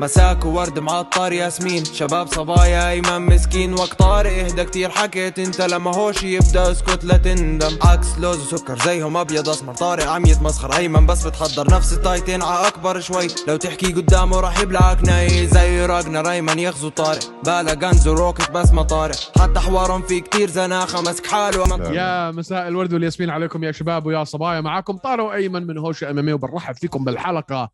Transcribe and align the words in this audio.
مساك 0.00 0.44
وورد 0.44 0.78
معطر 0.78 1.32
ياسمين. 1.32 1.84
شباب 1.84 2.26
صبايا 2.26 2.90
ايمن 2.90 3.26
مسكين. 3.26 3.74
وقت 3.74 3.98
طارق 3.98 4.32
إهدى 4.32 4.64
كتير. 4.64 4.90
حكيت 4.90 5.38
أنت 5.38 5.60
لما 5.60 5.96
هوش 5.96 6.22
يبدأ 6.22 6.70
اسكت 6.70 7.04
لا 7.04 7.16
تندم. 7.16 7.78
عكس 7.82 8.18
لوز 8.18 8.54
وسكر 8.54 8.78
زيهم 8.78 9.16
أبيض 9.16 9.48
أسمر. 9.48 9.74
طارق 9.74 10.08
عم 10.08 10.26
يتمسخر 10.26 10.76
أيمن 10.76 11.06
بس 11.06 11.26
بتحضر 11.26 11.74
نفس 11.74 11.92
التايتين 11.92 12.42
ع 12.42 12.68
أكبر 12.68 13.00
شوي. 13.00 13.26
لو 13.48 13.56
تحكي 13.56 13.92
قدامه 13.92 14.40
راح 14.40 14.60
يبلعك 14.60 15.04
ناي. 15.04 15.46
زي 15.46 15.86
راجنر 15.86 16.30
أيمن 16.30 16.58
يغزو 16.58 16.88
طارق. 16.88 17.42
بالا 17.44 17.72
غنز 17.72 18.08
وروكت 18.08 18.50
بس 18.50 18.72
ما 18.72 18.82
طارق. 18.82 19.16
حتى 19.40 19.60
حوارهم 19.60 20.02
في 20.02 20.20
كتير 20.20 20.50
زناخة. 20.50 21.00
مسك 21.00 21.26
حاله 21.26 21.92
يا 21.92 22.30
مساء 22.30 22.68
الورد 22.68 22.92
والياسمين 22.92 23.30
عليكم 23.30 23.64
يا 23.64 23.72
شباب 23.72 24.06
ويا 24.06 24.24
صبايا. 24.24 24.60
معاكم 24.60 24.96
طارق 24.96 25.30
أيمن 25.32 25.66
من 25.66 25.78
هوش 25.78 26.04
أم 26.04 26.18
أم 26.18 26.28
وبنرحب 26.28 26.74
فيكم 26.74 27.04
بالحلقة 27.04 27.70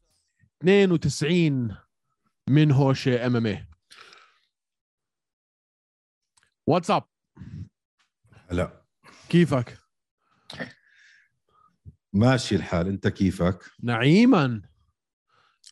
92 0.62 1.89
من 2.50 2.72
هوشة 2.72 3.26
MMA 3.26 3.66
what's 6.66 6.93
up 6.93 7.02
هلا. 8.48 8.84
كيفك؟ 9.28 9.78
ماشي 12.12 12.56
الحال. 12.56 12.88
انت 12.88 13.08
كيفك؟ 13.08 13.64
نعيما. 13.82 14.62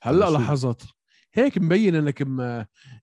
هلا؟ 0.02 0.30
لاحظت 0.30 0.82
هيك 1.34 1.59
مبين 1.59 1.95
انك 1.95 2.23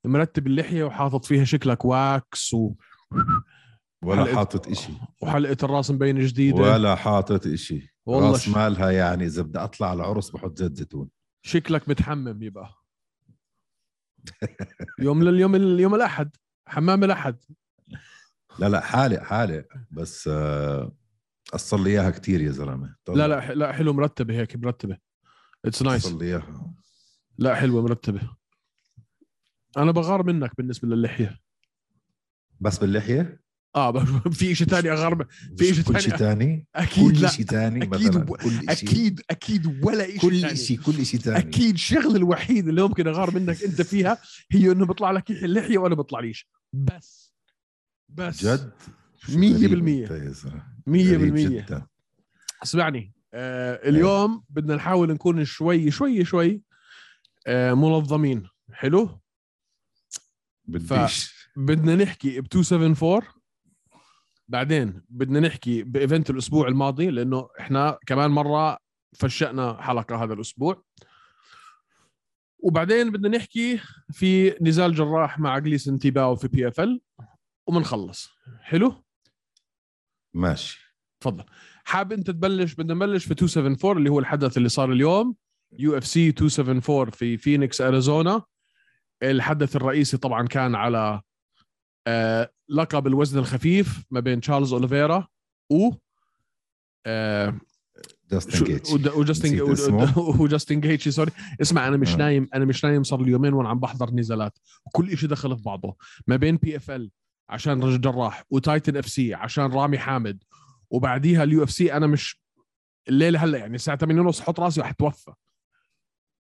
مرتب 0.05 0.48
اللحية 0.48 0.84
وحاطط 0.84 1.26
فيها 1.26 1.43
شكلك 1.43 1.85
wax 1.85 2.53
و... 2.53 2.76
ولا 4.03 4.35
حاطط 4.35 4.67
إشي. 4.67 4.93
وحلقة 5.21 5.57
الراس 5.63 5.91
مبينه 5.91 6.27
جديدة. 6.27 6.55
ولا 6.62 6.95
حاطط 6.95 7.48
إشي. 7.48 7.95
والله 8.05 8.31
راس 8.31 8.41
ش- 8.41 8.49
مالها 8.49 8.91
يعني 8.91 9.26
إذا 9.26 9.41
بدي 9.41 9.59
أطلع 9.59 9.89
على 9.89 9.98
العرس 10.03 10.29
بحط 10.29 10.57
زيت 10.57 10.76
زيتون. 10.76 11.09
شكلك 11.45 11.89
متحمم 11.89 12.43
يبقى. 12.43 12.84
يوم 14.99 15.23
لليوم 15.23 15.55
اليوم 15.55 15.95
الأحد 15.95 16.35
حمام 16.68 17.04
الأحد. 17.04 17.37
لا 18.59 18.70
لا 18.70 18.79
حالق 18.79 19.20
حالق 19.20 19.65
بس 19.91 20.27
آه، 20.27 20.95
قصر 21.54 21.77
لي 21.77 21.90
إياها 21.90 22.09
كثير 22.09 22.41
يا 22.41 22.51
زلمة. 22.51 22.96
لا 23.09 23.27
لا 23.27 23.53
لا 23.53 23.71
حلو 23.71 23.93
مرتبة 23.93 24.34
هيك 24.34 24.55
مرتبة. 24.55 24.98
it's 25.65 25.81
nice 25.81 26.05
قصر 26.05 26.18
لي 26.18 26.26
إياها. 26.26 26.73
لا 27.37 27.55
حلوة 27.55 27.81
مرتبة. 27.81 28.29
أنا 29.77 29.91
بغار 29.91 30.23
منك 30.23 30.57
بالنسبة 30.57 30.87
للحية. 30.87 31.40
بس 32.59 32.77
باللحية؟ 32.77 33.45
آه 33.76 34.05
في 34.40 34.55
شيء 34.55 34.68
ثاني 34.68 34.91
أغار 34.91 35.15
من- 35.15 35.26
في 35.57 35.73
شيء 35.73 35.84
كل 35.84 36.01
شيء 36.01 36.15
ثاني 36.15 36.68
أكيد 36.76 37.12
كل 37.20 37.29
شيء 37.29 37.45
ثاني 37.45 37.85
و- 37.85 37.90
كل 37.90 38.51
شيء 38.51 38.71
أكيد 38.71 39.21
أكيد 39.29 39.84
ولا 39.85 40.05
شيء 40.07 40.20
كل 40.20 40.41
ثاني. 40.41 40.55
شيء 40.55 40.79
كل 40.81 41.05
شيء 41.05 41.20
ثاني 41.20 41.37
أكيد 41.37 41.73
الشغله 41.73 42.15
الوحيده 42.15 42.70
اللي 42.70 42.81
ممكن 42.81 43.07
أغار 43.07 43.31
منك 43.35 43.63
أنت 43.63 43.81
فيها 43.81 44.18
هي 44.51 44.71
إنه 44.71 44.85
بيطلع 44.85 45.12
لك 45.12 45.31
اللحية 45.31 45.77
وأنا 45.77 45.96
بيطلعليش 45.96 46.48
بس. 46.73 47.34
بس. 48.09 48.46
جد؟ 48.46 48.71
شو 49.18 49.37
مية 49.40 49.53
غريب 49.55 49.70
بالمية. 49.70 50.03
أنت 50.03 50.12
يا 50.12 50.29
زلمة. 50.31 50.63
مية 50.87 51.05
غريب 51.18 51.34
بالمية. 51.34 51.62
جداً. 51.62 51.85
اسمعني. 52.63 53.13
آه 53.34 53.90
اليوم 53.90 54.43
بدنا 54.49 54.76
نحاول 54.76 55.12
نكون 55.13 55.46
شوي 55.46 55.91
شوي 55.91 56.26
شوي 56.26 56.62
آه 57.48 57.73
منظمين. 57.73 58.43
حلو؟ 58.73 59.20
بديش. 60.68 61.35
بدنا 61.57 61.96
نحكي 61.96 62.41
ب 62.41 62.43
274 62.43 63.21
بعدين 64.47 65.01
بدنا 65.09 65.40
نحكي 65.40 65.84
بإيفنت 65.84 66.29
الأسبوع 66.29 66.68
الماضي 66.68 67.09
لأنه 67.09 67.50
إحنا 67.59 67.97
كمان 68.07 68.31
مرة 68.31 68.78
فشأنا 69.19 69.81
حلقة 69.81 70.24
هذا 70.24 70.34
الأسبوع. 70.34 70.84
وبعدين 72.59 73.12
بدنا 73.12 73.38
نحكي 73.38 73.79
في 74.12 74.56
نزال 74.62 74.94
جراح 74.96 75.40
مع 75.40 75.59
جليسن 75.59 76.00
تيباو 76.00 76.35
في 76.35 76.47
PFL 76.47 77.01
ومنخلص. 77.68 78.29
حلو؟ 78.62 79.03
ماشي. 80.34 80.96
تفضل. 81.19 81.44
حاب 81.86 82.12
أنت 82.14 82.31
تبلش؟ 82.31 82.74
بدنا 82.74 82.94
نبلش 82.94 83.25
في 83.25 83.30
274 83.30 83.98
اللي 83.98 84.09
هو 84.09 84.19
الحدث 84.19 84.58
اللي 84.58 84.69
صار 84.69 84.92
اليوم. 84.92 85.36
UFC 85.80 86.28
274 86.28 87.09
في 87.09 87.38
فينيكس 87.38 87.81
اريزونا 87.81 88.42
الحدث 89.24 89.75
الرئيسي 89.75 90.18
طبعا 90.18 90.48
كان 90.48 90.75
على 90.75 91.22
آه 92.08 92.52
لقب 92.70 93.08
الوزن 93.08 93.40
الخفيف 93.40 94.04
ما 94.12 94.20
بين 94.20 94.42
تشارلز 94.42 94.74
أوليفيرا 94.74 95.28
و 95.72 95.92
آه 97.06 97.60
جاستن 98.32 98.52
شو- 98.58 98.66
جيتش 98.66 98.90
ود- 98.92 99.08
وجاستن. 99.08 99.60
وجاستن 100.40 100.80
جيتشي 100.82 101.12
sorry 101.12 101.31
اسمع 101.62 101.88
أنا 101.88 101.98
مش 101.98 102.14
آه. 102.14 102.18
نايم 102.18 102.48
أنا 102.54 102.66
مش 102.66 102.84
نايم 102.86 103.04
صار 103.04 103.22
لي 103.22 103.32
يومين 103.32 103.54
وأنا 103.54 103.70
عم 103.70 103.80
بحضر 103.80 104.12
نزالات. 104.12 104.58
وكل 104.86 105.18
شيء 105.18 105.30
دخل 105.30 105.58
في 105.58 105.64
بعضه. 105.64 105.96
ما 106.28 106.36
بين 106.36 106.58
PFL 106.58 107.12
عشان 107.50 107.84
رجل 107.84 108.02
جراح 108.02 108.44
و 108.50 108.97
Titan 108.97 109.08
FC 109.08 109.34
عشان 109.34 109.64
رامي 109.74 109.98
حامد 109.98 110.44
وبعديها 110.90 111.44
ال 111.44 111.63
UFC 111.63 111.94
أنا 111.94 112.08
مش 112.08 112.42
الليلة 113.10 113.44
هلأ 113.44 113.58
يعني 113.58 113.76
الساعة 113.76 113.98
8 113.98 114.22
ونص 114.22 114.42
حط 114.42 114.60
راسي 114.60 114.82
وحتوفى 114.82 115.32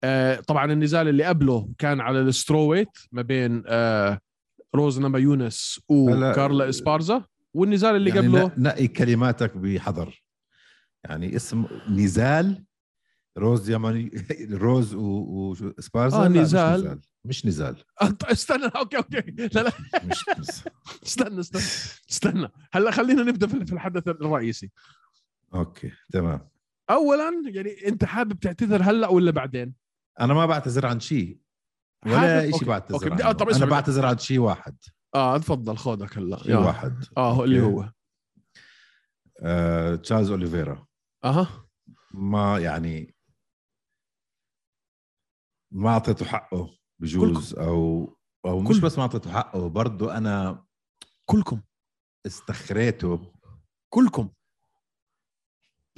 آه 0.03 0.35
طبعا 0.39 0.71
النزال 0.73 1.07
اللي 1.07 1.23
قبله 1.23 1.69
كان 1.77 2.01
على 2.01 2.21
ال 2.21 2.27
strawweight 2.27 2.89
ما 3.11 3.21
بين 3.21 3.63
آه 3.67 4.19
روز 4.75 4.99
نمايونس 4.99 5.81
وكارلا 5.89 6.69
إسبارزا 6.69 7.23
والنزال 7.53 7.95
اللي 7.95 8.09
يعني 8.09 8.27
قبله. 8.27 8.51
نقي 8.57 8.87
كلماتك 8.87 9.57
بحذر. 9.57 10.23
يعني 11.03 11.35
اسم 11.35 11.65
نزال 11.89 12.65
روز 13.37 13.69
يعني 13.69 14.11
روز 14.65 14.95
وإسبارزا 14.95 16.25
آه، 16.25 16.27
مش 16.27 16.37
نزال. 16.37 16.99
مش 17.25 17.45
نزال. 17.45 17.83
استنى 18.23 18.65
okay 18.75 18.97
okay. 18.97 19.21
لا 19.53 19.61
لا. 19.61 19.71
مش. 20.03 20.25
استنى 21.05 21.39
استنى 21.39 21.61
استنى. 22.11 22.49
هلا 22.73 22.91
خلينا 22.91 23.23
نبدأ 23.23 23.47
في 23.47 23.73
الحدث 23.73 24.07
الرئيسي. 24.07 24.71
okay 25.53 25.91
تمام. 26.11 26.49
اولا 26.89 27.31
يعني 27.45 27.87
أنت 27.87 28.05
حابب 28.05 28.39
تعتذر 28.39 28.83
هلأ 28.83 29.07
ولا 29.07 29.31
بعدين؟ 29.31 29.73
أنا 30.19 30.33
ما 30.33 30.45
بعتذر 30.45 30.85
عن 30.85 30.99
شيء. 30.99 31.37
ولا 32.05 32.51
شيء 32.51 32.65
بعتذر 32.67 33.11
okay،. 33.11 33.23
آه، 33.23 33.31
طب 33.31 33.49
أنا. 33.49 33.65
بعتذر 33.65 34.05
عن 34.05 34.17
شيء 34.17 34.39
واحد. 34.39 34.77
آه 35.15 35.37
تفضل 35.37 35.77
خودك 35.77 36.17
هلا. 36.17 36.37
شيء. 36.37 36.55
واحد. 36.55 37.05
آه 37.17 37.43
اللي. 37.43 37.61
هو. 37.61 37.91
آه، 39.43 39.95
تشارلز 39.95 40.29
أوليفيرا. 40.31 40.87
أها. 41.23 41.67
ما 42.13 42.59
يعني 42.59 43.15
ما 45.71 45.89
أعطيته 45.89 46.25
حقه 46.25 46.77
بجوز 46.99 47.53
أو 47.53 48.09
أو 48.45 48.59
مش 48.59 48.79
بس 48.79 48.97
ما 48.97 49.01
أعطيته 49.01 49.31
حقه 49.31 49.69
برضه 49.69 50.17
أنا 50.17 50.65
كلكم. 51.25 51.61
استخريته 52.25 53.33
كلكم. 53.89 54.29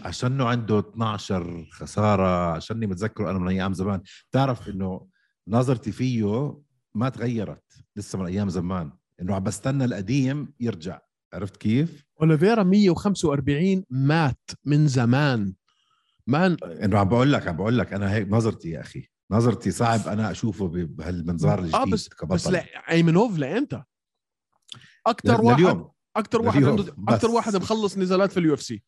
عشانه 0.06 0.48
عنده 0.48 0.80
12 0.80 1.68
خسارة 1.72 2.54
عشاني 2.56 2.88
متذكره 2.88 3.32
أنا 3.32 3.40
من 3.40 3.48
أيام 3.48 3.74
زمان. 3.74 4.02
تعرف 4.32 4.70
إنه 4.70 5.08
نظرتي 5.48 5.92
فيه 5.92 6.54
ما 6.96 7.10
تغيرت 7.10 7.84
لسه 7.96 8.20
من 8.20 8.26
أيام 8.26 8.50
زمان. 8.50 8.92
إنه 9.22 9.36
عم 9.36 9.44
بستنى 9.44 9.86
القديم 9.86 10.54
يرجع. 10.60 11.00
عرفت 11.34 11.58
كيف؟ 11.58 12.06
أوليفيرا 12.22 12.64
145 12.64 13.84
مات 13.90 14.50
من 14.66 14.88
زمان. 14.88 15.54
من 16.28 16.40
زمان 16.40 16.58
إنه 16.64 17.00
عم 17.00 17.10
بقول 17.10 17.34
لك 17.34 17.48
عم 17.48 17.58
بقول 17.58 17.78
لك 17.78 17.94
أنا 17.94 18.14
هيك 18.14 18.28
نظرتي 18.30 18.70
يا 18.70 18.82
أخي. 18.82 19.10
نظرتي 19.32 19.72
صعب 19.72 20.08
أنا 20.08 20.32
أشوفه 20.32 20.68
بهالمنظار 20.68 21.60
الجديد 21.60 21.76
آه 21.76 21.86
بس 21.86 22.10
كبطل. 22.10 22.36
بس 22.36 22.48
لا 22.48 22.92
أيمنوف 22.92 23.38
لامتى؟ 23.38 23.84
أكثر 25.08 25.42
واحد 25.42 25.60
لليوم. 25.60 25.92
أكثر 26.16 26.42
واحد 26.42 26.64
عنده. 26.64 26.96
أكثر 27.08 27.32
واحد 27.32 27.56
مخلص 27.56 27.98
نزالات 27.98 28.32
في 28.32 28.40
ال 28.40 28.54
UFC. 28.54 28.84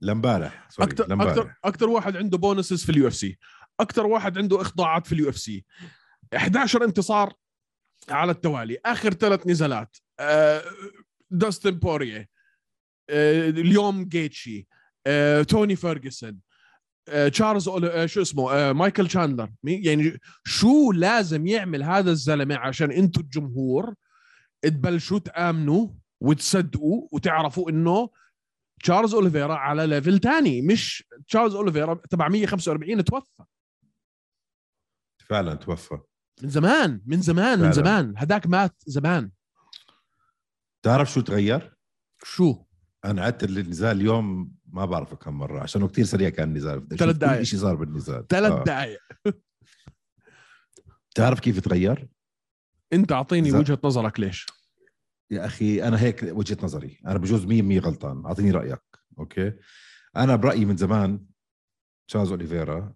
لامبارح 0.00 0.68
أكثر 0.80 1.54
أكثر 1.64 1.88
واحد 1.88 2.16
عنده 2.16 2.38
bonuses 2.38 2.84
في 2.84 2.92
ال 2.92 3.08
UFC. 3.08 3.38
أكثر 3.80 4.06
واحد 4.06 4.38
عنده 4.38 4.60
إخضاعات 4.60 5.06
في 5.06 5.12
ال 5.12 5.28
UFC 5.28 5.64
11 6.36 6.84
انتصار 6.84 7.32
على 8.10 8.32
التوالي. 8.32 8.78
آخر 8.86 9.12
ثلاث 9.12 9.46
نزالات. 9.46 9.96
آه، 10.20 10.62
داستن 11.30 11.70
بوارييه 11.70 12.28
آه، 13.10 13.48
اليوم 13.50 14.04
جيتشي. 14.04 14.66
آه، 15.06 15.42
توني 15.42 15.76
فيرجسون. 15.76 16.38
آه، 17.08 17.28
تشارلز 17.28 17.68
أول- 17.68 18.04
شو 18.06 18.22
اسمه؟ 18.22 18.72
مايكل 18.72 19.06
تشاندلر. 19.08 19.50
يعني 19.64 20.18
شو 20.44 20.92
لازم 20.92 21.46
يعمل 21.46 21.82
هذا 21.82 22.10
الزلمة 22.10 22.56
عشان 22.56 22.90
أنتم 22.92 23.20
الجمهور 23.20 23.94
تبلشوا 24.62 25.18
تآمنوا 25.18 25.88
وتصدقوا 26.20 27.08
وتعرفوا 27.12 27.70
إنه 27.70 28.10
تشارلز 28.82 29.14
أوليفيرا 29.14 29.54
على 29.54 29.86
level 29.86 30.18
تاني. 30.18 30.62
مش 30.62 31.04
تشارلز 31.28 31.54
أوليفيرا 31.54 31.94
تبع 32.10 32.28
145 32.28 33.04
توفى. 33.04 33.42
فعلا 35.32 35.54
توفى. 35.54 35.98
من 36.42 36.48
زمان 36.48 37.00
من 37.06 37.20
زمان 37.22 37.58
من 37.58 37.70
فعلا. 37.70 37.72
زمان. 37.72 38.14
هداك 38.16 38.46
مات 38.46 38.82
زمان. 38.86 39.30
تعرف 40.82 41.12
شو 41.12 41.20
تغير؟ 41.20 41.76
شو؟ 42.24 42.64
أنا 43.04 43.22
عدت 43.24 43.44
النزال 43.44 43.96
اليوم 43.96 44.52
ما 44.66 44.84
بعرف 44.84 45.14
كم 45.14 45.38
مرة 45.38 45.60
عشان 45.60 45.88
كتير 45.88 46.04
سريع 46.04 46.28
كان 46.28 46.48
النزال. 46.48 46.88
ثلاث 46.88 47.22
أشوف 47.22 47.38
كل. 47.38 47.46
شيء 47.46 47.58
صار 47.60 47.74
بالنزال. 47.74 48.26
ثلاث 48.26 48.52
آه. 48.52 48.64
دقائق 48.64 48.98
تعرف 51.16 51.40
كيف 51.40 51.60
تغير؟ 51.60 52.08
أنت 52.92 53.12
أعطيني 53.12 53.52
وجهة 53.52 53.78
نظرك 53.84 54.20
ليش؟ 54.20 54.46
يا 55.30 55.46
أخي 55.46 55.82
أنا 55.82 56.00
هيك 56.00 56.22
وجهة 56.22 56.56
نظري. 56.62 57.00
أنا 57.06 57.18
بجوز 57.18 57.44
100% 57.46 57.78
غلطان. 57.84 58.26
أعطيني 58.26 58.50
رأيك 58.50 58.82
okay؟ 59.18 59.52
أنا 60.16 60.36
برأيي 60.36 60.64
من 60.64 60.76
زمان 60.76 61.26
تشارلز 62.08 62.30
أوليفيرا 62.30 62.94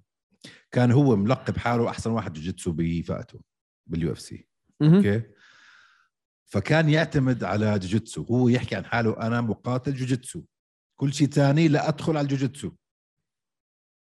كان 0.76 0.92
هو 0.92 1.16
ملقب 1.16 1.56
حاله 1.56 1.88
أحسن 1.88 2.10
واحد 2.10 2.32
جوجيتسو 2.32 2.72
بفئته 2.72 3.40
بال 3.86 4.12
UFC. 4.12 4.48
okay؟ 4.82 5.22
فكان 6.46 6.88
يعتمد 6.88 7.44
على 7.44 7.78
جوجيتسو 7.78 8.22
هو 8.22 8.48
يحكي 8.48 8.76
عن 8.76 8.84
حاله 8.84 9.26
أنا 9.26 9.40
مقاتل 9.40 9.94
جوجيتسو 9.94 10.42
كل 11.00 11.14
شيء 11.14 11.28
تاني 11.28 11.68
لا 11.68 11.88
أدخل 11.88 12.16
على 12.16 12.24
الجوجيتسو 12.24 12.72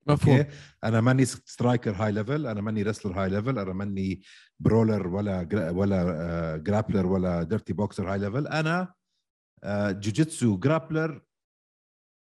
مفهوم. 0.07 0.37
okay؟ 0.37 0.49
أنا 0.83 1.01
ماني 1.01 1.25
striker 1.25 1.91
high 1.91 2.11
level 2.11 2.47
أنا 2.47 2.61
ماني 2.61 2.83
wrestler 2.83 3.21
high 3.23 3.29
level 3.29 3.59
أنا 3.59 3.73
ماني 3.73 4.21
brawler 4.59 5.07
ولا 5.07 5.43
جرا 5.43 5.69
ولا 5.69 6.01
آه، 6.01 6.57
grappler 6.57 7.05
ولا 7.05 7.43
dirty 7.43 7.73
boxer 7.73 8.11
high 8.11 8.19
level 8.19 8.47
أنا 8.47 8.93
آه، 9.63 9.91
جوجيتسو 9.91 10.57
grappler 10.57 11.21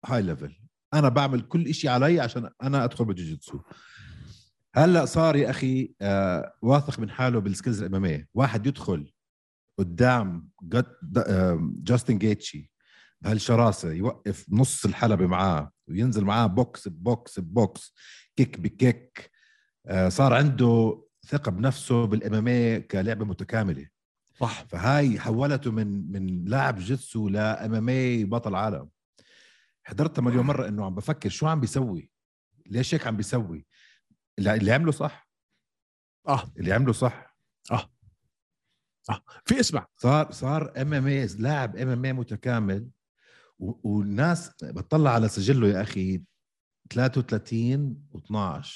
هاي 0.04 0.22
ليفل 0.22 0.60
أنا 0.94 1.08
بعمل 1.08 1.40
كل 1.40 1.74
شيء 1.74 1.90
علي 1.90 2.20
عشان 2.20 2.50
أنا 2.62 2.84
أدخل 2.84 3.04
بالجوجيتسو 3.04 3.60
هلأ 4.76 5.04
صار 5.04 5.36
يا 5.36 5.50
أخي 5.50 5.94
آه، 6.00 6.54
واثق 6.62 7.00
من 7.00 7.10
حاله 7.10 7.38
بال 7.38 7.48
skills 7.48 7.80
الاماميه 7.80 8.28
واحد 8.34 8.66
يدخل 8.66 9.12
قدام 9.78 10.48
آه، 11.16 11.70
جاستن 11.82 12.18
جيتشي 12.18 12.70
بهالشراسة 13.20 13.92
يوقف 13.92 14.46
نص 14.50 14.84
الحلبة 14.84 15.26
معاه 15.26 15.72
وينزل 15.88 16.24
معاه 16.24 16.46
box 16.46 16.88
box 16.88 17.40
box 17.40 17.94
kick 18.36 18.60
ب 18.60 18.72
kick. 18.72 19.30
آه، 19.86 20.08
صار 20.08 20.34
عنده 20.34 21.04
ثقة 21.26 21.50
بنفسه 21.50 22.04
بالاماميه 22.04 22.78
كلعبة 22.78 23.24
متكاملة. 23.24 23.88
صح. 24.40 24.64
فهاي 24.68 25.20
حولته 25.20 25.70
من 25.70 26.12
من 26.12 26.44
لاعب 26.44 26.78
جوجيتسو 26.78 27.28
لامامي 27.28 28.24
بطل 28.24 28.54
عالم. 28.54 28.88
حضرتها 29.84 30.22
مليون 30.22 30.46
مرة 30.46 30.68
إنه 30.68 30.84
عم 30.84 30.94
بفكر 30.94 31.28
شو 31.28 31.46
عم 31.46 31.60
بيسوي؟ 31.60 32.10
ليش 32.66 32.94
هيك 32.94 33.06
عم 33.06 33.16
بيسوي؟ 33.16 33.66
اللي 34.38 34.72
عمله 34.72 34.92
صح. 34.92 35.28
آه. 36.28 36.42
اللي 36.58 36.72
عمله 36.72 36.92
صح. 36.92 37.36
في 39.44 39.60
اسمع. 39.60 39.86
صار 39.96 40.32
صار 40.32 40.72
MMA 40.82 41.26
لاعب 41.26 41.76
MMA 41.76 42.12
متكامل 42.12 42.88
و- 43.58 43.90
والناس 43.90 44.50
بتطلع 44.64 45.10
على 45.10 45.28
سجله 45.28 45.68
يا 45.68 45.82
أخي 45.82 46.22
33 46.90 48.06
و12 48.14 48.66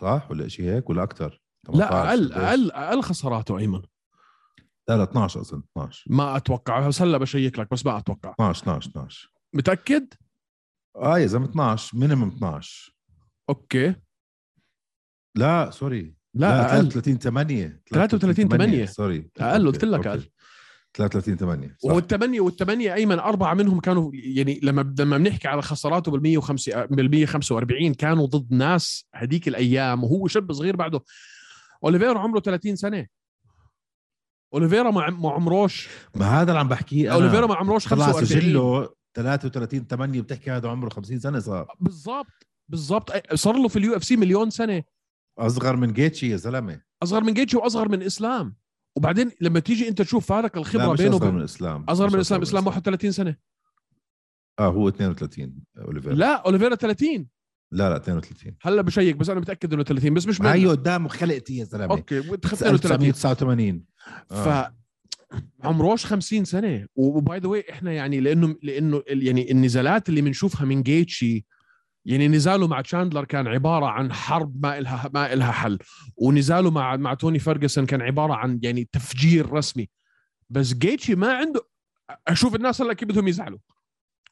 صح 0.00 0.30
ولا 0.30 0.48
شيء 0.48 0.64
هيك 0.64 0.90
ولا 0.90 1.02
أكثر 1.02 1.42
لا 1.74 2.08
أقل 2.08 2.32
أقل 2.32 2.70
أقل 2.70 3.02
خساراته 3.02 3.58
أيمن. 3.58 3.82
لا 4.88 4.96
لا 4.96 5.02
12 5.02 5.40
اظن 5.40 5.62
12 5.72 6.04
ما 6.12 6.36
أتوقع. 6.36 6.88
بس 6.88 7.02
هلا 7.02 7.18
ب 7.18 7.25
check 7.25 7.58
لك 7.58 7.70
بس 7.70 7.86
ما 7.86 7.98
أتوقع. 7.98 8.30
12 8.32 8.62
12 8.62 8.90
12 8.90 9.32
متأكد؟ 9.52 10.14
آه 10.96 11.18
يا 11.18 11.26
زلمة 11.26 11.50
12 11.50 11.98
minimum 11.98 12.28
12 12.28 12.94
okay. 13.48 13.94
لا 15.36 15.70
sorry. 15.70 16.14
لا, 16.34 16.76
أقل. 16.76 16.88
33 16.88 17.18
8 17.18 17.82
33 17.90 18.48
8. 18.48 18.86
sorry. 18.86 19.30
أقل، 19.40 19.66
قلت 19.66 19.84
لك. 19.84 20.06
أقل. 20.06 20.22
33 20.94 21.36
8 21.36 21.76
صح. 21.78 21.90
والثمانيه 21.90 22.40
والثمانيه 22.40 22.94
أيمن 22.94 23.18
أربعة 23.18 23.54
منهم 23.54 23.80
كانوا 23.80 24.10
يعني 24.14 24.60
لما 24.62 24.94
لما 24.98 25.18
بنحكي 25.18 25.48
على 25.48 25.62
خساراته 25.62 26.10
بال 26.10 26.22
105 26.22 26.84
بال 26.84 27.10
145 27.10 27.94
كانوا 27.94 28.26
ضد 28.26 28.52
ناس 28.54 29.06
هذيك 29.14 29.48
الأيام 29.48 30.04
وهو 30.04 30.28
شاب 30.28 30.52
صغير 30.52 30.76
بعده. 30.76 31.00
أوليفيرا 31.84 32.18
عمره 32.18 32.40
30 32.40 32.76
سنة. 32.76 33.06
أوليفيرا 34.54 34.90
ما 34.90 35.10
ما 35.10 35.30
عمروش. 35.30 35.88
ما 36.14 36.26
هذا 36.26 36.50
اللي 36.50 36.60
عم 36.60 36.68
بحكيه 36.68 37.06
أنا. 37.06 37.14
أوليفيرا 37.14 37.46
ما 37.46 37.54
عمروش 37.54 37.88
طلع 37.88 38.06
45 38.06 38.40
سجله 38.40 38.88
33 39.14 39.86
8 39.86 40.20
بتحكي 40.20 40.50
هذا 40.50 40.68
عمره 40.68 40.88
50 40.88 41.20
سنة 41.20 41.38
صار. 41.38 41.74
بالضبط 41.80 42.46
بالضبط. 42.68 43.34
صار 43.34 43.56
له 43.56 43.68
في 43.68 43.78
ال 43.78 43.96
UFC 43.96 44.16
مليون 44.16 44.50
سنة. 44.50 44.82
أصغر 45.38 45.76
من 45.76 45.92
جيتشي 45.92 46.30
يا 46.30 46.36
زلمة. 46.36 46.80
أصغر 47.02 47.24
من 47.24 47.34
جيتشي 47.34 47.56
وأصغر 47.56 47.88
من 47.88 48.02
إسلام. 48.02 48.56
وبعدين 48.96 49.30
لما 49.40 49.60
تيجي 49.60 49.88
أنت 49.88 50.02
تشوف 50.02 50.26
فارق 50.26 50.56
لا 50.56 50.60
الخبره 50.60 50.92
مش 50.92 50.98
بينه 50.98 51.16
أصغر 51.16 51.32
من 51.32 51.42
إسلام 51.42 51.84
أصغر 51.88 52.10
من 52.10 52.20
إسلام 52.20 52.42
إسلام 52.42 52.66
31 52.66 53.12
سنة. 53.12 53.36
آه 54.58 54.68
هو 54.68 54.88
32 54.88 55.54
أوليفيرا. 55.78 56.14
لا 56.14 56.18
لا 56.18 56.34
أوليفيرا 56.46 56.74
30 56.74 57.26
لا, 57.72 57.90
لا 57.90 57.96
32 57.96 58.56
هلا 58.62 58.82
ب 58.82 58.88
check 58.88 59.16
بس 59.16 59.30
أنا 59.30 59.40
متأكد 59.40 59.72
إنه 59.72 59.82
30 59.82 60.14
بس 60.14 60.26
مش 60.26 60.42
هي 60.42 60.64
من... 60.64 60.70
قدامه 60.70 61.08
خلقتي 61.08 61.56
يا 61.56 61.64
زلمة. 61.64 61.94
okay 61.94 62.18
وتخف 62.18 62.62
32 62.62 63.08
1989 63.08 63.84
ف 64.28 64.72
عمروش 65.64 66.06
50 66.06 66.44
سنة. 66.44 66.86
و 66.96 67.10
by 67.10 67.38
the 67.38 67.48
way 67.48 67.64
إحنا 67.70 67.92
يعني 67.92 68.20
لأنه 68.20 68.56
لأنه 68.62 69.02
يعني 69.08 69.50
النزالات 69.50 70.08
اللي 70.08 70.20
بنشوفها 70.20 70.64
من 70.66 70.82
جيتشي 70.82 71.46
يعني 72.08 72.28
نزاله 72.28 72.66
مع 72.66 72.80
تشاندلر 72.80 73.24
كان 73.24 73.46
عبارة 73.46 73.86
عن 73.86 74.12
حرب 74.12 74.62
ما 74.62 74.78
إلها 74.78 75.10
ما 75.14 75.32
إلها 75.32 75.52
حل. 75.52 75.78
ونزاله 76.16 76.70
مع 76.70 76.96
مع 76.96 77.14
توني 77.14 77.38
فيرجسون 77.38 77.86
كان 77.86 78.02
عبارة 78.02 78.34
عن 78.34 78.60
يعني 78.62 78.88
تفجير 78.92 79.52
رسمي. 79.52 79.90
بس 80.50 80.74
جيتشي 80.74 81.14
ما 81.14 81.36
عنده 81.36 81.60
أشوف 82.28 82.54
الناس 82.54 82.82
هلا 82.82 82.92
كيف 82.92 83.08
بدهم 83.08 83.28
يزعلوا. 83.28 83.58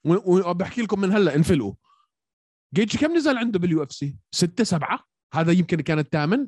وبحكي 0.05 0.83
لكم 0.83 1.01
من 1.01 1.13
هلا 1.13 1.35
انفلقوا 1.37 1.75
جيتشي 2.75 2.99
كم 2.99 3.17
نزال 3.17 3.39
عنده 3.39 3.59
بال 3.59 3.83
UFC؟ 3.83 4.17
ستة 4.31 4.65
سبعة؟ 4.65 5.01
هذا 5.35 5.53
يمكن 5.53 5.81
كان 5.81 5.99
الثامن. 5.99 6.47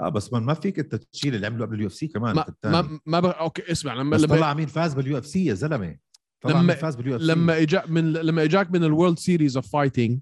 آه 0.00 0.08
بس 0.08 0.32
ما 0.32 0.54
فيك 0.54 0.78
انت 0.78 0.94
تشيل 0.94 1.34
اللي 1.34 1.46
عمله 1.46 1.66
قبل 1.66 1.74
ال 1.74 1.86
UFC 1.86 2.06
كمان 2.06 2.36
ما. 2.36 2.54
ما 2.64 3.00
ما 3.06 3.20
بق... 3.20 3.38
okay 3.38 3.72
اسمع 3.72 3.94
لما 3.94 4.16
بس 4.16 4.24
طلع 4.24 4.54
مين 4.54 4.66
فاز 4.66 4.94
بال 4.94 5.18
UFC 5.18 5.44
يا 5.44 5.54
زلمة؟ 5.54 5.96
لما- 6.46 6.74
فاز 6.74 6.96
بال 6.96 7.16
UF 7.16 7.22
لما 7.22 7.58
اجا 7.58 7.84
من 7.88 8.12
لما 8.12 8.42
إجاك 8.44 8.70
من 8.70 8.84
ال 8.84 8.90
World 8.90 9.18
Series 9.18 9.56
of 9.56 9.68
Fighting 9.72 10.20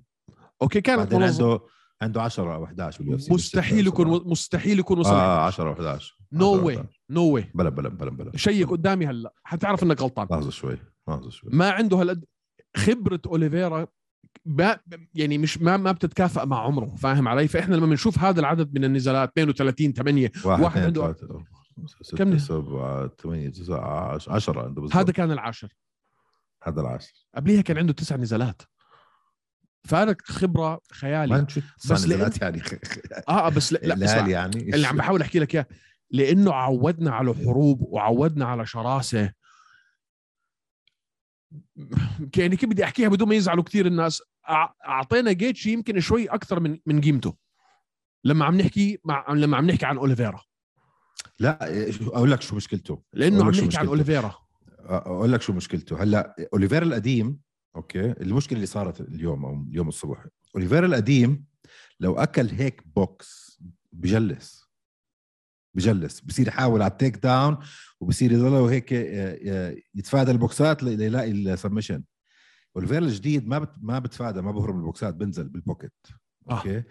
okay 0.62 0.80
كانت 0.80 1.14
عنده 1.14 1.60
عنده 2.02 2.22
10 2.22 2.54
أو 2.54 2.64
11 2.64 2.98
بال 3.02 3.14
UFC 3.16 3.34
مستحيل 3.34 3.86
يكون 3.86 4.22
مستحيل 4.30 4.78
يكون 4.78 4.98
وصل 4.98 5.10
آه 5.10 5.46
10 5.46 5.68
أو 5.68 5.72
11 5.72 6.18
no 6.32 6.50
10 6.54 6.60
أو 6.60 6.66
واي 6.66 6.74
11. 6.76 7.00
no 7.10 7.24
واي 7.24 7.50
بلا 7.54 7.68
بلا 7.70 7.88
بلا 7.88 8.10
بلا. 8.10 8.36
check 8.36 8.68
قدامي 8.68 9.06
هلا. 9.06 9.32
حتعرف 9.44 9.82
إنك 9.82 10.00
غلطان. 10.02 10.26
لحظة 10.30 10.50
شوي 10.50 10.78
لحظة 11.08 11.30
شوي. 11.30 11.50
ما 11.52 11.70
عنده 11.70 11.96
هالقد 11.96 12.24
خبرة 12.76 13.20
أوليفيرا 13.26 13.86
ما 14.46 14.78
يعني 15.14 15.38
مش 15.38 15.58
ما 15.58 15.76
ما 15.76 15.92
بتتكافئ 15.92 16.46
مع 16.46 16.60
عمره 16.60 16.94
فاهم 16.94 17.28
علي؟ 17.28 17.48
فإحنا 17.48 17.74
لما 17.76 17.86
بنشوف 17.86 18.18
هذا 18.18 18.40
العدد 18.40 18.74
من 18.74 18.84
النزالات 18.84 19.28
32 19.38 19.92
8 19.92 20.32
واحد, 20.44 20.62
واحد 20.62 20.82
عنده- 20.82 21.16
كم- 22.16 22.38
سبعة 22.38 23.10
ثمانية 23.22 23.48
تسعة 23.48 24.14
عشرة 24.14 24.32
10 24.32 24.60
عنده 24.62 24.80
بالضبط. 24.80 24.96
هذا 24.96 25.12
كان 25.12 25.32
العاشر. 25.32 25.68
هذا 26.68 26.80
العاشر 26.80 27.12
قبليها 27.36 27.60
كان 27.62 27.78
عنده 27.78 27.92
تسع 27.92 28.16
نزالات. 28.16 28.62
فارق 29.84 30.16
خبرة 30.22 30.80
خيالي 30.92 31.34
بس 31.90 32.04
لأن- 32.06 32.42
يعني. 32.42 32.62
آه 33.28 33.46
آه، 33.46 33.48
بس 33.48 33.72
لا, 33.72 33.78
لا. 33.78 34.04
اسمع 34.04 34.28
يعني. 34.28 34.56
اللي 34.74 34.86
عم 34.86 34.96
بحاول 34.96 35.20
أحكي 35.22 35.38
لك 35.38 35.54
إياه 35.54 35.66
لأنه 36.10 36.52
عودنا 36.54 37.10
على 37.10 37.34
حروب 37.34 37.80
وعودنا 37.82 38.44
على 38.44 38.66
شراسة. 38.66 39.32
يعني 42.36 42.56
كيف 42.56 42.68
بدي 42.70 42.84
أحكيها 42.84 43.08
بدون 43.08 43.28
ما 43.28 43.34
يزعلوا 43.34 43.64
كثير 43.64 43.86
الناس؟ 43.86 44.22
أعطينا 44.88 45.32
جيتشي 45.32 45.72
يمكن 45.72 46.00
شوي 46.00 46.26
أكثر 46.26 46.60
من 46.60 46.78
من 46.86 47.00
قيمته. 47.00 47.36
لما 48.24 48.44
عم 48.44 48.60
نحكي 48.60 48.98
مع 49.04 49.32
لما 49.32 49.56
عم 49.56 49.66
نحكي 49.70 49.86
عن 49.86 49.96
أوليفيرا. 49.98 50.40
لا 51.38 51.88
شو- 51.90 52.08
أقول 52.10 52.30
لك 52.30 52.42
شو 52.42 52.56
مشكلته. 52.56 53.02
لأنه 53.12 53.44
عم 53.44 53.50
نحكي 53.50 53.76
عن. 53.76 53.86
أوليفيرا. 53.86 54.34
أقول 54.88 55.32
لك 55.32 55.42
شو 55.42 55.52
مشكلته. 55.52 56.02
هلأ 56.02 56.48
أوليفيرا 56.52 56.84
القديم 56.84 57.38
okay 57.76 58.12
المشكلة 58.12 58.56
اللي 58.56 58.66
صارت 58.66 59.00
اليوم 59.00 59.44
أو 59.44 59.62
اليوم 59.70 59.88
الصبح 59.88 60.26
أوليفيرا 60.54 60.86
القديم 60.86 61.44
لو 62.00 62.16
أكل 62.16 62.46
هيك 62.46 62.82
بوكس 62.86 63.60
بجلس 63.92 64.68
بجلس 65.74 66.20
بصير 66.20 66.48
يحاول 66.48 66.82
على 66.82 66.90
ال 66.90 67.16
takedown 67.16 67.58
وبصير 68.00 68.32
يضل 68.32 68.54
هيك 68.54 68.92
آه، 68.92 69.38
آه، 69.46 69.76
يتفادى 69.94 70.30
البوكسات 70.30 70.82
ليلاقي 70.82 71.30
ال 71.30 71.37
submission 71.37 72.02
أوليفيرا 72.76 72.98
الجديد 72.98 73.48
ما 73.48 73.58
بت 73.58 73.70
ما 73.80 73.98
بتفادى 73.98 74.42
ما 74.42 74.52
بهرب 74.52 74.74
من 74.74 74.80
البوكسات 74.80 75.14
بنزل 75.14 75.48
بال 75.48 75.59
pocket 75.59 75.92
آه. 76.50 76.54
okay. 76.54 76.82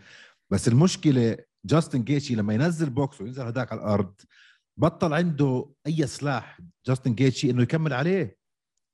بس 0.50 0.68
المشكلة 0.68 1.38
جاستن 1.66 2.04
جيتشي 2.04 2.36
لما 2.36 2.54
ينزل 2.54 2.90
بوكس 2.90 3.22
وينزل 3.22 3.44
هداك 3.44 3.72
على 3.72 3.82
الأرض 3.82 4.14
بطل 4.78 5.14
عنده 5.14 5.70
أي 5.88 6.08
سلاح 6.08 6.60
جاستن 6.88 7.16
جيتشي 7.16 7.52
إنه 7.52 7.62
يكمل 7.62 7.94
عليه؟ 7.94 8.38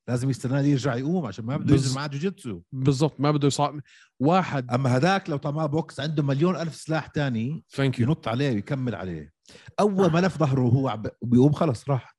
لازم 0.10 0.30
يستناه 0.30 0.62
يرجع 0.62 0.96
يقوم 0.96 1.26
عشان 1.26 1.46
ما 1.46 1.58
بده 1.58 1.74
ينزل 1.74 1.96
معاه 1.96 2.08
جوجيتسو. 2.08 2.62
بالضبط 2.72 3.20
ما 3.20 3.32
بده 3.32 3.48
يصاب 3.48 3.80
واحد 4.20 4.72
أما 4.72 4.98
هداك 4.98 5.30
لو 5.30 5.38
طعماه 5.38 5.66
بوكس 5.66 6.00
عنده 6.00 6.24
مليون 6.24 6.56
ألف 6.56 6.76
سلاح 6.76 7.08
تاني 7.08 7.64
thank 7.72 8.00
you 8.00 8.08
ينط 8.08 8.28
عليه 8.28 8.54
ويكمل 8.54 8.96
عليه. 8.96 9.32
أول 9.80 10.12
ما 10.12 10.20
لف 10.20 10.38
ظهره 10.38 10.62
وهو 10.62 11.02
بيقوم 11.22 11.52
خلص 11.52 11.90
راحت. 11.90 12.18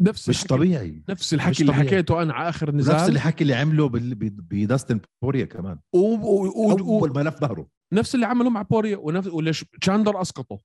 نفس 0.00 0.28
مش 0.28 0.36
الحكي. 0.36 0.48
طبيعي. 0.48 1.04
نفس 1.08 1.34
الحكي 1.34 1.50
مش 1.50 1.60
اللي 1.60 1.72
طبيعي. 1.72 1.88
حكيته 1.88 2.22
أنا 2.22 2.34
على 2.34 2.48
آخر 2.48 2.74
نفس 2.74 2.88
نزال. 2.88 3.12
الحكي 3.12 3.42
اللي 3.42 3.54
عمله 3.54 3.88
بداستن 3.88 5.00
بورييه 5.22 5.44
كمان. 5.44 5.78
و... 5.92 5.98
و... 5.98 6.46
و... 6.46 6.78
أول 6.78 7.12
ما 7.12 7.20
لف 7.20 7.40
ظهره. 7.40 7.68
نفس 7.92 8.14
اللي 8.14 8.26
عمله 8.26 8.50
مع 8.50 8.62
بورييه 8.62 8.96
ونفس 8.96 9.28
وليش 9.28 9.64
تشاندلر 9.80 10.20
أسقطه. 10.20 10.58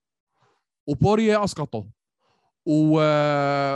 وبورييه 0.87 1.43
أسقطه. 1.43 1.87
و... 2.65 2.99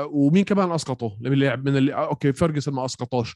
ومين 0.06 0.44
كمان 0.44 0.72
أسقطه؟ 0.72 1.18
اللي 1.26 1.46
لعب 1.46 1.70
من 1.70 1.78
اللي 1.78 1.94
okay 1.94 2.34
فيرجسون 2.34 2.74
ما 2.74 2.86
أسقطوش. 2.86 3.36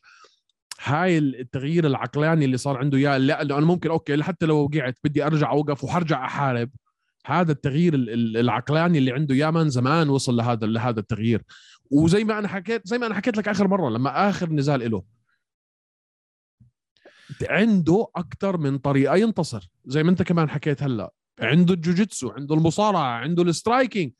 هاي 0.83 1.17
التغيير 1.17 1.87
العقلاني 1.87 2.45
اللي 2.45 2.57
صار 2.57 2.77
عنده 2.77 2.97
إياه 2.97 3.17
إنه 3.17 3.57
أنا 3.57 3.65
ممكن 3.65 3.89
okay 3.89 4.23
حتى 4.23 4.45
لو 4.45 4.57
وقعت 4.63 4.97
بدي 5.03 5.25
أرجع 5.25 5.51
أوقف 5.51 5.83
وحرجع 5.83 6.25
أحارب. 6.25 6.69
هذا 7.25 7.51
التغيير 7.51 7.93
ال- 7.93 8.09
ال- 8.09 8.37
العقلاني 8.37 8.97
اللي 8.97 9.11
عنده 9.11 9.35
إياه 9.35 9.51
من 9.51 9.69
زمان 9.69 10.09
وصل 10.09 10.35
لهذا 10.35 10.67
لهذا 10.67 10.99
التغيير. 10.99 11.43
وزي 11.91 12.23
ما 12.23 12.39
أنا 12.39 12.47
حكيت 12.47 12.87
زي 12.87 12.97
ما 12.97 13.05
أنا 13.05 13.15
حكيت 13.15 13.37
لك 13.37 13.47
آخر 13.47 13.67
مرة 13.67 13.89
لما 13.89 14.29
آخر 14.29 14.49
نزال 14.49 14.91
له 14.91 15.03
عنده 17.49 18.07
أكثر 18.15 18.57
من 18.57 18.77
طريقة 18.77 19.15
ينتصر 19.15 19.69
زي 19.85 20.03
ما 20.03 20.09
أنت 20.09 20.21
كمان 20.21 20.49
حكيت 20.49 20.83
هلأ. 20.83 21.13
عنده 21.39 21.73
الجوجيتسو 21.73 22.29
عنده 22.29 22.55
المصارعة 22.55 23.19
عنده 23.19 23.43
ال 23.43 23.50
striking. 23.50 24.13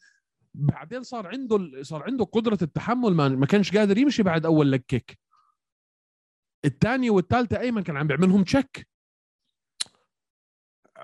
بعدين 0.54 1.04
صار 1.04 1.28
عنده 1.28 1.84
صار 1.84 2.04
عنده 2.04 2.26
قدرة 2.26 2.58
التحمل 2.62 3.14
ما, 3.14 3.46
كانش 3.46 3.78
قادر 3.78 3.98
يمشي 3.98 4.24
بعد 4.24 4.46
أول 4.46 4.72
leg 4.72 4.86
kick 4.86 5.20
الثانية 6.66 7.12
والثالثة 7.12 7.60
أيمن 7.60 7.84
كان 7.84 7.98
عم 7.98 8.08
بيعملهم 8.08 8.44
check 8.44 8.88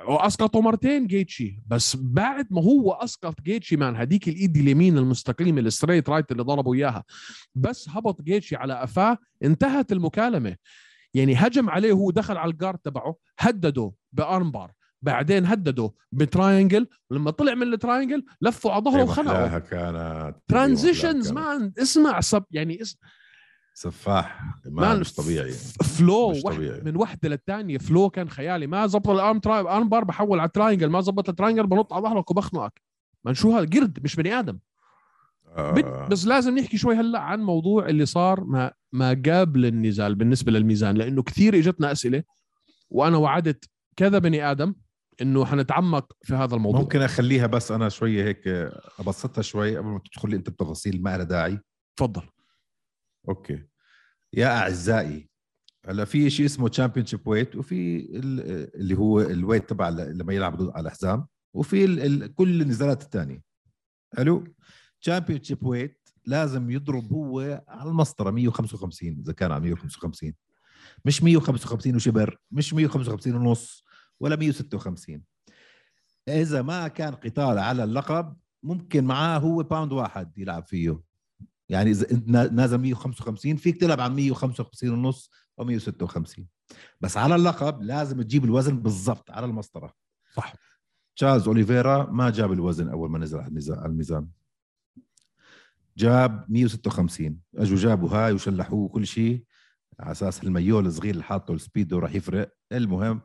وأسقطوا 0.07 0.61
مرتين 0.61 1.07
جيتشي. 1.07 1.61
بس 1.67 1.95
بعد 1.95 2.47
ما 2.51 2.61
هو 2.61 2.91
أسقط 2.91 3.41
جيتشي 3.41 3.77
man 3.77 3.95
هذيك 3.95 4.27
الإيد 4.27 4.57
اليمين 4.57 4.97
المستقيمة 4.97 5.61
ال 5.61 5.66
straight 5.66 6.09
right 6.09 6.31
اللي 6.31 6.43
ضربوا 6.43 6.75
إياها. 6.75 7.03
بس 7.55 7.89
هبط 7.89 8.21
جيتشي 8.21 8.55
على 8.55 8.79
قفاه 8.79 9.17
انتهت 9.43 9.91
المكالمة. 9.91 10.55
يعني 11.13 11.35
هجم 11.35 11.69
عليه 11.69 11.93
وهو 11.93 12.11
دخل 12.11 12.37
على 12.37 12.51
ال 12.51 12.56
guard 12.56 12.79
تبعه 12.79 13.15
هدده 13.39 13.91
ب 14.11 14.19
armbar. 14.19 14.71
بعدين 15.01 15.45
هدده 15.45 15.91
ب 16.11 16.20
triangle 16.20 16.87
ولما 17.09 17.31
طلع 17.31 17.53
من 17.53 17.73
ال 17.73 17.79
triangle 17.79 18.25
لفوا 18.41 18.71
على 18.71 18.83
ظهره 18.83 19.03
وخنقه 19.03 19.33
محلاها 19.33 19.59
كانت 19.59 20.35
transitions. 20.47 21.31
man 21.31 21.73
اسمع 21.77 22.21
سب 22.21 22.43
يعني 22.51 22.81
اس... 22.81 22.97
سفاح 23.73 24.41
ما 24.65 24.81
man 24.81 24.99
مش 24.99 25.13
طبيعي. 25.13 25.51
flow 25.97 26.31
مش 26.31 26.41
طبيعي. 26.41 26.81
من 26.81 26.95
وحدة 26.95 27.29
للثانيه 27.29 27.77
flow 27.77 28.09
كان 28.09 28.29
خيالي. 28.29 28.67
ما 28.67 28.87
زبط 28.87 29.09
ال 29.09 29.39
arm 29.39 29.59
try 29.59 29.89
armbar 29.89 30.03
بحول 30.03 30.39
على 30.39 30.47
ال 30.47 30.52
triangle 30.52 30.87
ما 30.87 31.01
زبط 31.01 31.29
ال 31.29 31.33
triangle 31.33 31.67
بنط 31.67 31.93
على 31.93 32.03
ظهرك 32.03 32.31
وبخنقك. 32.31 32.81
من 33.25 33.33
شو 33.33 33.57
هذا؟ 33.57 33.69
قرد 33.79 33.99
مش 34.03 34.15
بني 34.15 34.39
آدم. 34.39 34.59
آه. 35.57 36.07
بس 36.07 36.25
لازم 36.25 36.57
نحكي 36.57 36.77
شوي 36.77 36.95
هلأ 36.95 37.19
عن 37.19 37.41
موضوع 37.41 37.89
اللي 37.89 38.05
صار 38.05 38.43
ما 38.43 38.71
ما 38.93 39.09
قبل 39.09 39.65
النزال 39.65 40.15
بالنسبة 40.15 40.51
للميزان 40.51 40.95
لأنه 40.95 41.23
كثير 41.23 41.57
إجتنا 41.57 41.91
أسئلة 41.91 42.23
وأنا 42.89 43.17
وعدت 43.17 43.69
كذا 43.95 44.19
بني 44.19 44.51
آدم 44.51 44.75
إنه 45.21 45.45
حنتعمق 45.45 46.13
في 46.23 46.33
هذا 46.35 46.55
الموضوع. 46.55 46.81
ممكن 46.81 47.01
أخليها 47.01 47.47
بس 47.47 47.71
أنا 47.71 47.89
شوية 47.89 48.23
هيك 48.23 48.47
أبسطها 48.99 49.41
شوي 49.41 49.77
قبل 49.77 49.87
ما 49.87 49.99
تدخل 50.13 50.29
لي 50.29 50.35
أنت 50.35 50.49
بتفاصيل 50.49 51.01
ما 51.03 51.17
لها 51.17 51.25
داعي. 51.25 51.59
تفضل. 51.97 52.21
okay. 53.29 53.63
يا 54.33 54.47
أعزائي 54.57 55.29
هلأ 55.85 56.05
في 56.05 56.29
شيء 56.29 56.45
اسمه 56.45 56.67
championship 56.69 57.27
weight 57.27 57.55
وفي 57.55 57.99
ال- 57.99 58.75
اللي 58.75 58.97
هو 58.97 59.21
ال 59.21 59.28
weight 59.28 59.69
تبع 59.69 59.89
لما 59.89 60.33
يلعب 60.33 60.71
على 60.75 60.85
الحزام 60.87 61.27
وفي 61.53 61.85
ال- 61.85 61.99
ال- 62.23 62.33
كل 62.35 62.61
النزالات 62.61 63.01
الثانية 63.03 63.41
حلو؟ 64.17 64.43
championship 65.01 65.63
weight 65.63 66.09
لازم 66.25 66.69
يضرب 66.71 67.13
هو 67.13 67.63
على 67.67 67.89
المسطرة 67.89 68.31
155 68.31 69.19
إذا 69.19 69.33
كان 69.33 69.51
على 69.51 69.61
155 69.63 70.33
مش 71.05 71.23
155 71.23 71.95
وشبر 71.95 72.37
مش 72.51 72.73
155 72.73 73.35
ونص. 73.35 73.83
ولا 74.19 74.35
156 74.35 75.23
إذا 76.27 76.61
ما 76.61 76.87
كان 76.87 77.15
قتال 77.15 77.57
على 77.59 77.83
اللقب 77.83 78.35
ممكن 78.63 79.03
معاه 79.03 79.37
هو 79.39 79.63
pound 79.63 79.91
واحد 79.93 80.37
يلعب 80.37 80.63
فيه. 80.67 81.01
يعني 81.69 81.91
إذا 81.91 82.11
انت 82.11 82.27
نا- 82.29 82.47
نازل 82.47 82.77
155 82.77 83.55
فيك 83.55 83.81
تلعب 83.81 83.99
على 83.99 84.13
155 84.13 84.89
ونص 84.93 85.31
أو 85.59 85.65
156 85.65 86.47
بس 87.01 87.17
على 87.17 87.35
اللقب 87.35 87.81
لازم 87.81 88.21
تجيب 88.21 88.45
الوزن 88.45 88.79
بالضبط 88.79 89.31
على 89.31 89.45
المسطرة. 89.45 89.93
صح. 90.33 90.53
تشارلز 91.15 91.47
أوليفيرا 91.47 92.11
ما 92.11 92.29
جاب 92.29 92.51
الوزن 92.51 92.89
أول 92.89 93.09
ما 93.09 93.19
نزل 93.19 93.37
على 93.39 93.85
الميزان. 93.85 94.27
جاب 95.97 96.45
156 96.49 97.39
أجوا 97.55 97.77
جابوا 97.77 98.09
هاي 98.09 98.33
وشلحوه 98.33 98.79
وكل 98.79 99.07
شيء. 99.07 99.43
على 99.99 100.11
أساس 100.11 100.43
المايوه 100.43 100.85
الصغير 100.85 101.11
اللي 101.13 101.23
حاطه 101.23 101.53
ال 101.53 101.60
Speedo 101.60 101.99
راح 101.99 102.15
يفرق. 102.15 102.53
المهم 102.71 103.21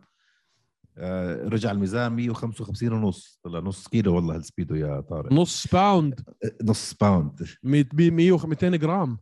رجع 0.99 1.71
الميزان 1.71 2.13
155 2.13 2.93
ونص. 2.93 3.41
طلع 3.43 3.59
نص 3.59 3.89
كيلو 3.89 4.15
والله 4.15 4.37
ال 4.37 4.42
Speedo 4.42 4.75
يا 4.75 5.01
طارق. 5.01 5.33
نص 5.33 5.67
pound. 5.67 6.21
نص 6.63 6.95
pound. 6.95 7.49
100 7.63 8.47
200 8.47 8.77
جرام. 8.77 9.19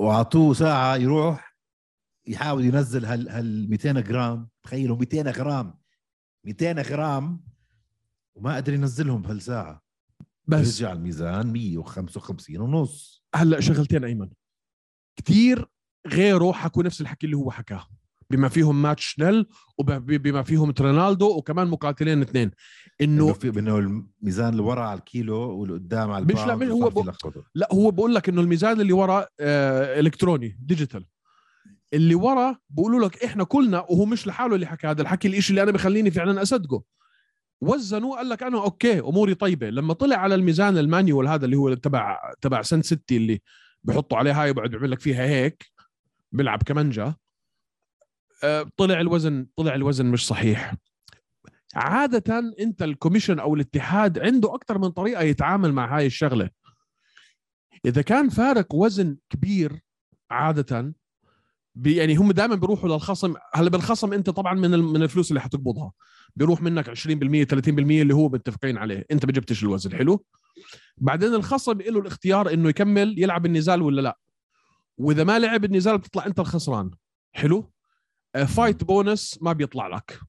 واعطوه 0.00 0.54
ساعة 0.54 0.96
يروح 0.96 1.56
يحاول 2.26 2.64
ينزل 2.64 3.04
هال 3.04 3.28
هال 3.28 3.70
200 3.70 4.00
جرام. 4.00 4.48
تخيلوا 4.62 4.96
200 4.96 5.30
جرام. 5.30 5.74
200 6.44 6.82
جرام. 6.82 7.44
وما 8.34 8.56
قدر 8.56 8.72
ينزلهم 8.72 9.22
بهالساعة. 9.22 9.82
بس 10.46 10.76
رجع 10.76 10.92
الميزان 10.92 11.52
155 11.52 12.60
ونص. 12.60 13.24
هلأ 13.34 13.60
شغلتين 13.60 14.04
أيمن. 14.04 14.30
كثير 15.16 15.66
غيره 16.06 16.52
حكوا 16.52 16.82
نفس 16.82 17.00
الحكي 17.00 17.26
اللي 17.26 17.36
هو 17.36 17.50
حكاه. 17.50 17.86
بما 18.30 18.48
فيهم 18.48 18.82
مات 18.82 19.04
شنيل 19.06 19.46
وبما 19.78 20.42
فيهم 20.42 20.70
ترينالدو 20.70 21.36
وكمان 21.36 21.68
مقاتلين 21.68 22.22
اثنين. 22.22 22.50
إنه 23.00 23.24
إنه 23.24 23.32
في 23.32 23.48
إنه 23.58 23.78
الميزان 23.78 24.48
اللي 24.48 24.62
ورا 24.62 24.82
على 24.82 24.98
الكيلو 24.98 25.36
واللي 25.36 25.74
قدام 25.74 26.10
على 26.10 26.24
مش- 26.24 26.32
لا، 26.46 26.56
مش- 26.56 26.68
هو 26.68 26.90
في 26.90 26.94
ب- 27.00 27.08
لخبطة. 27.08 27.44
لا 27.54 27.68
هو 27.72 27.90
بقول 27.90 28.14
لك 28.14 28.28
إنه 28.28 28.40
الميزان 28.40 28.80
اللي 28.80 28.92
ورا 28.92 29.26
آه 29.40 30.00
إلكتروني 30.00 30.58
digital. 30.60 31.06
اللي 31.94 32.14
ورا 32.14 32.56
بقولوا 32.70 33.06
لك 33.08 33.24
إحنا 33.24 33.44
كلنا 33.44 33.78
وهو 33.80 34.04
مش 34.04 34.26
لحاله 34.26 34.54
اللي 34.54 34.66
حكى 34.66 34.86
هذا 34.86 35.02
الحكي 35.02 35.28
الإشي 35.28 35.50
اللي 35.50 35.62
أنا 35.62 35.72
بخليني 35.72 36.10
فعلا 36.10 36.42
أصدقه. 36.42 36.82
وزنوه 37.60 38.16
قال 38.16 38.28
لك 38.28 38.42
أنا 38.42 38.62
okay 38.62 39.00
أموري 39.00 39.34
طيبة. 39.34 39.70
لما 39.70 39.94
طلع 39.94 40.16
على 40.16 40.34
الميزان 40.34 40.78
ال 40.78 40.85
manual 40.85 41.28
هذا 41.28 41.44
اللي 41.44 41.56
هو 41.56 41.74
تبع 41.74 42.18
تبع 42.40 42.62
سن 42.62 42.82
ستي 42.82 43.16
اللي 43.16 43.40
بحطوا 43.84 44.18
عليه 44.18 44.42
هاي 44.42 44.50
وبعد 44.50 44.70
بيعمل 44.70 44.90
لك 44.90 45.00
فيها 45.00 45.22
هيك 45.24 45.66
بيلعب 46.32 46.62
كمانجا. 46.62 47.14
طلع 48.76 49.00
الوزن 49.00 49.46
طلع 49.56 49.74
الوزن 49.74 50.06
مش 50.06 50.26
صحيح. 50.26 50.74
عادة 51.74 52.54
انت 52.60 52.82
الكوميشن 52.82 53.38
أو 53.38 53.54
الاتحاد 53.54 54.18
عنده 54.18 54.54
أكثر 54.54 54.78
من 54.78 54.88
طريقة 54.88 55.22
يتعامل 55.22 55.72
مع 55.72 55.96
هاي 55.96 56.06
الشغلة. 56.06 56.50
إذا 57.84 58.02
كان 58.02 58.28
فارق 58.28 58.74
وزن 58.74 59.16
كبير 59.30 59.80
عادة 60.30 60.94
يعني 61.86 62.16
هم 62.16 62.32
دائما 62.32 62.54
بيروحوا 62.54 62.88
للخصم. 62.88 63.34
هلأ 63.54 63.70
بالخصم 63.70 64.12
أنت 64.12 64.30
طبعا 64.30 64.54
من 64.54 64.70
من 64.70 65.02
الفلوس 65.02 65.30
اللي 65.30 65.40
حتقبضها. 65.40 65.92
بيروح 66.36 66.62
منك 66.62 66.88
20% 66.88 67.44
30% 67.44 67.68
اللي 68.02 68.14
هو 68.14 68.28
متفقين 68.28 68.78
عليه. 68.78 69.04
أنت 69.10 69.26
ما 69.26 69.32
جبتش 69.32 69.62
الوزن. 69.62 69.96
حلو؟ 69.96 70.24
بعدين 70.96 71.34
الخصم 71.34 71.78
له 71.80 72.00
الاختيار 72.00 72.52
إنه 72.52 72.68
يكمل 72.68 73.14
يلعب 73.18 73.46
النزال 73.46 73.82
ولا 73.82 74.00
لا. 74.00 74.18
وإذا 74.98 75.24
ما 75.24 75.38
لعب 75.38 75.64
النزال 75.64 75.98
بتطلع 75.98 76.26
أنت 76.26 76.40
الخسران. 76.40 76.90
حلو؟ 77.32 77.58
آه، 77.58 77.70
fight 78.46 78.84
bonus 78.84 79.38
ما 79.42 79.52
بيطلع 79.52 79.86
لك. 79.86 80.20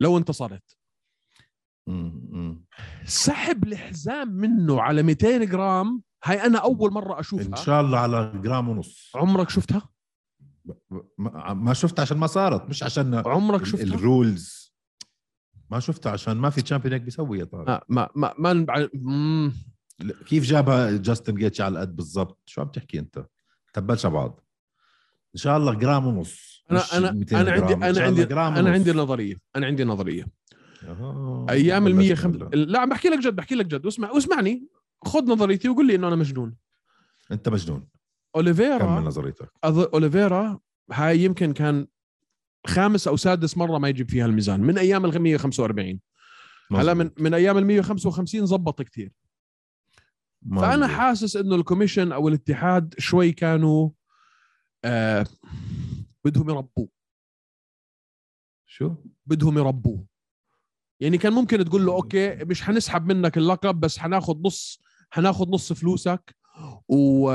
لو 0.00 0.18
انتصرت. 0.18 0.76
سحب 3.04 3.64
الحزام 3.64 4.28
منه 4.28 4.80
على 4.80 5.02
200 5.02 5.44
جرام. 5.44 6.02
هاي 6.24 6.46
أنا 6.46 6.58
أول 6.58 6.92
مرة 6.92 7.14
إن 7.14 7.18
اشوفها 7.18 7.56
شاء 7.56 7.80
الله 7.80 7.98
على 7.98 8.32
جرام 8.44 8.68
ونص. 8.68 9.12
عمرك 9.14 9.50
شفتها؟ 9.50 9.88
ما 11.48 11.74
شفت 11.74 12.00
عشان 12.00 12.16
ما 12.16 12.26
صارت 12.26 12.68
مش 12.68 12.82
عشان 12.82 13.14
عمرك 13.26 13.64
شفتها؟ 13.64 13.94
ال 13.94 14.07
rules 14.07 14.74
ما 15.70 15.80
شفتها 15.80 16.12
عشان 16.12 16.36
ما 16.36 16.50
في 16.50 16.62
champion 16.62 16.92
هيك 16.92 17.02
بيسوي 17.02 17.38
يا 17.38 17.44
طارق. 17.44 17.66
ما 17.66 17.80
ما 17.88 18.08
ما, 18.16 18.34
ما 18.38 18.52
نبع... 18.52 18.88
كيف 20.26 20.44
جابها 20.44 20.96
جاستن 20.96 21.34
جيتش 21.34 21.60
على 21.60 21.72
القد 21.72 21.96
بالضبط؟ 21.96 22.42
شو 22.46 22.60
عم 22.60 22.68
تحكي 22.68 22.98
أنت؟ 22.98 23.26
تبلش 23.72 24.06
بعض. 24.06 24.40
إن 25.34 25.40
شاء 25.40 25.56
الله 25.56 25.74
جرام 25.74 26.06
ونص. 26.06 26.51
أنا 26.70 26.82
أنا 26.92 27.10
200 27.12 27.40
أنا 27.40 27.50
عندي 27.52 27.74
أنا 27.74 28.00
عندي 28.02 28.22
أنا. 28.32 28.70
عندي 28.70 28.92
نظرية 28.92 29.36
أنا 29.56 29.66
عندي 29.66 29.84
نظرية 29.84 30.26
أها. 30.88 31.46
أيام 31.50 31.86
ال 31.86 31.92
بلشنا 31.92 32.06
100 32.08 32.14
خم... 32.14 32.30
هلا. 32.30 32.56
لا 32.56 32.84
بحكي 32.84 33.08
لك 33.08 33.18
جد 33.18 33.36
بحكي 33.36 33.54
لك 33.54 33.66
جد 33.66 33.84
واسمع 33.84 34.10
واسمعني 34.10 34.68
خذ 35.04 35.30
نظريتي 35.30 35.68
وقول 35.68 35.86
لي 35.86 35.94
إنه 35.94 36.08
أنا 36.08 36.16
مجنون 36.16 36.54
أنت 37.32 37.48
مجنون 37.48 37.78
كمل 37.78 37.88
اوليفيرا 38.36 39.00
نظريتك 39.00 39.50
أظ... 39.64 39.78
أوليفيرا 39.78 40.58
هاي 40.92 41.18
يمكن 41.24 41.52
كان 41.52 41.86
خامس 42.66 43.08
أو 43.08 43.16
سادس 43.16 43.56
مرة 43.56 43.78
ما 43.78 43.88
يجيب 43.88 44.10
فيها 44.10 44.26
الميزان 44.26 44.60
من 44.60 44.78
أيام 44.78 45.04
ال 45.04 45.18
145 45.22 46.00
هلا 46.72 46.94
من. 46.94 47.10
من 47.18 47.34
أيام 47.34 47.58
ال 47.58 47.66
155 47.66 48.46
زبط 48.46 48.82
كثير 48.82 49.12
فأنا. 50.56 50.86
حاسس 50.86 51.36
إنه 51.36 51.54
ال 51.54 51.59
commission 51.59 52.12
أو 52.12 52.28
الاتحاد 52.28 52.94
شوي 52.98 53.32
كانوا 53.32 53.90
آه 54.84 55.26
بدهم 56.24 56.50
يربوه. 56.50 56.88
شو؟ 58.66 58.94
بدهم 59.26 59.58
يربوه. 59.58 60.06
يعني 61.00 61.18
كان 61.18 61.32
ممكن 61.32 61.64
تقول 61.64 61.86
له 61.86 61.92
okay 61.92 62.34
مش 62.34 62.62
حنسحب 62.62 63.06
منك 63.12 63.36
اللقب 63.38 63.80
بس 63.80 63.98
حناخد 63.98 64.46
نص 64.46 64.80
حناخد 65.10 65.48
نص 65.48 65.72
فلوسك. 65.72 66.36
و 66.88 67.30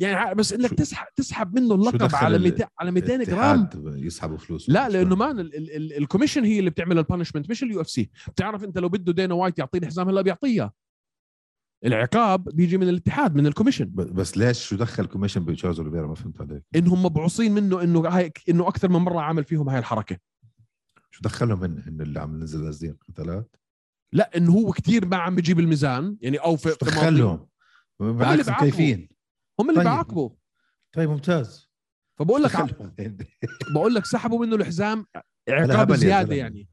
يعني 0.00 0.34
بس 0.34 0.52
إنك 0.52 0.70
تسحب 0.74 1.06
تسحب 1.16 1.54
منه 1.58 1.74
اللقب 1.74 2.14
على 2.14 2.36
ال- 2.36 2.42
200 2.42 2.68
على 2.78 2.90
200 2.90 3.22
جرام. 3.24 3.68
يسحبوا 3.84 4.36
فلوس 4.36 4.70
لا 4.70 4.88
لأنه 4.88 5.16
ما 5.16 5.30
ال- 5.30 5.40
ال- 5.56 5.76
ال- 5.76 5.92
ال 5.98 6.02
commission 6.02 6.44
هي 6.44 6.58
اللي 6.58 6.70
بتعمل 6.70 6.98
ال 6.98 7.03
punishment 7.03 7.50
مش 7.50 7.62
ال 7.62 7.80
UFC. 7.80 8.10
بتعرف 8.28 8.64
أنت 8.64 8.78
لو 8.78 8.88
بده 8.88 9.12
دينا 9.12 9.34
وايت 9.34 9.58
يعطيه 9.58 9.78
الحزام 9.78 10.08
هلأ 10.08 10.22
بيعطيها. 10.22 10.72
العقاب 11.84 12.44
بيجي 12.44 12.78
من 12.78 12.88
الاتحاد 12.88 13.34
من 13.34 13.46
ال 13.46 13.50
commission. 13.50 13.90
بس 13.94 14.36
ليش؟ 14.38 14.66
شو 14.68 14.76
دخل 14.76 15.06
commission 15.06 15.44
بتشارلز 15.44 15.78
اوليفيرا 15.78 16.06
ما 16.06 16.14
فهمت 16.14 16.40
عليك. 16.40 16.62
إنهم 16.76 17.02
مبعوصين 17.02 17.54
منه 17.54 17.82
إنه 17.82 18.08
هاي 18.08 18.32
إنه 18.48 18.68
أكثر 18.68 18.88
من 18.88 18.96
مرة 18.96 19.20
عامل 19.20 19.44
فيهم 19.44 19.68
هاي 19.68 19.78
الحركة. 19.78 20.16
شو 21.10 21.20
دخلهم 21.22 21.60
من 21.60 21.82
انه 21.88 22.02
اللي 22.02 22.20
عم 22.20 22.36
ننزل 22.38 22.64
نازلين 22.64 22.96
قتالات 23.08 23.56
لا 24.12 24.36
إنه 24.36 24.52
هو 24.52 24.72
كتير 24.72 25.06
ما 25.06 25.16
عم 25.16 25.34
بيجيب 25.34 25.60
الميزان 25.60 26.16
يعني 26.20 26.36
أو 26.36 26.56
في 26.56 26.76
دخلهم؟ 26.82 27.46
اللي 28.00 28.12
بالعكس 28.12 28.44
بيعاقبوا. 28.44 28.68
مكيفين 28.68 29.08
هم 29.60 29.70
اللي 29.70 29.80
طيب. 29.80 29.88
بيعاقبوا 29.90 30.30
طيب 30.92 31.10
ممتاز. 31.10 31.68
فبقول 32.18 32.42
لك. 32.42 32.52
بقول 33.74 33.94
لك 33.94 34.06
سحبوا 34.06 34.46
منه 34.46 34.56
الحزام 34.56 35.06
عقاب 35.48 35.94
زيادة. 35.94 36.34
يعني. 36.34 36.68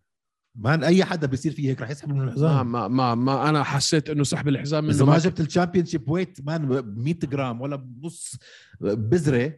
ما 0.56 0.86
أي 0.88 1.06
حدا 1.06 1.28
بيصير 1.28 1.52
فيه 1.52 1.70
هيك 1.70 1.82
رح 1.82 1.90
يسحب 1.90 2.10
من 2.14 2.22
الحزام 2.28 2.72
ما 2.72 2.88
ما 2.88 3.16
ما 3.16 3.50
أنا 3.50 3.64
حسيت 3.64 4.10
إنه 4.10 4.24
سحب 4.24 4.48
الحزام 4.48 4.86
إذا 4.90 4.96
منه 4.98 5.06
ما 5.06 5.12
ما 5.12 5.18
جبت 5.24 5.40
ال 5.40 5.86
championship 5.86 6.10
weight 6.10 6.38
man 6.46 6.66
ب 6.68 6.98
100 7.00 7.14
جرام 7.24 7.62
ولا 7.62 7.76
بنص 7.76 8.36
بزره 8.82 9.54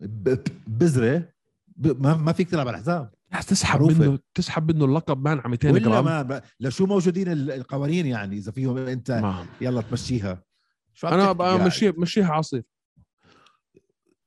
ب- 0.00 0.36
بزره 0.66 1.28
ب- 1.76 2.02
ما 2.02 2.16
ما 2.16 2.32
فيك 2.32 2.50
تلعب 2.50 2.68
على 2.68 2.76
الحزام 2.76 3.10
تسحب 3.48 3.80
معروفة. 3.80 4.08
منه 4.08 4.18
تسحب 4.34 4.72
منه 4.72 4.84
اللقب 4.84 5.24
مان 5.24 5.38
على 5.38 5.48
200 5.50 5.70
ولا 5.70 5.78
جرام 5.80 6.04
ما 6.04 6.22
ما- 6.22 6.42
لشو 6.60 6.86
موجودين 6.86 7.28
ال- 7.32 7.50
القوانين 7.50 8.06
يعني 8.06 8.36
إذا 8.36 8.52
فيهم 8.52 8.76
أنت 8.78 9.10
ما. 9.10 9.46
يلا 9.60 9.80
تمشيها 9.80 10.42
شو 10.94 11.08
أنا 11.08 11.24
يعني؟ 11.40 11.58
بمشيها 11.64 11.92
مشيها 11.98 12.32
عصير 12.32 12.62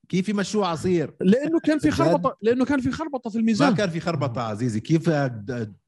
كيف 0.10 0.30
يمشوها 0.30 0.68
عصير؟ 0.68 1.16
لأنه 1.22 1.60
كان 1.60 1.80
في؟ 1.80 1.92
خربطه 1.92 2.38
لأنه 2.42 2.66
كان 2.66 2.82
في 2.82 2.92
خربطة 2.92 3.30
في 3.30 3.38
ما 3.38 3.42
الميزان 3.42 3.76
كان 3.76 3.90
في 3.90 4.00
خربطة 4.00 4.42
عزيزي. 4.42 4.80
كيف 4.80 5.10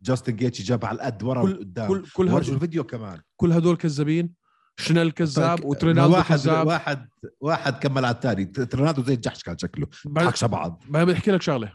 جاستن 0.01 0.36
جيتشي 0.36 0.63
جاب 0.63 0.86
على 0.86 0.96
القد 0.96 1.24
ورا 1.24 1.42
كل 1.44 1.51
وقدام 1.51 1.88
كل 1.88 2.06
كل 2.13 2.28
هدول 2.30 2.56
الفيديو 2.56 2.84
كمان؟ 2.84 3.22
كل 3.38 3.51
هدول 3.51 3.78
كذابين. 3.78 4.34
شنيل 4.80 5.12
كذاب 5.12 5.58
فك- 5.60 5.66
وترينالدو 5.66 6.13
واحد 6.13 6.36
كذاب. 6.36 6.68
واحد 6.68 7.10
واحد 7.42 7.74
كمل 7.74 8.06
على 8.06 8.16
الثاني. 8.16 8.46
ترنادو 8.46 9.04
زي 9.04 9.13
الجحش 9.13 9.44
كان 9.44 9.58
شكله. 9.58 9.88
حكش 10.18 10.44
بعض. 10.44 10.84
بدي 10.90 11.13
احكي 11.13 11.32
لك 11.32 11.42
شغلة. 11.42 11.74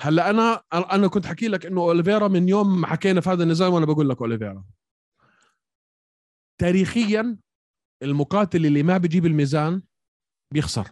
هلا 0.00 0.30
أنا 0.30 0.62
أنا 0.72 1.08
كنت 1.08 1.26
حكي 1.26 1.48
لك 1.48 1.66
إنه 1.66 1.80
أوليفيرا 1.80 2.28
من 2.28 2.48
يوم 2.48 2.80
ما 2.80 2.86
حكينا 2.86 3.20
في 3.20 3.30
هذا 3.30 3.42
النزال 3.42 3.68
وأنا 3.68 3.86
بقول 3.86 4.08
لك 4.08 4.20
أوليفيرا. 4.20 4.64
تاريخيا 6.60 7.36
المقاتل 8.02 8.66
اللي 8.66 8.82
ما 8.82 8.98
بيجيب 8.98 9.26
الميزان 9.26 9.82
بيخسر. 10.54 10.88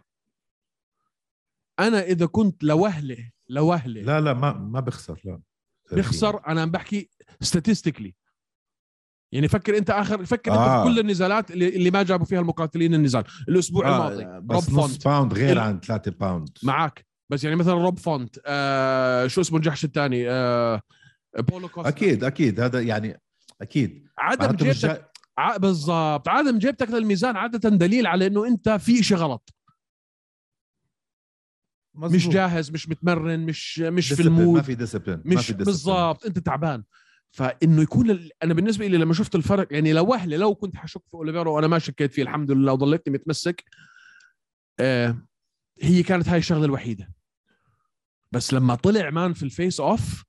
أنا 1.78 2.02
إذا 2.02 2.26
كنت 2.26 2.64
لوهلة 2.64 3.30
لوهلة. 3.48 4.02
لا 4.02 4.20
لا 4.20 4.32
ما 4.34 4.52
ما 4.52 4.80
بخسر 4.80 5.20
لا. 5.24 5.40
بيخسر 5.92 6.46
أنا 6.48 6.62
عم 6.62 6.70
بحكي 6.70 7.10
statistically. 7.44 8.10
يعني 9.32 9.48
فكر 9.48 9.78
أنت 9.78 9.90
آخر 9.90 10.24
فكر 10.24 10.50
أنت 10.52 10.60
آه. 10.60 10.84
في 10.84 10.88
كل 10.90 10.98
النزالات 10.98 11.50
اللي, 11.50 11.68
اللي 11.76 11.90
ما 11.90 12.02
جابوا 12.02 12.26
فيها 12.26 12.40
المقاتلين 12.40 12.94
النزال. 12.94 13.24
الأسبوع 13.48 13.88
الماضي 13.88 14.24
آه 14.24 14.34
روب 14.36 14.46
بس 14.46 14.70
نص 14.70 14.74
فونت 14.74 15.04
pound 15.04 15.34
غير 15.34 15.52
ال- 15.52 15.58
عن 15.58 15.80
3 15.80 16.10
pound 16.10 16.48
معك 16.62 17.06
بس 17.30 17.44
يعني 17.44 17.56
مثلا 17.56 17.74
روب 17.74 17.98
فونت 17.98 18.36
آه 18.46 19.26
شو 19.26 19.40
اسمه 19.40 19.58
الجحش 19.58 19.84
الثاني؟ 19.84 20.30
آه 20.30 20.80
بولو 21.38 21.68
كوستا 21.68 21.88
أكيد 21.88 22.24
أكيد. 22.24 22.60
هذا 22.60 22.80
يعني 22.80 23.20
أكيد. 23.60 24.08
عدم 24.18 24.56
جيبتك 24.56 25.10
ع- 25.38 25.56
بالضبط. 25.56 26.28
عدم 26.28 26.58
جيبتك 26.58 26.90
للميزان 26.90 27.36
عادة 27.36 27.68
دليل 27.68 28.06
على 28.06 28.26
إنه 28.26 28.46
أنت 28.46 28.68
في 28.68 29.02
شيء 29.02 29.16
غلط. 29.16 29.54
مش 31.98 32.12
مزبوط. 32.14 32.34
جاهز 32.34 32.70
مش 32.70 32.88
متمرن 32.88 33.40
مش 33.40 33.78
مش 33.78 34.12
في 34.12 34.22
Discipline، 34.22 34.26
ما 34.26 34.40
ال 34.40 34.44
mood. 34.44 34.62
في 34.62 34.74
discipline 34.74 35.22
مش 35.24 35.52
بالضبط 35.52 36.26
انت 36.26 36.38
تعبان. 36.38 36.84
فإنه 37.30 37.82
يكون 37.82 38.10
ال... 38.10 38.30
أنا 38.42 38.54
بالنسبة 38.54 38.86
لي 38.86 38.96
لما 38.96 39.14
شفت 39.14 39.34
الفرق 39.34 39.68
يعني 39.70 39.92
لو 39.92 40.06
وهله 40.06 40.36
لو 40.36 40.54
كنت 40.54 40.76
حشك 40.76 41.02
في 41.10 41.14
اوليفيرا 41.14 41.50
وأنا 41.50 41.66
ما 41.66 41.78
شكيت 41.78 42.12
فيه 42.12 42.22
الحمد 42.22 42.50
لله 42.50 42.72
وضليتني 42.72 43.14
متمسك 43.14 43.64
آه 44.80 45.16
هي 45.80 46.02
كانت 46.02 46.28
هاي 46.28 46.38
الشغلة 46.38 46.64
الوحيدة. 46.64 47.12
بس 48.32 48.54
لما 48.54 48.74
طلع 48.74 49.10
man 49.10 49.32
في 49.32 49.42
ال 49.42 49.80
face-off 49.80 50.24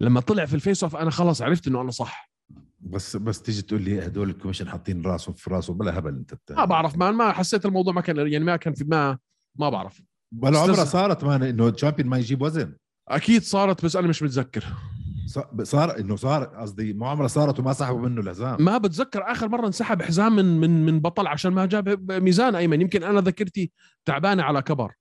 لما 0.00 0.20
طلع 0.20 0.44
في 0.44 0.54
ال 0.54 0.84
face-off 0.84 0.96
أنا 0.96 1.10
خلص 1.10 1.42
عرفت 1.42 1.66
إنه 1.66 1.80
أنا 1.80 1.90
صح. 1.90 2.32
بس 2.80 3.16
بس 3.16 3.42
تيجي 3.42 3.62
تقول 3.62 3.82
لي 3.82 4.06
هدول 4.06 4.30
ال 4.30 4.34
commission 4.34 4.68
حاطين 4.68 5.02
راسهم 5.02 5.34
في 5.34 5.50
راسهم 5.50 5.78
بلا 5.78 5.98
هبل 5.98 6.14
أنت 6.14 6.34
بت... 6.34 6.52
ما 6.52 6.64
بعرف 6.64 6.96
man 6.96 7.14
ما 7.14 7.32
حسيت 7.32 7.66
الموضوع 7.66 7.92
ما 7.94 8.00
كان 8.00 8.16
يعني 8.16 8.44
ما 8.44 8.56
كان 8.56 8.74
في 8.74 8.84
ما 8.84 9.18
ما 9.58 9.70
بعرف. 9.70 10.02
ولا 10.38 10.58
عمرها 10.58 10.84
صارت 10.84 11.24
man 11.24 11.42
إنه 11.42 11.68
ال 11.68 11.72
champion 11.72 12.08
ما 12.08 12.18
يجيب 12.18 12.42
وزن. 12.42 12.74
أكيد 13.08 13.42
صارت 13.42 13.84
بس 13.84 13.96
أنا 13.96 14.08
مش 14.08 14.22
متذكر. 14.22 14.64
صار 15.62 15.98
إنه 15.98 16.16
صار 16.16 16.44
قصدي 16.44 16.92
ما 16.92 17.08
عمرها 17.08 17.28
صارت 17.28 17.58
وما 17.60 17.72
سحبوا 17.72 18.00
منه 18.00 18.20
الحزام. 18.20 18.64
ما 18.64 18.78
بتذكر 18.78 19.32
آخر 19.32 19.48
مرة 19.48 19.66
انسحب 19.66 20.02
حزام 20.02 20.36
من 20.36 20.60
من 20.60 20.86
من 20.86 21.00
بطل 21.00 21.26
عشان 21.26 21.52
ما 21.52 21.66
جاب 21.66 22.12
ميزان 22.12 22.54
أيمن. 22.54 22.80
يمكن 22.80 23.02
أنا 23.02 23.20
ذاكرتي 23.20 23.72
تعبانة 24.04 24.42
على 24.42 24.62
كبر. 24.62 24.92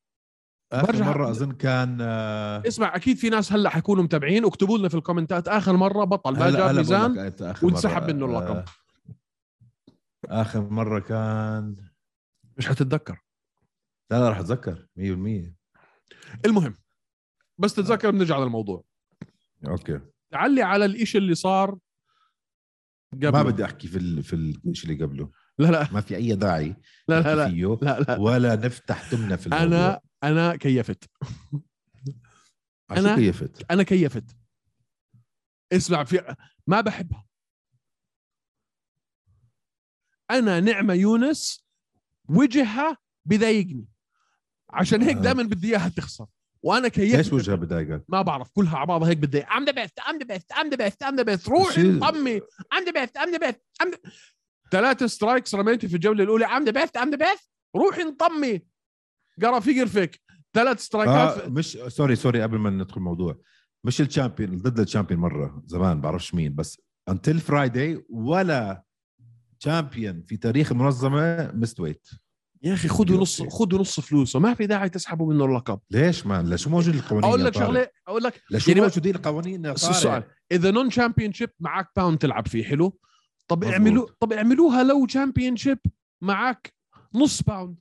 آخر 0.72 0.91
برجع- 0.91 1.06
مرة 1.06 1.30
أظن 1.30 1.52
كان 1.52 1.98
آه، 2.02 2.63
اسمع 2.67 2.96
أكيد 2.96 3.17
في 3.17 3.30
ناس 3.30 3.54
هلأ 3.54 3.70
حيكونوا 3.70 4.04
متابعين. 4.04 4.46
اكتبوا 4.46 4.78
لنا 4.78 4.89
في 4.89 4.96
الكومنتات 4.96 5.48
آخر 5.48 5.76
مرة 5.78 6.04
بطل 6.04 6.39
ما 6.39 6.50
جاب 6.52 6.76
ميزان 6.76 7.32
وانسحب 7.63 8.12
منه 8.12 8.26
اللقب. 8.26 8.56
آه، 8.56 8.65
آخر 10.41 10.62
مرة 10.70 11.00
كان 11.00 11.76
مش 12.58 12.67
حتتذكر. 12.67 13.17
لا 14.12 14.19
لا 14.19 14.30
راح 14.30 14.38
أتذكر 14.38 14.88
100% 14.97 15.56
المهم 16.45 16.78
بس 17.58 17.74
تتذكر 17.74 18.12
بنرجع 18.12 18.38
للموضوع. 18.39 18.84
okay. 19.67 20.00
تعلي 20.32 20.62
على 20.62 20.86
الإشي 20.86 21.17
اللي 21.17 21.36
صار 21.36 21.78
قبل 23.13 23.30
ما 23.32 23.43
بدي 23.43 23.65
أحكي 23.65 23.88
في 23.88 23.97
ال... 23.97 24.24
في 24.24 24.34
الشيء 24.36 24.91
اللي 24.91 25.06
قبله. 25.06 25.32
لا 25.58 25.67
لا. 25.67 25.93
ما 25.93 26.02
في 26.02 26.15
أي 26.15 26.36
داعي 26.36 26.76
لا 27.08 27.21
لا 27.21 27.36
لا, 27.36 27.50
فيه 27.50 27.78
لا, 27.82 28.00
لا. 28.00 28.17
ولا 28.19 28.56
نفتح 28.56 29.12
تمنا 29.12 29.36
في 29.36 29.47
الموضوع. 29.47 29.65
أنا 29.67 30.02
أنا 30.24 30.56
كيفت 30.56 31.04
أنا- 32.93 33.15
كيفت؟ 33.15 33.71
أنا 33.71 33.84
كيفت. 33.84 34.38
اسمع 35.71 36.04
في 36.04 36.36
ما 36.67 36.82
بحبها. 36.82 37.28
أنا 40.32 40.60
نعمة 40.60 40.93
يونس 40.93 41.65
وجهها 42.30 42.97
بضايقني 43.26 43.88
عشان 44.74 45.02
هيك 45.02 45.18
آه. 45.18 45.22
دائما 45.22 45.44
بدي 45.44 45.68
إياها 45.68 45.90
تخسر. 45.90 46.26
وأنا 46.64 46.88
ليش 46.88 46.92
كيفت 46.94 47.34
وجهها 47.34 47.56
بضايقك؟ 47.56 48.04
ما 48.10 48.22
بعرف 48.22 48.50
كلها 48.54 48.78
على 48.78 48.88
بعضها 48.88 49.10
هيك 49.10 49.18
بدي 49.18 49.44
I'm 49.44 49.65
the 49.65 49.72
best 49.72 50.00
I'm 50.00 50.20
the 50.20 50.26
best 50.26 50.52
I'm 50.52 50.70
the 50.70 50.76
best 50.76 51.04
I'm 51.04 51.15
the 51.15 51.24
best 51.24 51.50
روحي 51.50 52.00
طمي 52.00 52.42
I'm 52.74 52.86
the 52.86 52.91
best 53.02 53.17
I'm 53.17 53.32
the 53.32 53.38
best 53.38 53.62
I'm 53.82 53.91
ثلاث 54.72 55.04
strikes 55.04 55.56
رميتي 55.56 55.88
في 55.88 55.96
الجولة 55.96 56.24
الأولى. 56.24 56.46
I'm 56.46 56.65
the 56.65 56.72
best 56.72 56.98
I'm 56.98 57.10
the 57.10 57.17
best 57.17 57.50
روحي 57.76 58.02
انطمي. 58.02 58.62
قرأ 59.42 59.60
في 59.60 59.82
قرفك. 59.82 60.20
ثلاث 60.54 60.80
سترايكات 60.80 61.44
آه 61.44 61.50
مش 61.50 61.78
sorry 61.88 62.15
sorry 62.15 62.44
قبل 62.44 62.58
ما 62.58 62.70
ندخل 62.70 62.98
الموضوع. 62.98 63.38
مش 63.84 64.02
ال 64.02 64.08
champion 64.08 64.58
ضد 64.58 64.80
ال 64.80 64.84
champion 64.84 65.20
مرة 65.20 65.64
زمان 65.66 66.02
بعرفش 66.02 66.34
مين 66.34 66.56
بس 66.56 66.82
until 67.10 67.39
Friday 67.39 68.06
ولا 68.10 68.84
champion 69.60 70.24
في 70.28 70.38
تاريخ 70.38 70.72
المنظمة 70.72 71.52
missed 71.52 71.80
weight 71.80 72.08
يا 72.63 72.74
أخي 72.74 72.88
خذوا. 72.88 73.17
نص 73.21 73.41
خذوا 73.41 73.80
نص 73.80 74.00
فلوسه 74.00 74.39
ما 74.39 74.54
في 74.54 74.67
داعي 74.67 74.89
تسحبوا 74.89 75.34
منه 75.34 75.45
اللقب 75.45 75.80
ليش 75.91 76.26
man 76.26 76.50
ليش 76.50 76.67
موجود 76.67 76.95
القوانين 76.95 77.26
أقول 77.30 77.43
لك؟ 77.45 77.54
شغله 77.54 77.88
أقول 78.08 78.24
لك 78.24 78.41
لشو 78.52 78.69
يعني 78.71 78.82
ما- 78.82 78.88
موجودين 78.88 79.15
القوانين 79.15 79.65
يا؟ 79.65 79.71
السؤال 79.71 80.24
إذا 80.52 80.71
non 80.72 80.89
championship 80.89 81.50
معك 81.60 81.89
pound 81.96 82.17
تلعب 82.17 82.47
فيه 82.47 82.63
حلو 82.63 83.00
طب 83.47 83.58
مزبوط. 83.58 83.74
اعملوا 83.74 84.08
طب 84.19 84.34
اعملوها 84.34 84.84
لو 84.84 85.06
championship 85.06 85.80
معك 86.21 86.74
نص 87.15 87.41
pound 87.41 87.76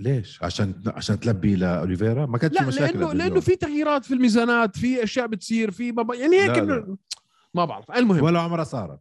ليش 0.00 0.42
عشان 0.42 0.82
عشان 0.86 1.20
تلبي 1.20 1.54
لاوليفيرا 1.56 2.26
ما 2.26 2.38
كانت 2.38 2.54
في 2.54 2.60
لا 2.62 2.68
مشاكل 2.68 2.98
لأنه 3.00 3.12
لأنه. 3.12 3.40
في 3.40 3.56
تغييرات 3.56 4.04
في 4.04 4.14
الميزانات 4.14 4.78
في 4.78 5.02
أشياء 5.04 5.26
بتصير 5.26 5.70
في 5.70 5.92
بابا 5.92 6.14
يعني 6.14 6.40
هيك 6.40 6.58
لا، 6.58 6.62
لا. 6.62 6.96
ما 7.54 7.64
بعرف 7.64 7.90
المهم 7.90 8.22
ولا 8.24 8.40
عمرها 8.40 8.64
صارت 8.64 9.00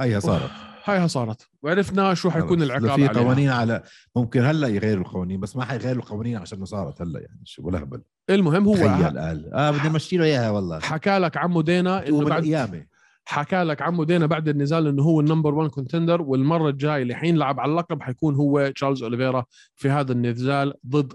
هيها 0.00 0.20
صارت 0.20 0.50
هايها 0.84 1.06
صارت 1.06 1.48
وعرفنا 1.62 2.14
شو 2.14 2.30
حيكون. 2.30 2.62
العقاب 2.62 2.96
في 2.96 3.08
قوانين 3.08 3.50
على 3.50 3.82
ممكن 4.16 4.44
هلا 4.44 4.68
يغيروا 4.68 5.04
القوانين 5.04 5.40
بس 5.40 5.56
ما 5.56 5.64
حيغيروا 5.64 6.02
القوانين 6.02 6.36
عشان 6.36 6.64
صارت 6.64 7.02
هلا 7.02 7.20
يعني 7.20 7.40
شو 7.44 7.62
ولا 7.66 7.82
هبل 7.82 8.02
المهم 8.30 8.66
هو 8.66 8.74
تخيل 8.74 9.18
قال 9.18 9.54
آه 9.54 9.70
بدي 9.70 9.88
امشي 9.88 10.16
له 10.16 10.24
إياها 10.24 10.50
والله 10.50 10.80
حكى 10.80 11.18
لك 11.18 11.36
عمو 11.36 11.60
دينا 11.60 12.08
إنه 12.08 12.24
بعد 12.24 12.42
القيامه 12.42 12.86
حكى 13.24 13.62
لك 13.62 13.82
عمو 13.82 14.04
دينا 14.04 14.26
بعد 14.26 14.48
النزال 14.48 14.86
إنه 14.86 15.02
هو 15.02 15.20
ال 15.20 15.25
number 15.25 15.54
1 15.54 15.70
contender 15.70 16.22
والمرة 16.22 16.68
الجاية 16.68 17.02
اللي 17.02 17.14
حينلعب 17.14 17.60
على 17.60 17.70
اللقب 17.70 18.02
حيكون 18.02 18.34
هو 18.34 18.72
تشارلز 18.76 19.02
اوليفيرا 19.02 19.44
في 19.74 19.90
هذا 19.90 20.12
النزال 20.12 20.74
ضد 20.86 21.12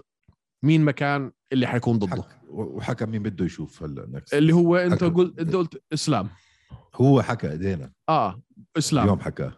مين 0.62 0.84
مكان 0.84 1.30
اللي 1.52 1.66
حيكون 1.66 1.98
ضده 1.98 2.22
حك... 2.22 2.38
وحكى 2.48 3.06
مين 3.06 3.22
بده 3.22 3.44
يشوف 3.44 3.82
هلا. 3.82 4.22
اللي 4.32 4.52
هو 4.52 4.76
أنت. 4.76 5.04
قلت 5.04 5.38
أنت 5.38 5.54
قلت 5.54 5.82
إسلام 5.92 6.28
هو 6.94 7.22
حكى 7.22 7.50
إيدينا. 7.50 7.92
آه 8.08 8.42
إسلام. 8.78 9.04
اليوم 9.04 9.20
حكى. 9.20 9.44
آه. 9.44 9.52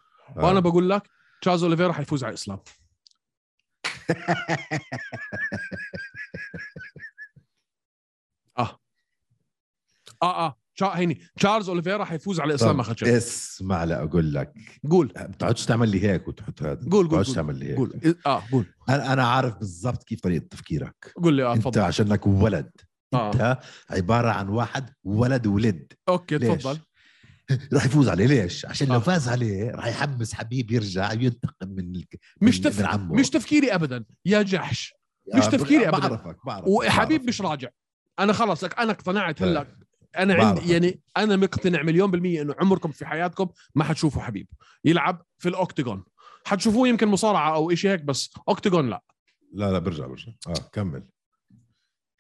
وأنا 0.45 0.61
بقول 0.61 0.91
لك 0.91 1.03
تشارلز 1.43 1.63
اوليفيرا 1.63 1.93
حيفوز 1.93 2.25
على 2.25 2.35
إسلام. 2.35 2.59
آه. 8.59 8.79
آه 10.23 10.47
آه. 10.47 10.57
هيني 10.83 11.21
تشارلز 11.37 11.69
اوليفيرا 11.69 12.05
حيفوز 12.05 12.41
على 12.41 12.55
إسلام 12.55 12.77
مخاتشف 12.77 13.07
اسمع 13.09 13.85
لأ 13.85 14.03
أقول 14.05 14.35
لك. 14.35 14.53
قول. 14.91 15.13
ما 15.17 15.27
بتقعدش 15.27 15.67
تعمل 15.67 15.89
لي 15.89 16.09
هيك 16.11 16.29
وتحط 16.29 16.63
هذا؟ 16.63 16.91
قول، 16.91 17.05
ما 17.05 17.11
قول. 17.11 17.27
تعمل 17.27 17.57
لي 17.59 17.69
هيك. 17.71 17.77
قول. 17.77 18.15
آه 18.27 18.43
قول. 18.53 18.67
أنا 18.89 19.13
أنا 19.13 19.27
عارف 19.29 19.57
بالضبط 19.57 20.05
كيف 20.05 20.21
طريقة 20.21 20.47
تفكيرك. 20.51 21.13
قول 21.23 21.35
لي 21.35 21.45
آه 21.45 21.53
أنت 21.53 21.63
تفضل. 21.63 21.81
عشانك 21.81 22.27
ولد. 22.27 22.71
آه. 23.15 23.33
أنت 23.33 23.59
عبارة 23.91 24.31
عن 24.31 24.49
واحد 24.49 24.91
ولد 25.05 25.47
ولد. 25.47 25.93
Okay؟ 26.09 26.39
تفضل. 26.39 26.79
راح 27.73 27.85
يفوز 27.85 28.09
عليه. 28.09 28.27
ليش؟ 28.27 28.67
عشان 28.67 28.89
لو 28.89 28.95
آه. 28.95 28.99
فاز 28.99 29.29
عليه 29.29 29.71
راح 29.71 29.87
يحمس 29.87 30.35
حبيب 30.35 30.71
يرجع 30.71 31.13
ينتقم 31.13 31.69
من 31.69 31.97
الك... 31.97 32.19
مش 32.41 32.57
من, 32.57 32.63
تف... 32.65 32.81
من 32.81 32.87
عمه. 32.87 33.15
مش 33.15 33.31
تفكيري 33.31 33.75
ابدا. 33.75 34.05
يا 34.27 34.43
جحش. 34.43 34.95
مش 35.35 35.47
تفكيري 35.47 35.89
أبداً. 35.89 36.09
بعرفك 36.09 36.37
بعرفك. 36.47 36.69
وحبيب. 36.69 37.25
مش 37.29 37.41
راجع. 37.41 37.69
أنا 38.19 38.33
خلص 38.33 38.65
لك 38.65 38.79
أنا 38.79 38.93
اقتنعت 38.93 39.41
لا. 39.41 39.49
هلأ. 39.49 39.67
أنا 40.19 40.37
بعرفك. 40.37 40.61
عندي 40.61 40.73
يعني 40.73 41.01
أنا 41.17 41.37
مقتنع 41.37 41.83
مليون 41.83 42.11
بالمية 42.11 42.43
إنه 42.43 42.55
عمركم 42.59 42.91
في 42.93 43.07
حياتكم 43.07 43.49
ما 43.75 43.85
حتشوفوا 43.85 44.23
حبيب. 44.23 44.49
يلعب 44.85 45.27
في 45.39 45.49
ال 45.49 45.56
octagon 45.56 46.05
حتشوفوه 46.45 46.89
يمكن 46.89 47.09
مصارعة 47.09 47.55
أو 47.55 47.75
شيء 47.75 47.91
هيك 47.91 48.05
بس 48.05 48.31
octagon 48.49 48.91
لا. 48.91 49.03
لا 49.53 49.73
لا 49.73 49.79
برجع 49.79 50.07
برجع. 50.07 50.33
آه 50.49 50.53
كمل. 50.73 51.03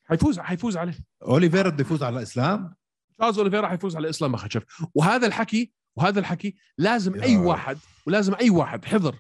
حيفوز 0.05 0.38
حيفوز 0.38 0.77
عليه. 0.77 0.99
أوليفيرا 1.23 1.69
بده 1.69 1.81
يفوز 1.83 2.03
على 2.03 2.16
الإسلام؟ 2.16 2.75
تشارلز 3.21 3.39
اوليفيرا 3.39 3.69
حيفوز 3.69 3.97
على 3.97 4.11
اسلام 4.11 4.33
مخاتشف. 4.33 4.63
وهذا 4.95 5.27
الحكي 5.27 5.73
وهذا 5.97 6.21
الحكي 6.21 6.57
لازم 6.79 7.23
أي. 7.23 7.37
واحد 7.37 7.79
ولازم 8.07 8.35
أي 8.35 8.51
واحد 8.51 8.85
حضر 8.85 9.19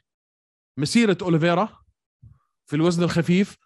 مسيرة 0.76 1.18
اوليفيرا 1.22 1.68
في 2.66 2.76
الوزن 2.76 3.02
الخفيف 3.02 3.56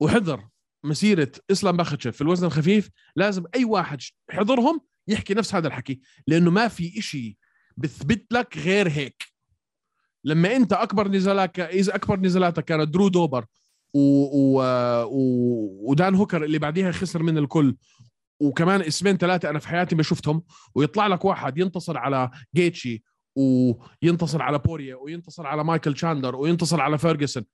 وحضر 0.00 0.48
مسيرة 0.84 1.32
اسلام 1.50 1.76
مخاتشف 1.76 2.16
في 2.16 2.20
الوزن 2.20 2.46
الخفيف. 2.46 2.90
لازم 3.16 3.44
أي 3.54 3.64
واحد 3.64 3.98
حضرهم 4.30 4.80
يحكي 5.08 5.34
نفس 5.34 5.54
هذا 5.54 5.68
الحكي 5.68 6.00
لأنه 6.26 6.50
ما 6.50 6.68
في 6.68 6.98
إشي 6.98 7.38
بثبت 7.76 8.32
لك 8.32 8.58
غير 8.58 8.88
هيك. 8.88 9.24
لما 10.24 10.56
أنت 10.56 10.72
أكبر 10.72 11.08
نزالك 11.08 11.60
إذا 11.60 11.94
أكبر 11.94 12.20
نزالاتك 12.20 12.64
كانت 12.64 12.88
درو 12.88 13.08
دوبر 13.08 13.44
و... 13.94 14.00
و... 14.00 14.62
و... 15.04 15.90
ودان 15.90 16.14
هوكر 16.14 16.44
اللي 16.44 16.58
بعديها 16.58 16.92
خسر 16.92 17.22
من 17.22 17.38
الكل 17.38 17.76
وكمان 18.40 18.82
اسمين 18.82 19.16
ثلاثة 19.16 19.50
أنا 19.50 19.58
في 19.58 19.68
حياتي 19.68 19.96
ما 19.96 20.02
شفتهم 20.02 20.42
ويطلع 20.74 21.06
لك 21.06 21.24
واحد 21.24 21.58
ينتصر 21.58 21.98
على 21.98 22.30
جيتشي 22.54 23.04
وينتصر 23.36 24.42
على 24.42 24.58
بوريا 24.58 24.96
وينتصر 24.96 25.46
على 25.46 25.64
مايكل 25.64 25.94
تشاندر 25.94 26.36
وينتصر 26.36 26.80
على 26.80 26.98
فيرجسون. 26.98 27.44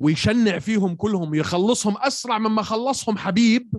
ويشنع 0.00 0.58
فيهم 0.58 0.94
كلهم 0.94 1.34
يخلصهم 1.34 1.96
أسرع 1.98 2.38
مما 2.38 2.62
خلصهم 2.62 3.18
حبيب. 3.18 3.76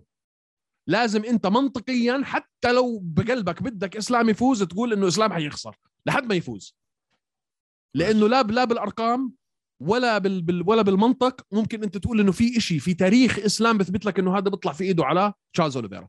لازم 0.87 1.25
أنت 1.25 1.47
منطقيا 1.47 2.21
حتى 2.23 2.71
لو 2.71 2.99
بقلبك 3.03 3.63
بدك 3.63 3.97
إسلام 3.97 4.29
يفوز 4.29 4.63
تقول 4.63 4.93
إنه 4.93 5.07
إسلام 5.07 5.33
حيخسر 5.33 5.75
لحد 6.05 6.25
ما 6.25 6.35
يفوز. 6.35 6.77
لأنه 7.93 8.27
لا 8.27 8.43
لا 8.43 8.63
بالأرقام 8.63 9.33
ولا 9.79 10.17
بال, 10.17 10.41
بال 10.41 10.63
ولا 10.69 10.81
بالمنطق 10.81 11.41
ممكن 11.51 11.83
أنت 11.83 11.97
تقول 11.97 12.19
إنه 12.19 12.31
في 12.31 12.57
إشي 12.57 12.79
في 12.79 12.93
تاريخ 12.93 13.39
إسلام 13.39 13.77
بثبت 13.77 14.05
لك 14.05 14.19
إنه 14.19 14.37
هذا 14.37 14.49
بيطلع 14.49 14.71
في 14.73 14.83
إيده 14.83 15.05
على 15.05 15.33
تشارلز 15.53 15.75
أوليفيرا 15.77 16.07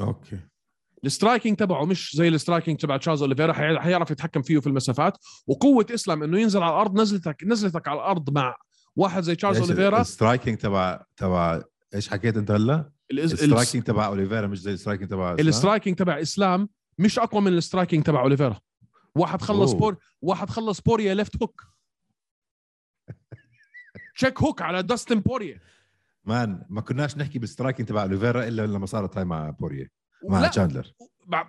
okay 0.00 0.38
ال 1.04 1.10
striking 1.10 1.56
تبعه 1.56 1.84
مش 1.84 2.16
زي 2.16 2.28
ال 2.28 2.34
striking 2.34 2.78
تبع 2.78 2.96
تشارلز 2.96 3.22
أوليفيرا 3.22 3.52
حي- 3.52 3.78
حيعرف 3.78 4.10
يتحكم 4.10 4.42
فيه 4.42 4.58
في 4.58 4.66
المسافات 4.66 5.18
وقوة 5.46 5.86
إسلام 5.94 6.22
إنه 6.22 6.40
ينزل 6.40 6.62
على 6.62 6.72
الأرض 6.72 7.00
نزلتك 7.00 7.44
نزلتك 7.44 7.88
على 7.88 7.96
الأرض 8.00 8.30
مع 8.30 8.56
واحد 8.96 9.22
زي 9.22 9.34
تشارلز 9.36 9.60
أوليفيرا 9.60 10.00
ال 10.00 10.06
striking 10.06 10.56
تبع 10.58 11.02
تبع 11.16 11.62
إيش 11.94 12.08
حكيت 12.08 12.36
أنت 12.36 12.50
هلا؟ 12.50 12.90
ال 13.12 13.20
striking 13.20 13.82
تبع 13.82 14.06
أوليفيرا 14.06 14.46
مش 14.46 14.60
زي 14.60 14.72
ال 14.72 14.76
striking 14.76 15.08
تبع 15.08 15.34
إسلام؟ 15.34 15.48
ال 15.48 15.53
striking 15.53 15.96
تبع 15.96 16.20
إسلام 16.20 16.68
مش 16.98 17.18
أقوى 17.18 17.40
من 17.40 17.52
السترايكينج 17.52 18.04
تبع 18.04 18.22
أوليفيرا 18.22 18.60
واحد 19.14 19.42
خلص 19.42 19.70
أوه. 19.70 19.80
بور 19.80 19.96
واحد 20.22 20.50
خلص 20.50 20.80
بوريا 20.80 21.14
ليفت 21.14 21.42
هوك 21.42 21.64
تشيك 24.18 24.42
هوك 24.42 24.62
على 24.62 24.82
داستن 24.82 25.20
بوريا 25.20 25.60
مان 26.24 26.62
ما 26.68 26.80
كناش 26.80 27.16
نحكي 27.16 27.38
بالسترايكنج 27.38 27.86
تبع 27.86 28.02
اوليفيرا 28.02 28.48
إلا 28.48 28.66
لما 28.66 28.86
صارت 28.86 29.16
هاي 29.18 29.24
مع 29.24 29.50
بوريه 29.50 29.90
مع 30.28 30.40
لا. 30.40 30.48
تشاندلر 30.48 30.86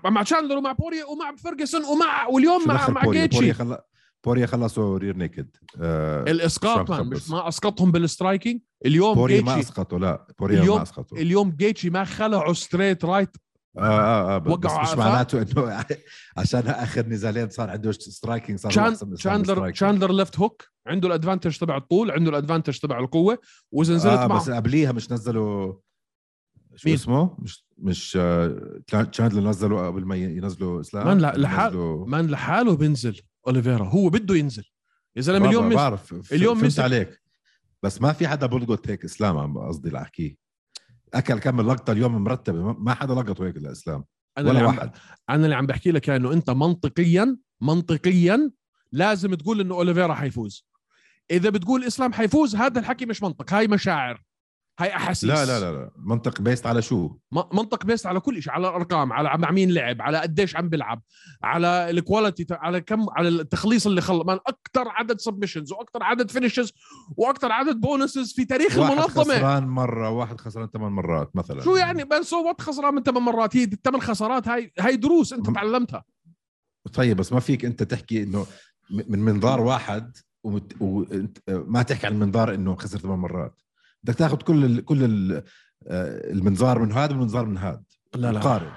مع 0.05 0.23
تشاندلر 0.23 0.57
ومع 0.57 0.71
بوريا 0.71 1.05
ومع 1.05 1.35
فيرجسون 1.35 1.81
ومع 1.85 2.27
واليوم 2.27 2.67
مع 2.67 2.89
مع 2.89 3.03
بوريه 3.03 3.25
بوريه 3.25 3.51
جيتشي. 3.53 3.75
بوريه 4.23 4.45
خلصوا 4.45 4.97
رير 4.97 5.17
نيكد 5.17 5.47
آه 5.81 6.23
الاسقاط 6.23 6.89
مان 6.91 7.07
مش؟ 7.07 7.29
ما 7.29 7.47
أسقطهم 7.47 7.91
بالسترايكينج 7.91 8.61
اليوم 8.85 9.13
بوريه 9.15 9.41
ما 9.41 9.55
جيتشي 9.55 9.69
أسقطوا 9.71 9.99
لا. 9.99 10.27
بوريه 10.39 10.59
اليوم- 10.61 10.77
ما 10.77 10.83
أسقطوا. 10.83 11.17
اليوم 11.17 11.51
جيتشي 11.51 11.89
ما 11.89 12.03
خلعوا 12.03 12.53
ستريت 12.53 13.05
رايت 13.05 13.37
آه 13.77 14.35
آه 14.35 14.37
بس 14.37 14.51
وقعوا 14.51 14.81
مش. 14.91 14.97
معناته 14.97 15.41
إنه 15.41 15.85
عشان 16.37 16.67
آخر 16.67 17.05
نزالين 17.07 17.49
صار 17.49 17.69
عنده 17.69 17.91
striking 17.91 18.59
صار 18.59 18.71
من 18.89 19.15
تشاندلر 19.15 19.43
striking. 19.43 19.73
تشاندلر 19.73 20.11
left 20.11 20.39
hook 20.39 20.63
عنده 20.87 21.07
ال 21.07 21.12
advantage 21.12 21.57
تبع 21.57 21.77
الطول 21.77 22.11
عنده 22.11 22.29
ال 22.29 22.34
advantage 22.34 22.77
تبع 22.77 22.99
القوة 22.99 23.37
واذا 23.71 23.95
نزلت 23.95 24.13
آه 24.13 24.27
معه. 24.27 24.39
بس 24.39 24.49
قبليها 24.49 24.91
مش 24.91 25.11
نزلوا 25.11 25.73
شو 26.75 26.89
مين؟ 26.89 26.95
اسمه؟ 26.95 27.35
مش 27.39 27.65
مش 27.77 28.17
آه 28.21 28.81
تشاندلر 29.11 29.49
نزلوا 29.49 29.87
قبل 29.87 30.05
ما 30.05 30.15
ينزلوا 30.15 30.81
إسلام؟ 30.81 31.07
man 31.07 31.17
لا، 31.17 31.33
لحال- 31.37 31.69
نزلوا- 31.71 32.07
man 32.07 32.27
لحاله 32.27 32.75
بينزل 32.75 33.21
أوليفيرا. 33.47 33.83
هو 33.85 34.09
بده 34.09 34.35
ينزل. 34.35 34.63
يا 35.15 35.21
زلمه 35.21 35.47
اليوم 35.49 35.69
مس... 35.69 35.75
بعرف. 35.75 36.33
اليوم 36.33 36.59
فهمت 36.59 36.79
عليك. 36.79 37.21
بس 37.83 38.01
ما 38.01 38.13
في 38.13 38.27
حدا 38.27 38.45
بلقط 38.47 38.89
هيك 38.89 39.03
إسلام 39.05 39.37
عم 39.37 39.57
قصدي 39.57 39.87
اللي 39.87 40.01
أحكيه. 40.01 40.35
أكل 41.13 41.39
كم 41.39 41.61
لقطة 41.61 41.91
اليوم 41.91 42.23
مرتبه 42.23 42.73
ما- 42.73 42.93
حدا 42.93 43.13
لقطه 43.13 43.45
هيك 43.47 43.57
لاسلام 43.57 44.03
أنا 44.37 44.49
ولا. 44.49 44.65
واحد. 44.65 44.91
أنا 45.29 45.43
اللي 45.45 45.55
عم 45.55 45.65
بحكي 45.65 45.91
لك 45.91 46.09
إنه 46.09 46.33
أنت 46.33 46.49
منطقيا 46.49 47.37
منطقيا 47.61 48.51
لازم 48.91 49.33
تقول 49.33 49.59
إنه 49.61 49.75
أوليفيرا 49.75 50.13
حيفوز. 50.13 50.67
إذا 51.31 51.49
بتقول 51.49 51.83
إسلام 51.83 52.13
حيفوز 52.13 52.55
هذا 52.55 52.79
الحكي 52.79 53.05
مش 53.05 53.23
منطق. 53.23 53.53
هاي 53.53 53.67
مشاعر. 53.67 54.21
هاي 54.79 54.95
أحاسيس. 54.95 55.29
لا 55.29 55.45
لا 55.45 55.59
لا. 55.59 55.71
لا 55.71 55.91
منطق 55.97 56.41
based 56.41 56.65
على 56.65 56.81
شو؟ 56.81 57.17
منطق 57.31 57.85
based 57.85 58.05
على 58.05 58.19
كل 58.19 58.43
شيء 58.43 58.53
على 58.53 58.69
الأرقام 58.69 59.13
على 59.13 59.37
مع 59.37 59.51
مين 59.51 59.71
لعب 59.71 60.01
على 60.01 60.17
قديش 60.17 60.55
عم 60.55 60.69
بيلعب 60.69 61.01
على 61.43 61.89
ال 61.89 61.96
quality 61.96 62.45
على 62.51 62.81
كم 62.81 63.05
على 63.09 63.29
التخليص 63.29 63.87
اللي 63.87 64.01
خلص 64.01 64.23
أكثر 64.29 64.87
عدد 64.87 65.19
submissions 65.19 65.71
وأكثر 65.71 66.03
عدد 66.03 66.31
finishes 66.31 66.73
وأكثر 67.17 67.51
عدد 67.51 67.75
bonuses 67.75 68.33
في 68.33 68.45
تاريخ 68.45 68.77
واحد 68.77 68.91
المنظمة. 68.91 69.23
خسران 69.23 69.67
مرة 69.67 70.09
واحد 70.09 70.41
خسران 70.41 70.67
ثمان 70.67 70.91
مرات 70.91 71.35
مثلا. 71.35 71.61
شو 71.61 71.75
يعني؟ 71.75 72.03
بس 72.03 72.25
so 72.25 72.47
what 72.47 72.61
خسران 72.61 72.95
من 72.95 73.03
ثمان 73.03 73.23
مرات؟ 73.23 73.57
هي 73.57 73.63
الثمان 73.63 74.01
خسارات 74.01 74.47
هاي 74.47 74.73
هاي 74.79 74.95
دروس 74.95 75.33
أنت 75.33 75.49
تعلمتها. 75.49 76.03
طيب 76.93 77.17
بس 77.17 77.33
ما 77.33 77.39
فيك 77.39 77.65
أنت 77.65 77.83
تحكي 77.83 78.23
إنه 78.23 78.45
من 78.89 79.19
منظار 79.19 79.61
واحد 79.61 80.17
ومت... 80.43 80.81
وانت 80.81 81.37
ما 81.47 81.81
تحكي 81.81 82.07
عن 82.07 82.19
منظار 82.19 82.53
إنه 82.53 82.75
خسر 82.75 82.97
ثمان 82.99 83.19
مرات. 83.19 83.61
بدك 84.03 84.15
تاخذ 84.15 84.37
كل 84.37 84.65
ال... 84.65 84.85
كل 84.85 85.03
ال... 85.03 85.43
آه، 85.87 86.31
المنظار 86.31 86.79
من 86.79 86.91
هذا 86.91 87.11
والمنظار 87.11 87.45
من 87.45 87.57
هذا. 87.57 87.83
لا 88.15 88.31
لا. 88.31 88.39
قارن. 88.39 88.71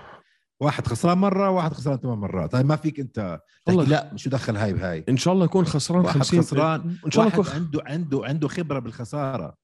واحد 0.61 0.87
خسران 0.87 1.19
مرة 1.19 1.51
واحد 1.51 1.73
خسران 1.73 1.99
ثمان 1.99 2.19
مرات. 2.19 2.55
هاي 2.55 2.63
ما 2.63 2.77
فيك 2.77 3.01
انت 3.01 3.41
والله. 3.67 3.85
لا 3.85 4.17
شو 4.17 4.31
دخل 4.31 4.57
هاي 4.57 4.73
بهاي؟ 4.73 5.05
إن 5.09 5.17
شاء 5.17 5.35
الله 5.35 5.45
يكون 5.45 5.67
خسران 5.67 6.05
واحد 6.05 6.19
50 6.19 6.41
خسران. 6.41 6.97
إن 7.07 7.11
شاء 7.11 7.27
الله 7.27 7.39
واحد 7.39 7.51
يكون 7.51 7.63
عنده 7.63 7.83
عنده 7.87 8.27
عنده 8.27 8.49
خبرة 8.49 8.79
بالخسارة. 8.79 9.57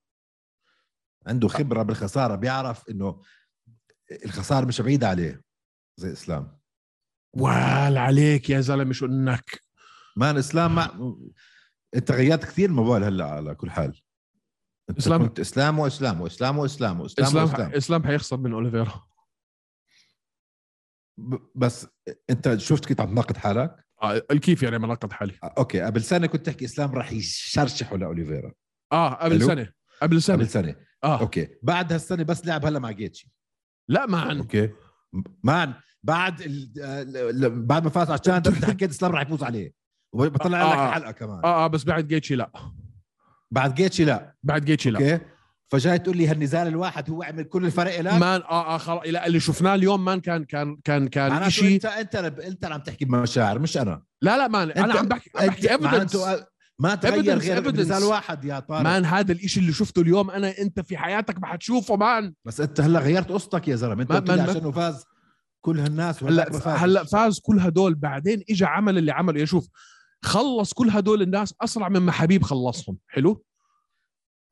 عنده 1.26 1.48
خبرة 1.48 1.82
بالخسارة 1.82 2.34
بيعرف 2.34 2.88
إنه 2.90 3.22
الخسارة 4.24 4.66
مش 4.66 4.80
بعيدة 4.80 5.08
عليه. 5.08 5.42
زي 5.96 6.12
إسلام. 6.12 6.58
وال 7.32 7.98
عليك 7.98 8.50
يا 8.50 8.60
زلمة 8.60 8.92
شو 8.92 9.06
إنك؟ 9.06 9.60
مان 10.16 10.36
إسلام 10.36 10.74
مع... 10.74 11.12
أنت 11.94 12.12
غيرت 12.12 12.44
كثير 12.44 12.70
موال 12.70 13.04
هلأ 13.04 13.24
على 13.24 13.54
كل 13.54 13.70
حال. 13.70 14.00
انت 14.90 15.00
إسلام- 15.00 15.12
كنت 15.22 15.40
إسلام 15.40 15.78
وإسلام 15.78 16.20
وإسلام 16.20 16.58
وإسلام 16.58 17.00
وإسلام 17.00 17.26
إسلام 17.38 17.72
إسلام 17.72 18.04
حيخسر 18.06 18.36
من 18.36 18.52
أوليفيرا. 18.52 19.08
بس 21.54 21.86
انت 22.30 22.56
شفت 22.56 22.84
كيف 22.86 23.00
عم 23.00 23.08
تناقض 23.10 23.36
حالك؟ 23.36 23.86
آه 24.02 24.18
كيف 24.18 24.62
يعني 24.62 24.78
مناقض 24.78 25.12
حالي. 25.12 25.34
Okay 25.58 25.80
قبل 25.80 26.02
سنة 26.02 26.26
كنت 26.26 26.46
تحكي 26.46 26.64
إسلام 26.64 26.92
راح 26.94 27.12
يشرشحه 27.12 27.96
لأوليفيرا. 27.96 28.52
آه 28.92 29.14
قبل. 29.14 29.42
سنة 29.42 29.72
قبل 30.02 30.22
سنة. 30.22 30.36
قبل 30.36 30.48
سنة. 30.48 30.76
آه. 31.04 31.20
okay 31.20 31.48
بعد 31.62 31.92
هالسنة 31.92 32.22
بس 32.22 32.46
لعب 32.46 32.66
هلا 32.66 32.78
مع 32.78 32.90
جيتشي. 32.90 33.32
لا 33.88 34.06
ما 34.06 34.20
عن 34.20 34.38
okay 34.38 34.70
man 35.44 35.74
بعد 36.02 36.40
ال... 36.40 37.66
بعد 37.66 37.84
ما 37.84 37.90
فاز 37.90 38.10
على 38.10 38.18
تشاندر 38.18 38.50
انت 38.50 38.64
حكيت 38.64 38.90
إسلام 38.90 39.12
راح 39.12 39.22
يفوز 39.22 39.42
عليه. 39.42 39.72
وبطلع 40.12 40.62
لك 40.72 40.78
آه. 40.78 40.90
حلقه 40.90 41.12
كمان. 41.12 41.44
آه 41.44 41.64
آه 41.64 41.66
بس 41.66 41.84
بعد 41.84 42.08
جيتشي 42.08 42.34
لا. 42.34 42.50
بعد 43.50 43.74
جيتشي 43.74 44.04
لا. 44.04 44.34
بعد 44.42 44.64
جيتشي 44.64 44.90
لا. 44.90 45.12
Okay. 45.12 45.24
فجاي 45.70 45.98
تقول 45.98 46.16
لي 46.16 46.28
هالنزال 46.28 46.66
الواحد 46.66 47.10
هو 47.10 47.22
عمل 47.22 47.42
كل 47.44 47.64
الفرق 47.66 48.00
لك 48.00 48.12
man 48.12 48.40
آه 48.40 48.74
آه 48.74 48.78
خلاص 48.78 49.02
لا 49.06 49.26
اللي 49.26 49.40
شفناه 49.40 49.74
اليوم 49.74 50.04
man 50.04 50.20
كان 50.20 50.44
كان 50.44 50.76
كان 50.84 51.08
كان 51.08 51.50
شيء 51.50 51.74
انت 51.74 51.84
أنت 51.84 52.14
أنت 52.16 52.64
اللي 52.64 52.74
عم 52.74 52.80
تحكي 52.80 53.04
بمشاعر 53.04 53.58
مش 53.58 53.76
أنا. 53.78 54.02
لا 54.22 54.36
لا 54.36 54.48
man 54.48 54.70
أنا 54.70 54.94
عم 54.94 55.06
بحكي 55.06 55.30
عم 55.40 55.46
بحكي 55.46 55.70
evidence 55.72 56.16
ما 56.78 56.94
تغير 56.94 57.22
Evidence, 57.40 57.42
غير 57.44 57.62
evidence. 57.64 57.78
نزال 57.78 58.02
واحد 58.04 58.44
يا 58.44 58.58
طارق. 58.60 58.82
Man 58.82 59.04
هذا 59.04 59.32
الإشي 59.32 59.60
اللي 59.60 59.72
شفته 59.72 60.02
اليوم 60.02 60.30
أنا 60.30 60.58
أنت 60.58 60.80
في 60.80 60.96
حياتك 60.96 61.38
ما 61.40 61.46
حتشوفه 61.46 61.96
man. 61.96 62.34
بس 62.44 62.60
أنت 62.60 62.80
هلأ 62.80 63.00
غيرت 63.00 63.32
قصتك 63.32 63.68
يا 63.68 63.76
زلمة. 63.76 64.02
أنت 64.02 64.30
ما- 64.30 64.42
عشانه 64.42 64.70
فاز 64.70 65.04
كل 65.60 65.80
هالناس 65.80 66.22
هلا. 66.24 66.48
هلأ 66.84 67.04
فاز 67.04 67.40
كل 67.40 67.60
هدول 67.60 67.94
بعدين 67.94 68.42
اجى 68.50 68.64
عمل 68.64 68.98
اللي 68.98 69.12
عمله. 69.12 69.40
يا 69.40 69.44
شوف 69.44 69.68
خلص 70.24 70.72
كل 70.72 70.90
هدول 70.90 71.22
الناس 71.22 71.54
أسرع 71.60 71.88
مما 71.88 72.12
حبيب 72.12 72.42
خلصهم. 72.42 72.98
حلو؟ 73.08 73.44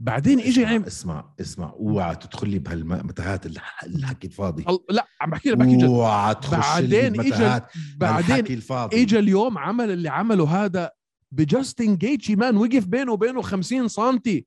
بعدين 0.01 0.41
اجى 0.41 0.51
اسمع 0.63 0.75
عم 0.75 0.83
اسمع 0.83 1.35
اسمع. 1.41 1.73
اوعى 1.81 2.17
تدخل 2.17 2.49
لي 2.49 2.59
بهالمتاهات 2.59 3.47
اللي 3.47 3.61
اللي 3.85 4.07
حكي 4.07 4.27
الفاضي 4.27 4.65
لا 4.91 5.07
عم 5.21 5.31
بحكي 5.31 5.51
لك 5.51 5.57
بحكي 5.59 5.77
جد. 5.77 5.85
اوعى 5.85 6.35
تخش 6.35 6.57
بعدين 6.57 7.21
اجى 7.21 7.65
بعدين 7.97 8.45
اجى 8.93 9.19
اليوم 9.19 9.59
عمل 9.59 9.91
اللي 9.91 10.09
عمله 10.09 10.65
هذا 10.65 10.91
بجاستن 11.33 11.97
جيتشي 11.97 12.37
مان 12.37 12.57
وقف 12.57 12.87
بينه 12.87 13.13
وبينه 13.13 13.43
50 13.43 13.89
سنتي 13.89 14.47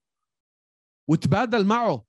وتبادل 1.09 1.65
معه. 1.65 2.05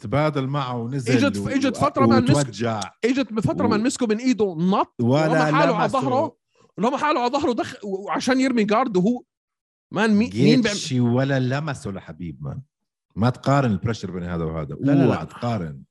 تبادل 0.00 0.46
معه 0.46 0.76
ونزل 0.76 1.14
و- 1.38 1.48
إجت 1.48 1.76
فترة 1.76 2.06
ما 2.06 2.20
مسك- 2.20 2.48
إجت 3.04 3.32
بفتره 3.32 3.64
و- 3.66 3.68
ما 3.68 3.76
مسكه 3.76 4.06
من 4.06 4.16
إيده 4.18 4.54
نط 4.58 4.94
ولا 5.00 5.44
حاله 5.44 5.76
على 5.76 5.84
لمسه. 5.84 5.98
ظهره 6.80 6.88
رمى 6.90 6.98
حاله 6.98 7.20
على 7.20 7.30
ظهره 7.30 7.52
داخ 7.52 7.74
وعشان 7.84 8.40
يرمي 8.40 8.64
guard 8.64 8.96
وهو 8.96 9.22
man 9.92 10.10
مين 10.10 10.18
مين 10.18 10.30
بيعمل 10.34 10.62
جيتشي 10.62 11.00
ولا 11.00 11.40
لمسه 11.40 11.90
لحبيب 11.90 12.42
man. 12.42 12.62
ما 13.16 13.30
تقارن 13.30 13.70
ال 13.70 13.74
pressure 13.74 14.10
بين 14.10 14.22
هذا 14.22 14.44
وهذا. 14.44 14.74
لا، 14.80 14.92
لا، 14.92 14.92
لا. 14.92 15.04
أوعى 15.04 15.26
تقارن. 15.26 15.82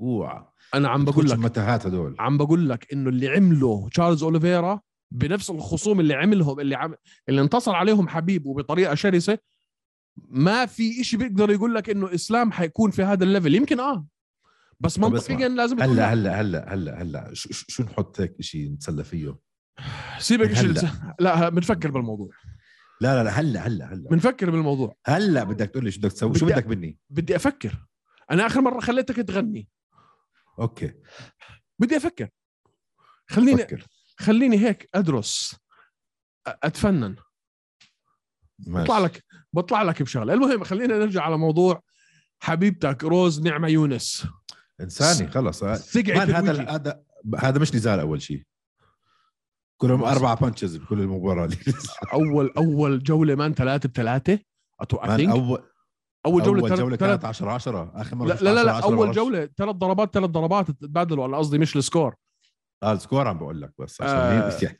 أوعى. 0.00 0.46
أنا 0.74 0.88
عم 0.88 1.04
بقول 1.04 1.26
لك 1.26 1.32
المتاهات 1.32 1.86
هدول. 1.86 2.16
عم 2.18 2.38
بقول 2.38 2.68
لك 2.68 2.92
إنه 2.92 3.08
اللي 3.08 3.28
عمله 3.28 3.88
تشارلز 3.88 4.22
أوليفيرا 4.22 4.80
بنفس 5.10 5.50
الخصوم 5.50 6.00
اللي 6.00 6.14
عملهم 6.14 6.60
اللي 6.60 6.74
عم 6.74 6.94
اللي 7.28 7.40
انتصر 7.40 7.74
عليهم 7.74 8.08
حبيب 8.08 8.46
وبطريقة 8.46 8.94
شرسة 8.94 9.38
ما 10.16 10.66
في 10.66 11.00
إشي 11.00 11.16
بيقدر 11.16 11.50
يقول 11.50 11.74
لك 11.74 11.90
إنه 11.90 12.14
إسلام 12.14 12.52
حيكون 12.52 12.90
في 12.90 13.02
هذا 13.02 13.24
ال 13.24 13.28
level. 13.28 13.54
يمكن 13.54 13.80
آه. 13.80 14.06
بس 14.80 14.98
منطقيا. 14.98 15.48
لازم 15.48 15.78
يكون 15.78 15.90
هلأ 15.90 15.94
لا. 15.94 16.12
هلأ 16.12 16.40
هلأ 16.40 16.74
هلأ 16.74 17.02
هلأ. 17.02 17.30
شو 17.32 17.48
شو 17.52 17.82
نحط 17.82 18.20
هيك 18.20 18.42
شيء 18.42 18.70
نتسلى 18.70 19.04
فيه؟ 19.04 19.38
سيبك 20.18 20.50
هلا. 20.50 20.60
اللي- 20.60 21.14
لا 21.20 21.48
بنفكر 21.48 21.90
بالموضوع. 21.90 22.30
لا 23.00 23.14
لا 23.16 23.24
لا 23.24 23.30
هلا 23.30 23.66
هلا 23.66 23.92
هلا. 23.92 24.08
بنفكر 24.08 24.50
بالموضوع. 24.50 24.96
هلا 25.06 25.44
بدك 25.44 25.70
تقول 25.70 25.84
لي 25.84 25.90
شو 25.90 26.00
بدك 26.00 26.12
تسوي؟ 26.12 26.38
شو 26.38 26.46
بدك 26.46 26.66
مني؟ 26.66 26.98
بدي 27.10 27.36
أفكر. 27.36 27.86
أنا 28.30 28.46
آخر 28.46 28.60
مرة 28.60 28.80
خليتك 28.80 29.16
تغني. 29.16 29.68
okay. 30.58 30.94
بدي 31.78 31.96
أفكر. 31.96 32.28
خليني 33.30 33.62
فكر. 33.62 33.86
خليني 34.18 34.58
هيك 34.58 34.88
أدرس 34.94 35.56
أتفنن. 36.46 37.16
ماشي. 38.66 38.84
بطلع 38.84 38.98
لك 38.98 39.24
بطلع 39.52 39.82
لك 39.82 40.02
بشغلة. 40.02 40.32
المهم 40.34 40.64
خلينا 40.64 40.98
نرجع 40.98 41.22
على 41.22 41.38
موضوع 41.38 41.82
حبيبتك 42.40 43.04
روز 43.04 43.40
نعمة 43.40 43.68
يونس. 43.68 44.26
إنساني 44.80 45.30
خلص. 45.30 45.64
سقعت 45.64 46.30
هذا. 46.30 46.70
هذا 46.70 47.02
هذا 47.38 47.58
مش 47.58 47.74
نزال 47.74 48.00
أول 48.00 48.22
شيء. 48.22 48.44
كلهم 49.82 50.04
أربع 50.04 50.34
punches 50.34 50.76
بكل 50.76 51.00
المباراة. 51.00 51.44
اللي 51.44 51.56
اول 52.12 52.52
أول 52.56 53.02
جولة 53.02 53.34
man 53.34 53.54
ثلاثة 53.54 53.88
بثلاثه 53.88 54.38
أتوقع 54.80 55.14
اول 55.14 55.62
أول 56.26 56.42
جولة 56.42 56.68
اول 56.68 56.76
جولة 56.78 56.96
كانت 56.96 57.24
10 57.24 57.50
10 57.50 57.92
آخر 57.94 58.16
مرة 58.16 58.26
لا 58.28 58.34
لا 58.34 58.50
لا, 58.54 58.60
10 58.60 58.64
لا 58.64 58.72
10 58.72 58.86
اول. 58.94 59.12
جولة 59.12 59.48
ثلاث 59.56 59.76
ضربات 59.76 60.14
ثلاث 60.14 60.30
ضربات 60.30 60.70
تبادلوا 60.70 61.26
أنا 61.26 61.36
قصدي 61.36 61.58
مش 61.58 61.76
ال 61.76 61.81
score. 61.81 62.14
آه 62.82 62.92
ال 62.92 62.98
score 62.98 63.28
عم 63.28 63.38
بقول 63.38 63.60
لك 63.62 63.72
بس 63.78 64.02
عشان 64.02 64.14
آه. 64.16 64.48
هيك 64.50 64.62
يعني 64.62 64.78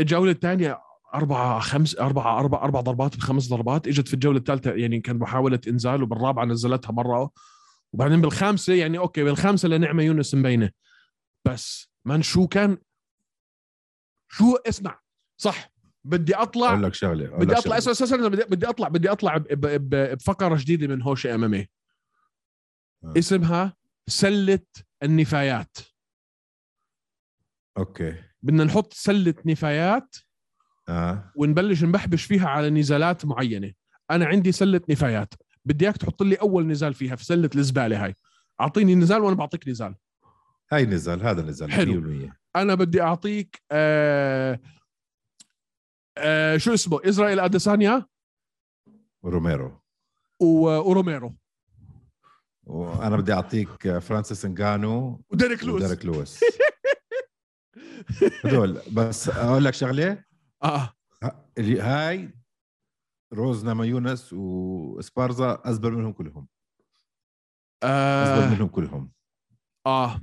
الجولة 0.00 0.30
الثانية 0.30 0.78
أربعة 1.14 1.58
خمس 1.60 1.96
أربعة 1.98 2.38
أربع 2.40 2.62
أربع 2.62 2.80
ضربات 2.80 3.16
بخمس 3.16 3.48
ضربات. 3.48 3.88
إجت 3.88 4.08
في 4.08 4.14
الجولة 4.14 4.38
الثالثة 4.38 4.72
يعني 4.72 5.00
كان 5.00 5.18
محاولة 5.18 5.60
إنزال 5.68 6.02
وبالرابعة 6.02 6.44
نزلتها 6.44 6.92
مرة. 6.92 7.30
وبعدين 7.92 8.20
بالخامسة 8.20 8.74
يعني 8.74 8.98
okay 8.98 9.24
بالخامسة 9.24 9.68
لنعمة 9.68 10.02
يونس 10.02 10.34
مبينة. 10.34 10.70
بس 11.46 11.90
من 12.04 12.22
شو 12.22 12.46
كان؟ 12.46 12.78
شو 14.28 14.56
اسمع؟ 14.56 15.00
صح 15.40 15.72
بدي 16.04 16.34
أطلع 16.34 16.68
أقول 16.70 16.82
لك 16.82 16.94
شغلة 16.94 17.36
بدي. 17.36 17.58
اسمع 17.58 17.78
اسمع 17.78 17.92
اسمع، 17.92 18.28
بدي 18.28 18.42
بدي 18.44 18.68
أطلع 18.68 18.88
بدي 18.88 19.12
أطلع 19.12 19.36
ب- 19.36 19.42
ب- 19.48 19.90
ب- 19.90 20.14
بفقرة 20.16 20.56
جديدة 20.60 20.86
من 20.86 21.02
هوشي 21.02 21.34
أمامي 21.34 21.58
آه. 23.04 23.14
اسمها 23.18 23.76
سلة 24.08 24.58
النفايات. 25.02 25.76
okay. 27.78 28.14
بدنا 28.42 28.64
نحط 28.64 28.92
سلة 28.92 29.34
نفايات 29.46 30.16
آه. 30.88 31.32
ونبلش 31.36 31.84
نبحبش 31.84 32.24
فيها 32.24 32.48
على 32.48 32.70
نزالات 32.70 33.24
معينة. 33.24 33.72
أنا 34.10 34.26
عندي 34.26 34.52
سلة 34.52 34.80
نفايات. 34.90 35.34
بدي 35.64 35.84
إياك 35.84 35.96
تحط 35.96 36.22
لي 36.22 36.34
أول 36.36 36.66
نزال 36.66 36.94
فيها 36.94 37.16
في 37.16 37.24
سلة 37.24 37.50
الزبالة 37.54 38.04
هاي. 38.04 38.14
أعطيني 38.60 38.94
نزال 38.94 39.22
وأنا 39.22 39.36
بعطيك 39.36 39.68
نزال. 39.68 39.94
هاي 40.72 40.86
نزال 40.86 41.22
هذا 41.22 41.42
نزال 41.42 41.72
حلو. 41.72 41.92
100% 42.28 42.32
أنا 42.56 42.74
بدي 42.74 43.02
أعطيك 43.02 43.62
آه 43.72 44.60
آه 46.18 46.56
شو 46.56 46.74
اسمه؟ 46.74 47.00
إسرائيل 47.04 47.40
أديسانيا؟ 47.40 48.06
روميرو. 49.24 49.80
وروميرو. 50.40 51.36
وأنا 52.64 53.16
بدي 53.16 53.32
أعطيك 53.32 53.98
فرانسيس 53.98 54.44
انغانو 54.44 55.24
وديريك 55.30 55.64
لويس. 55.64 55.82
وديريك 55.82 56.04
لويس. 56.04 56.40
هدول. 58.44 58.80
بس 58.92 59.28
أقول 59.28 59.64
لك 59.64 59.74
شغلة. 59.74 60.24
آه. 60.62 60.92
هاي 61.58 62.30
روز 63.32 63.64
ناما 63.64 63.84
يونس 63.84 64.32
وسبارزا 64.32 65.62
ازبل 65.64 65.92
منهم 65.92 66.12
كلهم. 66.12 66.48
ازبل 67.82 68.42
آه 68.42 68.50
منهم 68.54 68.68
كلهم. 68.68 69.12
آه, 69.86 70.20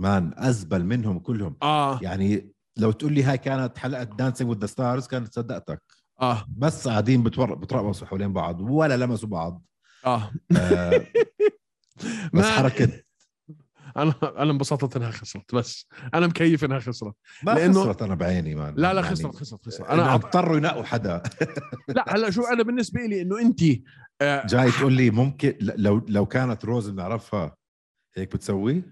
man 0.00 0.32
أزبل 0.36 0.84
منهم 0.84 1.18
كلهم. 1.18 1.56
آه. 1.62 1.98
يعني 2.02 2.52
لو 2.76 2.90
تقول 2.90 3.12
لي 3.12 3.22
هاي 3.22 3.38
كانت 3.38 3.78
حلقة 3.78 4.02
Dancing 4.04 4.50
with 4.50 4.66
Stars 4.66 5.06
كانت 5.06 5.34
صدقتك. 5.34 5.82
آه. 6.20 6.46
بس 6.56 6.88
قاعدين 6.88 7.22
بتور- 7.22 7.54
بترقصوا 7.54 8.06
حوالين 8.06 8.32
بعض 8.32 8.60
ولا 8.60 8.96
لمسوا 8.96 9.28
بعض. 9.28 9.62
آه. 10.06 10.30
آه 10.56 11.06
بس 12.34 12.44
ما- 12.44 12.50
حركة. 12.50 13.02
أنا 13.96 14.14
أنا 14.22 14.50
انبسطت 14.52 14.96
إنها 14.96 15.10
خسرت 15.10 15.54
بس 15.54 15.86
أنا 16.14 16.26
مكيف 16.26 16.64
إنها 16.64 16.78
خسرت. 16.78 17.14
ما 17.42 17.54
لأنه- 17.54 17.70
خسرت 17.78 18.02
أنا 18.02 18.14
بعيني 18.14 18.54
man. 18.54 18.74
لا 18.76 18.94
لا 18.94 19.00
يعني 19.00 19.14
خسرت 19.16 19.36
خسرت 19.36 19.66
خسرت. 19.66 19.88
أنا 19.88 20.14
اضطروا 20.14 20.56
ينقوا 20.56 20.82
حدا. 20.82 21.22
لا 21.96 22.04
هلأ 22.16 22.30
شو 22.30 22.42
أنا 22.42 22.62
بالنسبة 22.62 23.00
لي 23.00 23.22
إنه 23.22 23.40
انت 23.40 23.60
آه، 24.22 24.46
جاي 24.46 24.70
تقول 24.70 24.92
لي 24.92 25.10
ممكن 25.10 25.54
لو 25.60 26.04
لو 26.08 26.26
كانت 26.26 26.64
روز 26.64 26.88
بنعرفها 26.90 27.56
هيك 28.16 28.32
بتسوي. 28.34 28.82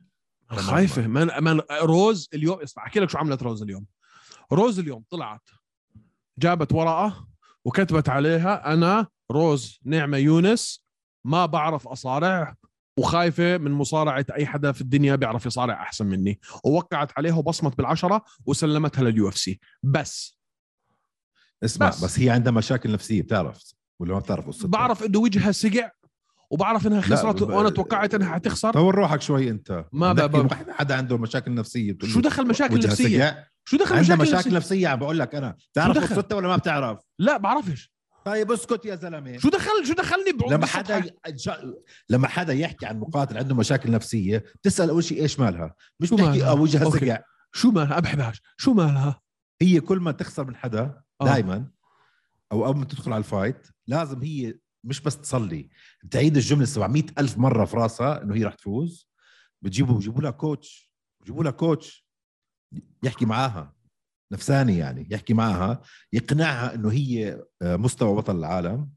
خايفة. 0.51 1.07
من 1.07 1.29
من 1.41 1.61
روز 1.83 2.29
اليوم 2.35 2.61
اسمع 2.61 2.87
أحكي 2.87 3.01
لك 3.01 3.11
شو 3.11 3.19
عملت 3.19 3.43
روز 3.43 3.63
اليوم. 3.63 3.87
روز 4.53 4.79
اليوم 4.79 5.05
طلعت 5.11 5.49
جابت 6.39 6.73
ورقة 6.73 7.29
وكتبت 7.65 8.09
عليها 8.09 8.73
أنا 8.73 9.07
روز 9.31 9.81
نعمة 9.85 10.17
يونس 10.17 10.87
ما 11.25 11.47
بعرف 11.47 11.89
أصارع 11.89 12.55
وخايفة 12.99 13.59
من 13.59 13.71
مصارعة 13.71 14.27
أي 14.35 14.47
حدا 14.47 14.73
في 14.73 14.81
الدنيا 14.81 15.17
بيعرف 15.17 15.47
يصارع 15.47 15.83
أحسن 15.83 16.07
مني. 16.07 16.41
ووقعت 16.65 17.13
عليها 17.19 17.35
وبصمت 17.35 17.77
بالعشرة 17.77 18.25
وسلمتها 18.47 19.05
لل 19.05 19.29
UFC. 19.29 19.61
بس. 19.83 20.39
اسمع 21.65 21.89
بس. 21.89 22.05
بس, 22.05 22.19
هي 22.19 22.31
عندها 22.31 22.53
مشاكل 22.53 22.93
نفسية 22.93 23.23
بتعرف 23.23 23.63
ولا 24.01 24.15
ما 24.15 24.19
بتعرف 24.19 24.47
قصتها 24.47 24.69
بعرف 24.69 25.03
إنه 25.03 25.19
وجهها 25.19 25.53
سقع 25.53 25.91
وبعرف 26.51 26.87
إنها 26.87 27.01
خسرت 27.01 27.43
وأنا 27.43 27.71
توقعت 27.71 28.15
إنها 28.15 28.35
حتخسر 28.35 28.73
طول 28.73 28.95
روحك 28.95 29.23
شوي 29.23 29.51
أنت. 29.51 29.85
ما 29.93 30.13
بدك 30.13 30.25
ب- 30.31 30.37
ب- 30.37 30.51
واحد- 30.51 30.71
حدا 30.71 30.95
عنده 30.97 31.19
مشاكل 31.19 31.55
نفسية 31.55 31.97
شو 32.05 32.21
دخل 32.21 32.49
مشاكل 32.49 32.79
نفسية؟ 32.79 33.49
شو 33.65 33.77
دخل 33.77 34.01
مشاكل, 34.01 34.23
مشاكل 34.23 34.37
نفسية؟ 34.37 34.57
نفسية 34.57 34.89
عم 34.89 34.99
بقول 34.99 35.19
لك 35.19 35.35
أنا. 35.35 35.57
بتعرف؟ 35.73 36.13
قصتها 36.13 36.37
ولا 36.37 36.49
ما 36.49 36.57
بتعرف؟ 36.57 36.99
لا 37.19 37.37
بعرفش. 37.37 37.93
طيب 38.25 38.53
اسكت 38.53 38.85
يا 38.85 38.95
زلمة. 38.95 39.39
شو 39.39 39.49
دخل 39.49 39.87
شو 39.87 39.93
دخلني 39.95 40.33
بعود 40.33 40.53
لما؟ 40.53 40.67
حدا 40.67 41.05
لما 42.11 42.29
حدا 42.29 42.53
يحكي 42.53 42.87
عن 42.87 42.99
مقاتل 42.99 43.39
عنده 43.39 43.55
مشاكل 43.55 43.91
نفسية 43.91 44.45
تسال 44.63 44.91
أول 44.91 45.05
شيء 45.05 45.23
إيش 45.23 45.39
مالها؟ 45.41 45.75
مش 46.01 46.09
شو 46.09 46.17
تحكي 46.17 46.29
مالها؟ 46.31 46.49
آه 46.51 46.55
وجهها. 46.55 46.91
سقع 46.91 47.19
شو 47.53 47.71
مالها؟ 47.71 48.01
بحبهاش. 48.01 48.43
شو 48.57 48.73
مالها؟ 48.75 49.21
هي 49.63 49.81
كل 49.81 49.99
ما 50.01 50.13
تخسر 50.13 50.45
من 50.45 50.57
حدا 50.57 51.01
آه. 51.21 51.25
دائما 51.25 51.67
أو 52.53 52.67
أول 52.67 52.77
ما 52.77 52.85
تدخل 52.85 53.13
على 53.13 53.19
ال 53.19 53.27
fight 53.27 53.67
لازم 53.87 54.23
هي 54.23 54.55
مش 54.85 55.01
بس 55.01 55.21
تصلي 55.21 55.69
تعيد 56.11 56.37
الجملة 56.37 56.65
700 56.65 57.03
ألف 57.19 57.39
مرة 57.39 57.65
في 57.65 57.77
راسها 57.77 58.23
إنه 58.23 58.35
هي 58.35 58.45
رح 58.45 58.55
تفوز. 58.55 59.09
بتجيبوا 59.63 59.95
بجيبوا 59.95 60.23
لها 60.23 60.31
coach 60.31 60.93
بجيبوا 61.21 61.45
لها 61.45 61.53
coach 61.53 62.07
يحكي 63.03 63.27
معاها 63.27 63.75
نفساني 64.33 64.79
يعني 64.79 65.09
يحكي 65.11 65.35
معاها 65.35 65.83
يقنعها 66.13 66.75
إنه 66.75 66.93
هي 66.93 67.43
آه، 67.63 67.77
مستوى 67.77 68.17
بطل 68.17 68.37
العالم. 68.37 68.91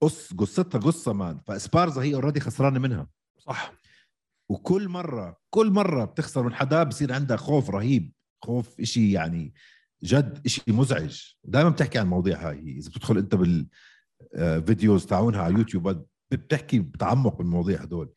قص 0.00 0.32
قصتها 0.34 0.78
قصة 0.78 1.12
man 1.12 1.40
فاسبارزا 1.46 2.02
هي 2.02 2.14
already 2.14 2.40
خسرانة 2.40 2.78
منها. 2.78 3.08
صح. 3.38 3.72
وكل 4.48 4.88
مرة 4.88 5.36
كل 5.50 5.70
مرة 5.70 6.04
بتخسر 6.04 6.42
من 6.42 6.54
حدا 6.54 6.82
بصير 6.82 7.12
عندها 7.12 7.36
خوف 7.36 7.70
رهيب 7.70 8.12
خوف 8.44 8.80
إشي 8.80 9.12
يعني 9.12 9.54
جد 10.02 10.42
إشي 10.46 10.62
مزعج. 10.68 11.22
دائما 11.44 11.70
بتحكي 11.70 11.98
عن 11.98 12.04
المواضيع 12.04 12.48
هاي 12.48 12.70
إذا 12.78 12.90
بتدخل 12.90 13.18
أنت 13.18 13.34
بال 14.34 14.52
videos 14.52 15.06
تاعونها 15.06 15.42
على 15.42 15.54
يوتيوب 15.54 16.06
بتحكي 16.30 16.78
بتعمق 16.78 17.38
بالمواضيع 17.38 17.80
هدول. 17.80 18.12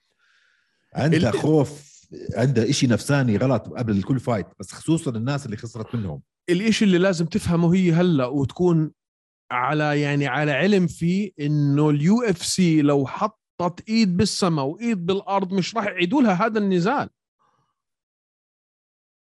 عندها 0.93 1.31
خوف 1.31 1.95
عندها 2.35 2.69
إشي 2.69 2.87
نفساني 2.87 3.37
غلط 3.37 3.67
قبل 3.67 4.03
كل 4.03 4.19
fight 4.19 4.47
بس 4.59 4.71
خصوصا 4.71 5.11
الناس 5.11 5.45
اللي 5.45 5.57
خسرت 5.57 5.95
منهم. 5.95 6.21
الإشي 6.49 6.85
اللي 6.85 6.97
لازم 6.97 7.25
تفهمه 7.25 7.75
هي 7.75 7.91
هلأ 7.91 8.25
وتكون 8.25 8.91
على 9.51 10.01
يعني 10.01 10.27
على 10.27 10.51
علم 10.51 10.87
فيه 10.87 11.31
إنه 11.39 11.89
ال 11.89 12.21
UFC 12.21 12.81
لو 12.81 13.07
حطت 13.07 13.89
إيد 13.89 14.17
بالسماء 14.17 14.65
وإيد 14.65 15.05
بالأرض 15.05 15.53
مش 15.53 15.75
راح 15.75 15.85
يعيدوا 15.85 16.21
لها 16.21 16.45
هذا 16.45 16.59
النزال. 16.59 17.09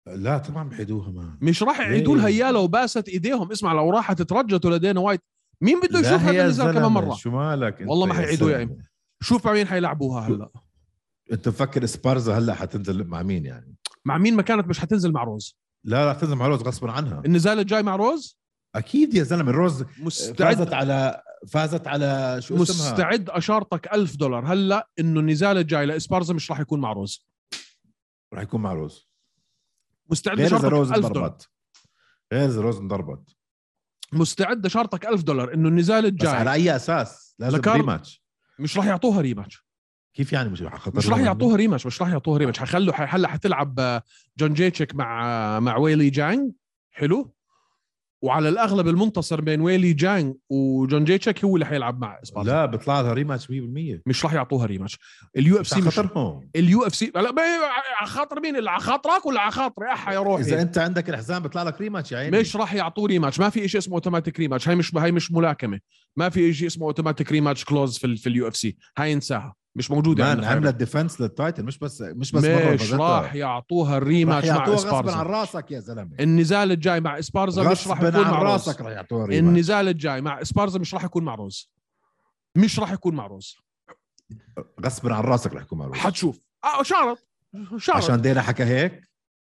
لا 0.08 0.38
طبعا 0.38 0.70
بعيدوها 0.70 1.12
ما. 1.12 1.38
مش 1.42 1.64
راح 1.64 1.80
يعيدوا 1.80 2.18
لها 2.18 2.28
اياه 2.28 2.52
لو 2.52 2.68
باست 2.68 3.10
إيديهم. 3.10 3.52
اسمع 3.52 3.74
لو 3.74 3.90
راحت 3.90 4.22
ترجت 4.22 4.66
لدانا 4.66 5.00
وايت 5.00 5.22
مين 5.62 5.80
بده 5.80 6.00
يشوف 6.00 6.12
لا 6.12 6.18
هذا 6.18 6.44
النزال 6.44 6.74
كمان 6.74 6.92
مرة؟ 6.92 7.16
شو 7.16 7.32
مالك 7.32 7.82
انت 7.82 7.90
والله 7.90 8.06
ما 8.06 8.14
حيعيدوا 8.14 8.50
يا 8.52 8.58
زلمة؟ 8.58 8.72
إيمن. 8.72 8.84
شوف 9.22 9.46
مع 9.46 9.54
مين 9.54 9.68
حيلعبوها 9.68 10.28
هلا. 10.28 10.50
انت 11.32 11.48
مفكر 11.48 11.86
سبارزا 11.86 12.38
هلا 12.38 12.54
حتنزل 12.54 13.08
مع 13.08 13.24
مين 13.24 13.46
يعني؟ 13.46 13.76
مع 14.06 14.18
مين 14.18 14.36
ما 14.36 14.42
كانت 14.42 14.68
مش 14.68 14.80
حتنزل 14.80 15.12
مع 15.12 15.24
روز؟ 15.24 15.58
لا 15.84 16.06
راح 16.06 16.16
تنزل 16.16 16.36
مع 16.36 16.48
روز 16.48 16.62
غصبا 16.62 16.92
عنها. 16.92 17.22
النزال 17.26 17.60
الجاي 17.60 17.84
مع 17.84 17.96
روز؟ 17.96 18.40
أكيد 18.76 19.14
يا 19.14 19.24
زلمة 19.24 19.52
روز 19.52 19.86
مستعد. 20.00 20.56
فازت 20.56 20.74
على 20.74 21.22
فازت 21.48 21.88
على 21.88 22.38
شو 22.42 22.64
اسمها؟ 22.64 22.92
مستعد 22.92 23.30
أشارتك 23.30 23.94
ألف 23.94 24.16
دولار. 24.16 24.46
هلا 24.46 24.90
إنه 25.00 25.20
النزال 25.20 25.58
الجاي 25.58 25.86
لإسبارزا 25.86 26.34
مش 26.34 26.52
راح 26.52 26.60
يكون 26.60 26.82
مع 26.82 26.94
روز. 26.94 27.28
راح 28.34 28.44
يكون 28.44 28.62
مع 28.62 28.74
روز. 28.74 29.10
مستعد 30.10 30.40
اشارتك 30.40 30.66
روز 30.66 30.92
1000 30.92 31.06
دولار. 31.06 31.38
غير 32.34 32.52
روز 32.52 32.78
انضربت. 32.78 33.35
مستعد 34.14 34.66
اشارتك 34.66 35.06
ألف 35.06 35.24
دولار 35.24 35.54
إنه 35.54 35.70
النزال 35.70 36.12
بس 36.12 36.28
على 36.28 36.40
الجاي 36.40 36.54
أي 36.72 36.76
أساس؟ 36.76 37.36
لازم 37.40 37.58
ذكر- 37.58 37.74
rematch 37.74 38.24
مش 38.60 38.78
راح 38.78 38.86
يعطوها 38.86 39.22
rematch 39.22 39.66
كيف 40.14 40.34
يعني 40.34 40.50
مش 40.50 40.62
راح 40.62 40.88
مش 40.88 41.08
راح 41.10 41.20
يعطوها 41.20 41.56
rematch 41.56 41.86
مش 41.86 42.02
راح 42.02 42.10
يعطوها 42.10 42.38
rematch 42.38 42.60
حيخلوا 42.60 42.94
ح- 42.94 43.16
هلا 43.16 43.28
حتلعب 43.28 44.02
جون 44.40 44.54
جيتشيك 44.54 44.96
مع 44.96 45.60
مع 45.60 45.78
ويلي 45.78 46.10
جانج 46.10 46.52
حلو. 46.92 47.35
وعلى 48.26 48.50
الأغلب 48.50 48.88
المنتصر 48.88 49.42
بين 49.42 49.62
ويلي 49.62 49.94
جانج 49.94 50.36
وجون 50.50 51.04
جيتشيك 51.04 51.46
هو 51.46 51.56
اللي 51.56 51.66
حيلعب 51.66 52.02
مع 52.02 52.20
اسبارزا 52.24 52.52
لا 52.52 52.66
بيطلع 52.66 53.02
لها 53.02 53.14
rematch 53.14 53.48
100% 53.48 53.52
مش 54.06 54.26
راح 54.26 54.34
يعطوها 54.34 54.66
rematch 54.66 55.00
ال 55.38 55.62
UFC 55.62 55.82
مش 55.82 56.00
خطرهم 56.00 56.50
ال 56.56 56.88
UFC 56.88 57.12
لا 57.16 57.34
على 58.00 58.10
خاطر 58.10 58.40
مين؟ 58.40 58.56
اللي 58.56 58.70
على 58.70 58.80
خاطرك 58.80 59.26
ولا 59.26 59.42
على 59.42 59.52
خاطري؟ 59.52 59.88
أحا 59.88 60.14
يا 60.14 60.20
روحي. 60.20 60.44
إذا 60.44 60.62
أنت 60.62 60.78
عندك 60.78 61.10
الحزام 61.10 61.44
بيطلع 61.44 61.64
لك 61.64 61.82
rematch 61.82 62.12
يا 62.12 62.18
عيني. 62.18 62.40
مش 62.40 62.56
راح 62.56 62.74
يعطوه 62.74 63.08
rematch 63.08 63.40
ما 63.40 63.50
في 63.50 63.68
شيء 63.68 63.80
اسمه 63.80 63.96
automatic 63.96 64.40
rematch 64.40 64.68
هاي 64.70 64.76
مش 64.76 64.96
هاي 64.96 65.12
مش 65.12 65.32
ملاكمة. 65.32 65.80
ما 66.18 66.30
في 66.30 66.54
شيء 66.54 66.68
اسمه 66.68 66.86
automatic 66.86 67.32
rematch 67.32 67.66
clause 67.66 67.98
في 67.98 68.16
في 68.16 68.30
ال 68.30 68.48
UFC. 68.48 68.78
هاي 68.98 69.14
انساها. 69.14 69.54
مش 69.76 69.92
موجوده 69.92 70.24
man 70.24 70.32
عندنا 70.32 70.48
عملت 70.48 70.76
defense 70.76 71.22
لل 71.22 71.35
title 71.35 71.66
مش 71.66 71.80
بس 71.80 72.02
مش 72.02 72.32
بس 72.32 72.44
مش. 72.44 72.94
راح 72.94 73.36
يعطوها 73.36 73.98
ال 73.98 74.04
rematch 74.04 74.48
مع 74.48 74.56
يعطوها 74.56 74.76
غصبا 74.76 74.90
عن 74.96 75.04
اسبارزا 75.06 75.24
راسك 75.24 75.72
يا 75.72 75.80
زلمة. 75.80 76.16
النزال 76.20 76.72
الجاي 76.72 77.00
مع 77.00 77.20
إسبارزا 77.20 77.72
مش 77.72 77.88
راح 77.88 78.02
يكون 78.02 78.22
مع 78.22 78.42
راسك 78.42 78.82
راح 78.82 78.92
يعطوها 78.92 79.26
rematch 79.26 79.48
النزال 79.50 79.88
الجاي 79.88 80.22
مع 80.22 80.42
إسبارزا 80.42 80.80
مش 80.80 80.94
راح 80.94 81.04
يكون 81.04 81.24
مع 81.24 81.36
روز. 81.36 81.72
مش 82.58 82.80
راح 82.80 82.92
يكون 82.92 83.16
مع 83.16 83.28
روز. 83.28 83.58
غصبا 84.86 85.14
عن 85.16 85.24
راسك 85.24 85.54
راح 85.54 85.64
يكون 85.64 85.80
مع 85.80 85.86
روز. 85.86 85.98
حتشوف. 85.98 86.40
آه 86.64 86.84
شارط 86.84 87.28
شارط 87.78 87.98
عشان 87.98 88.22
دينا 88.22 88.42
حكى 88.42 88.64
هيك؟ 88.64 89.05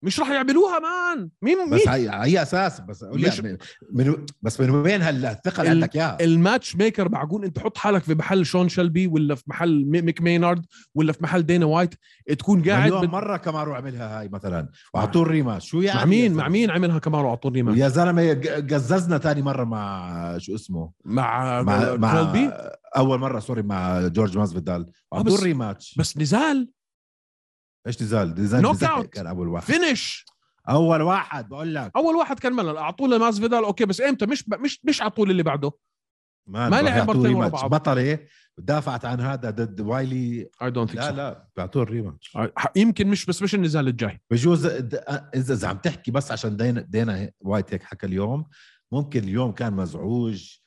مش 0.02 0.20
راح 0.20 0.30
يعملوها 0.30 0.80
man. 0.80 1.30
مين 1.42 1.70
بس 1.70 1.88
هي 1.88 2.24
اي 2.24 2.42
أساس 2.42 2.80
بس 2.80 3.04
مش- 3.04 3.40
من, 3.40 3.58
من 3.94 4.26
بس 4.42 4.62
من 4.62 4.70
وين 4.70 5.02
هالثقه 5.02 5.62
اللي 5.62 5.72
ال- 5.72 5.84
عندك 5.84 5.96
اياها 5.96 6.18
ال 6.22 6.76
matchmaker 6.76 7.10
معقول 7.10 7.46
انت 7.46 7.60
حط 7.60 7.78
حالك 7.78 8.04
في 8.04 8.16
محل 8.16 8.46
شون 8.46 8.70
شلبي 8.70 9.08
ولا 9.08 9.36
في 9.36 9.44
محل 9.48 9.86
مي- 9.86 10.02
ميك 10.02 10.22
مينارد 10.22 10.66
ولا 10.96 11.14
في 11.14 11.24
محل 11.24 11.44
دينا 11.46 11.66
وايت. 11.66 11.94
تكون 12.38 12.70
قاعد 12.70 12.92
بت... 12.92 13.10
مرة 13.10 13.38
كامارو 13.38 13.74
عملها 13.74 14.20
هاي 14.20 14.30
مثلا 14.30 14.70
وعطوه 14.94 15.22
ال 15.22 15.28
rematch 15.28 15.70
شو 15.70 15.82
يعني 15.82 16.00
مع 16.00 16.06
مين؟ 16.06 16.34
مع 16.34 16.48
مين 16.48 16.70
عملها 16.72 17.00
كمان 17.00 17.26
واعطوه 17.26 17.52
rematch 17.52 17.78
يا 17.78 17.88
زلمة 17.88 18.34
قززنا 18.72 19.18
تاني 19.18 19.42
مرة 19.42 19.64
مع 19.64 20.38
شو 20.38 20.56
اسمه؟ 20.56 20.92
مع 21.06 21.62
مع 21.62 21.96
مع 21.96 22.34
أول 22.98 23.20
مرة 23.20 23.40
sorry 23.40 23.62
مع 23.62 24.08
جورج 24.08 24.38
ماسفيدال. 24.38 24.86
وعطوه 25.12 25.34
بس- 25.34 25.40
ال 25.40 25.47
rematch 25.47 25.96
بس 25.98 26.18
نزال. 26.18 26.70
إيش 27.88 28.02
نزال 28.02 28.30
نزال 28.30 28.62
knockout. 28.62 29.06
كان 29.06 29.28
أول 29.28 29.48
واحد. 29.48 29.66
finish 29.66 30.26
أول 30.70 31.02
واحد 31.02 31.50
بقول 31.50 31.76
لك. 31.76 31.92
أول 31.96 32.16
واحد 32.16 32.40
كان 32.40 32.54
ملل. 32.54 32.78
أعطوه 32.78 33.08
لماس 33.08 33.40
فيدال. 33.40 33.64
أوكي 33.64 33.86
بس 33.86 34.02
إمتى؟ 34.02 34.26
مش 34.26 34.50
ب... 34.50 34.54
مش 34.54 34.80
مش 34.86 35.02
أعطوه 35.02 35.26
اللي 35.26 35.44
بعده. 35.44 35.72
ما, 36.48 36.70
ما 36.70 36.82
لعب 36.82 37.08
مرتين 37.08 37.36
ورا. 37.36 37.48
بعض. 37.48 37.70
بطله 37.70 38.20
دافعت 38.58 39.06
عن 39.06 39.22
هذا 39.22 39.50
ضد 39.50 39.82
وايلي. 39.82 40.50
I 40.62 40.72
don't 40.72 40.96
لا 40.96 41.12
لا 41.12 41.48
بيعطوه 41.56 41.84
ال 41.84 41.91
rematch 41.91 42.38
يمكن 42.76 43.08
مش 43.08 43.26
بس 43.26 43.42
مش 43.42 43.56
النزال 43.56 43.88
الجاي. 43.88 44.22
بجوز 44.32 44.66
إذا 44.66 45.30
إذا 45.36 45.68
عم 45.68 45.78
تحكي 45.78 46.12
بس 46.12 46.32
عشان 46.32 46.58
دينا 46.58 46.82
دينا 46.82 47.32
وايت 47.40 47.74
هيك 47.74 47.84
حكى 47.84 48.06
اليوم 48.06 48.46
ممكن 48.92 49.24
اليوم 49.24 49.52
كان 49.52 49.74
مزعوج 49.74 50.58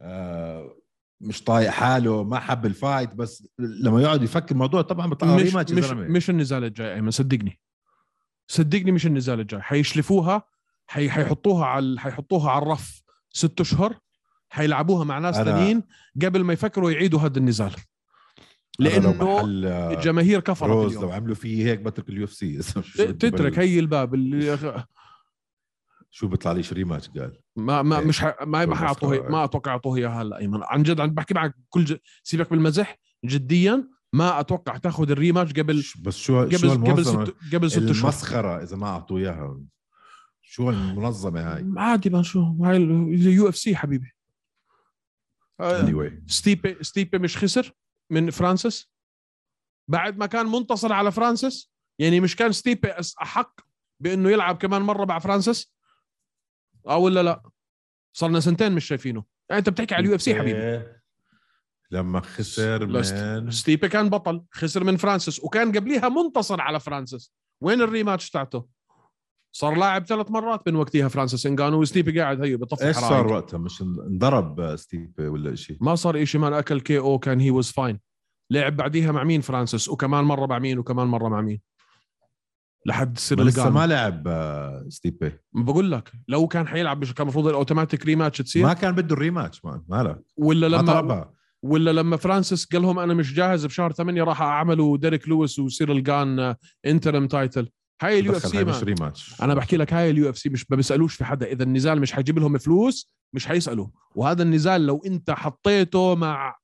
آه 0.00 0.76
مش 1.20 1.44
طايق 1.44 1.70
حاله 1.70 2.24
ما 2.24 2.38
حب 2.38 2.66
ال 2.66 2.74
fight 2.74 3.14
بس 3.14 3.48
لما 3.58 4.02
يقعد 4.02 4.22
يفكر 4.22 4.50
الموضوع 4.50 4.82
طبعا 4.82 5.06
بيطلع 5.06 5.36
مش 5.36 5.54
مش, 5.54 5.84
زلمة. 5.84 6.08
مش 6.08 6.30
النزال 6.30 6.64
الجاي 6.64 6.94
أيمن 6.94 7.10
صدقني. 7.10 7.60
صدقني 8.48 8.92
مش 8.92 9.06
النزال 9.06 9.40
الجاي. 9.40 9.62
حيشلفوها 9.62 10.42
حي... 10.86 11.10
حيحطوها 11.10 11.66
على 11.66 12.00
حيحطوها 12.00 12.50
على 12.50 12.62
الرف 12.62 13.02
ست 13.30 13.60
أشهر 13.60 13.98
حيلعبوها 14.48 15.04
مع 15.04 15.18
ناس 15.18 15.34
ثانيين 15.34 15.82
قبل 16.22 16.44
ما 16.44 16.52
يفكروا 16.52 16.90
يعيدوا 16.90 17.20
هذا 17.20 17.38
النزال. 17.38 17.72
لأنه 18.78 19.40
الجماهير 19.44 20.40
كفرت 20.40 20.70
روز 20.70 20.96
لو 20.96 21.12
عملوا 21.12 21.34
فيه 21.34 21.66
هيك 21.66 21.80
بترك 21.80 22.08
ال 22.08 22.24
UFC 22.24 22.58
تترك 22.96 23.58
هي 23.58 23.78
الباب 23.78 24.14
اللي 24.14 24.58
شو 26.10 26.28
بيطلع 26.28 26.52
ليش 26.52 26.72
rematch 26.72 27.08
قال. 27.08 27.40
ما 27.56 27.82
ما 27.82 27.98
إيه. 27.98 28.04
مش 28.04 28.20
ح... 28.20 28.42
ما 28.42 28.66
ما 28.66 28.76
حيعطوه 28.76 29.10
مستوى. 29.10 29.28
ما 29.28 29.44
أتوقع 29.44 29.70
يعطوه 29.70 29.96
إياها 29.96 30.22
هلأ. 30.22 30.38
أيمن 30.38 30.60
عن 30.62 30.82
جد 30.82 31.00
عن 31.00 31.10
بحكي 31.10 31.34
معك 31.34 31.54
كل 31.68 31.84
ج... 31.84 31.96
سيبك 32.22 32.50
بالمزح 32.50 32.98
جديا 33.24 33.88
ما 34.12 34.40
أتوقع 34.40 34.76
تاخذ 34.76 35.10
ال 35.10 35.15
rematch 35.15 35.52
قبل 35.52 35.84
بس 36.02 36.16
شو 36.16 36.40
قبل 36.40 36.58
شو 36.58 36.70
قبل 36.70 37.04
ست 37.06 37.54
قبل 37.54 37.70
ست 37.70 37.78
اشهر 37.78 37.90
المسخرة 37.90 38.62
إذا 38.62 38.76
ما 38.76 38.86
اعطوا 38.86 39.18
إياها. 39.18 39.60
شو 40.42 40.70
المنظمة 40.70 41.40
هاي؟ 41.40 41.66
عادي 41.76 42.10
ما 42.10 42.22
شو 42.22 42.40
هاي 42.40 42.76
ال 42.76 43.48
UFC 43.48 43.76
حبيبي. 43.76 44.12
آه، 45.60 45.82
anyway. 45.82 46.12
ستيبي 46.26 46.76
ستيبي 46.80 47.18
مش 47.18 47.36
خسر 47.36 47.72
من 48.10 48.30
فرانسيس؟ 48.30 48.92
بعد 49.90 50.18
ما 50.18 50.26
كان 50.26 50.46
منتصر 50.46 50.92
على 50.92 51.12
فرانسيس 51.12 51.72
يعني 51.98 52.20
مش 52.20 52.36
كان 52.36 52.52
ستيبي 52.52 52.92
أحق 53.22 53.60
بأنه 54.00 54.30
يلعب 54.30 54.56
كمان 54.56 54.82
مرة 54.82 55.04
مع 55.04 55.18
فرانسيس؟ 55.18 55.75
آه 56.88 56.98
ولا 56.98 57.22
لا؟ 57.22 57.42
صرنا 58.12 58.40
سنتين 58.40 58.72
مش 58.72 58.84
شايفينه. 58.84 59.24
يعني 59.50 59.58
أنت 59.58 59.68
بتحكي 59.68 59.94
على 59.94 60.04
ال 60.04 60.14
UFC 60.14 60.34
حبيبي. 60.34 60.58
إيه. 60.58 61.02
لما 61.90 62.20
خسر 62.20 62.86
من 62.86 63.50
ستيبي 63.50 63.88
كان 63.88 64.08
بطل 64.08 64.44
خسر 64.50 64.84
من 64.84 64.96
فرانسيس 64.96 65.44
وكان 65.44 65.72
قبليها 65.72 66.08
منتصر 66.08 66.60
على 66.60 66.80
فرانسيس. 66.80 67.32
وين 67.60 67.82
ال 67.82 67.88
rematch 67.88 68.30
تاعته؟ 68.30 68.76
صار 69.52 69.76
لاعب 69.76 70.06
ثلاث 70.06 70.30
مرات 70.30 70.68
من 70.68 70.76
وقتها 70.76 71.08
فرانسيس 71.08 71.46
انجانو 71.46 71.80
وستيبي 71.80 72.20
قاعد 72.20 72.42
هي 72.42 72.56
بطفي 72.56 72.86
إيش 72.86 72.96
صار 72.96 73.26
وقتها؟ 73.26 73.58
مش 73.58 73.82
انضرب 73.82 74.76
ستيبي 74.76 75.18
ولا 75.18 75.54
شيء 75.54 75.76
ما 75.80 75.94
صار 75.94 76.22
إشي 76.22 76.38
man 76.38 76.52
أكل 76.52 76.80
KO 76.80 77.18
كان 77.18 77.40
he 77.40 77.50
was 77.50 77.70
fine 77.70 78.00
لعب 78.50 78.76
بعديها 78.76 79.12
مع 79.12 79.24
مين 79.24 79.40
فرانسيس؟ 79.40 79.88
وكمان 79.88 80.24
مرة 80.24 80.46
مع 80.46 80.58
مين؟ 80.58 80.78
وكمان 80.78 81.06
مرة 81.06 81.28
مع 81.28 81.40
مين؟ 81.40 81.60
لحد 82.86 83.18
سير 83.18 83.42
لسه 83.42 83.70
ما 83.70 83.86
لعب 83.86 84.22
آه، 84.28 84.86
ستيبي 84.88 85.32
بقول 85.52 85.90
لك 85.92 86.12
لو 86.28 86.46
كان 86.46 86.68
حيلعب 86.68 87.00
مش 87.02 87.14
كان 87.14 87.22
المفروض 87.22 87.46
ال 87.46 87.52
automatic 87.52 88.06
rematch 88.06 88.38
تصير؟ 88.38 88.62
ما 88.62 88.72
كان 88.72 88.94
بده 88.94 89.14
ال 89.14 89.20
rematch 89.20 89.64
ما 89.64 89.82
مالك 89.88 90.18
ولا 90.36 90.68
ما 90.68 90.76
لما 90.76 90.92
طلبها. 91.00 91.32
ولا 91.62 91.90
لما 91.90 92.16
فرانسيس 92.16 92.66
قال 92.66 92.82
لهم 92.82 92.98
أنا 92.98 93.14
مش 93.14 93.34
جاهز 93.34 93.66
بشهر 93.66 93.92
8 93.92 94.22
راح 94.22 94.42
أعملوا 94.42 94.96
ديريك 94.96 95.28
لويس 95.28 95.58
وسيريل 95.58 95.92
جان 95.92 96.54
interim 96.86 97.26
title 97.26 97.68
هاي 98.02 98.18
ال 98.20 98.32
UFC 98.32 98.64
مش. 98.64 98.82
rematch 98.82 99.42
أنا 99.42 99.54
بحكي 99.54 99.76
لك 99.76 99.92
هاي 99.92 100.10
ال 100.10 100.30
UFC 100.30 100.48
مش 100.48 100.70
ما 100.70 100.76
بيسألوش 100.76 101.14
في 101.14 101.24
حدا. 101.24 101.46
إذا 101.46 101.62
النزال 101.62 102.00
مش 102.00 102.12
حيجيب 102.12 102.38
لهم 102.38 102.58
فلوس 102.58 103.10
مش 103.32 103.46
حيسألوا. 103.46 103.86
وهذا 104.14 104.42
النزال 104.42 104.86
لو 104.86 105.02
أنت 105.06 105.30
حطيته 105.30 106.14
مع 106.14 106.56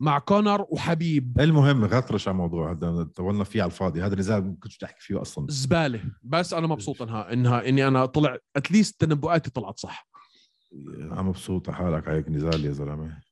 مع 0.00 0.18
كونر 0.18 0.66
وحبيب. 0.68 1.40
المهم 1.40 1.84
غطرش 1.84 2.28
على 2.28 2.34
الموضوع 2.34 2.72
هذا 2.72 3.02
طولنا 3.02 3.44
فيه 3.44 3.62
على 3.62 3.70
الفاضي. 3.70 4.02
هذا 4.02 4.16
نزال 4.16 4.44
ما 4.44 4.56
كنتش 4.62 4.78
تحكي 4.78 5.00
فيه 5.00 5.22
أصلا. 5.22 5.46
زبالة. 5.50 6.04
بس 6.22 6.54
أنا 6.54 6.66
مبسوط 6.66 7.02
انها 7.02 7.32
انها 7.32 7.68
إني 7.68 7.88
أنا 7.88 8.06
طلع 8.06 8.38
at 8.56 8.69
least 8.69 9.00
تنبؤاتي 9.00 9.50
طلعت 9.50 9.78
صح. 9.78 10.08
أنا 10.88 11.22
مبسوط 11.22 11.70
حالك. 11.70 12.08
عليك 12.08 12.28
نزال 12.28 12.64
يا 12.64 12.72
زلمة. 12.72 13.22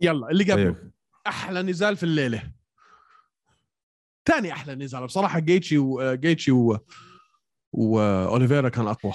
يلا 0.00 0.30
اللي 0.30 0.52
قبله. 0.52 0.72
طيب 0.72 0.90
أحلى 1.26 1.62
نزال 1.62 1.96
في 1.96 2.02
الليلة. 2.02 2.52
ثاني 4.26 4.52
أحلى 4.52 4.74
نزال. 4.74 5.06
بصراحة 5.06 5.38
جيتشي 5.38 5.78
وجيتشي 5.78 6.52
و... 6.52 6.78
واوليفيرا 7.72 8.68
كان 8.68 8.88
أقوى. 8.88 9.12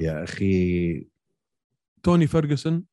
يا 0.00 0.24
أخي. 0.24 1.08
توني 2.02 2.26
فيرجسون 2.26 2.84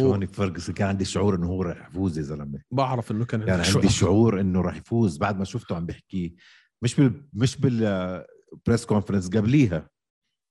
توني 0.00 0.26
فيرجسون 0.26 0.74
كان 0.74 0.88
عندي 0.88 1.04
شعور 1.04 1.34
إنه 1.34 1.46
هو 1.46 1.62
راح 1.62 1.88
يفوز 1.88 2.18
يا 2.18 2.22
زلمة. 2.22 2.62
بعرف 2.70 3.10
إنه 3.10 3.24
كان 3.24 3.48
يعني 3.48 3.62
عندي 3.62 3.88
شعور. 3.88 4.40
إنه 4.40 4.60
راح 4.60 4.76
يفوز 4.76 5.18
بعد 5.18 5.38
ما 5.38 5.44
شفته 5.44 5.76
عم 5.76 5.86
بيحكي 5.86 6.36
مش 6.82 6.94
بال 6.94 7.28
مش 7.32 7.56
بال 7.56 7.93
press 7.93 8.86
conference 8.86 9.28
قبليها. 9.28 9.90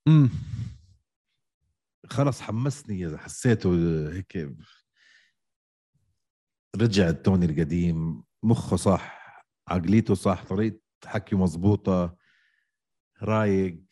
أمم. 0.07 0.29
خلص 2.09 2.41
حمسني 2.41 3.07
إذا 3.07 3.17
حسيته 3.17 3.73
هيك. 4.11 4.55
رجع 6.75 7.11
توني 7.11 7.45
القديم 7.45 8.23
مخه 8.43 8.75
صح 8.75 9.25
عقليته 9.67 10.13
صح 10.13 10.43
طريقة 10.43 10.79
حكيه 11.05 11.37
مزبوطة 11.37 12.17
رايق. 13.21 13.83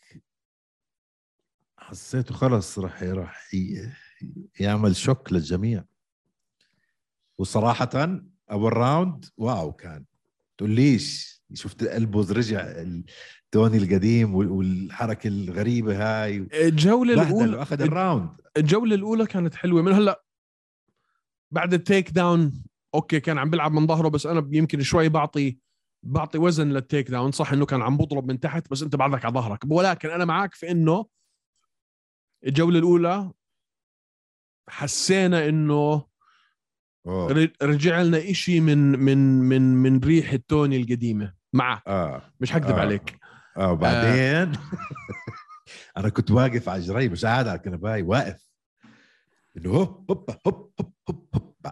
حسيته 1.77 2.33
خلص 2.33 2.79
راح 2.79 3.03
راح 3.03 3.49
يعمل 4.59 4.95
shock 4.95 5.33
للجميع. 5.33 5.83
وصراحة 7.37 7.89
أول 8.51 8.77
round 8.77 9.25
wow 9.37 9.71
كان. 9.73 10.05
تقوليش 10.57 11.33
شفت 11.53 11.81
ال 11.83 11.90
elbows 11.90 12.31
رجع 12.31 12.83
توني 13.51 13.77
القديم 13.77 14.35
وال- 14.35 14.47
والحركة 14.49 15.27
الغريبة 15.27 15.97
هاي. 15.97 16.47
الجولة 16.53 17.13
الأولى 17.13 17.57
واخذ 17.57 17.81
ال 17.81 17.88
round. 17.88 18.29
الجولة 18.57 18.95
الأولى 18.95 19.25
كانت 19.25 19.55
حلوة. 19.55 19.81
من 19.81 19.91
هلأ 19.91 20.23
بعد 21.51 21.73
ال 21.73 22.09
takedown 22.11 22.63
أوكي 22.95 23.19
كان 23.19 23.37
عم 23.37 23.49
بيلعب 23.49 23.71
من 23.71 23.87
ظهره 23.87 24.07
بس 24.07 24.25
أنا 24.25 24.49
يمكن 24.51 24.81
شوي 24.81 25.09
بعطي 25.09 25.57
بعطي 26.03 26.37
وزن 26.37 26.69
لل 26.69 27.11
takedown 27.11 27.31
صح 27.31 27.53
إنه 27.53 27.65
كان 27.65 27.81
عم 27.81 27.97
بضرب 27.97 28.27
من 28.27 28.39
تحت 28.39 28.71
بس 28.71 28.83
أنت 28.83 28.95
بعدك 28.95 29.25
على 29.25 29.33
ظهرك. 29.33 29.59
ولكن 29.69 30.09
أنا 30.09 30.25
معك 30.25 30.53
في 30.53 30.71
إنه 30.71 31.05
الجولة 32.47 32.79
الأولى 32.79 33.31
حسينا 34.69 35.49
إنه 35.49 36.05
أوه. 37.05 37.31
ر- 37.31 37.51
رجع 37.61 38.01
لنا 38.01 38.17
إشي 38.17 38.59
من 38.59 38.77
من 38.99 39.17
من 39.39 39.61
من 39.61 39.99
ريحه 39.99 40.39
توني 40.47 40.77
القديمة. 40.81 41.33
معك. 41.53 41.81
آه. 41.87 42.21
مش 42.39 42.51
حكذب 42.51 42.75
آه. 42.75 42.79
عليك. 42.81 43.19
آه 43.57 43.71
وبعدين؟ 43.71 44.51
أنا 45.97 46.09
كنت 46.09 46.31
واقف 46.31 46.69
على 46.69 46.81
جري 46.81 47.09
مش 47.09 47.25
قاعد 47.25 47.47
على 47.47 47.57
الكنباي 47.57 48.01
واقف. 48.01 48.47
إنه 49.57 49.69
هوب 49.69 50.05
هوب 50.11 50.29
هوب 50.47 50.73
هوب 50.79 50.93
هوب, 51.09 51.27
هوب. 51.35 51.55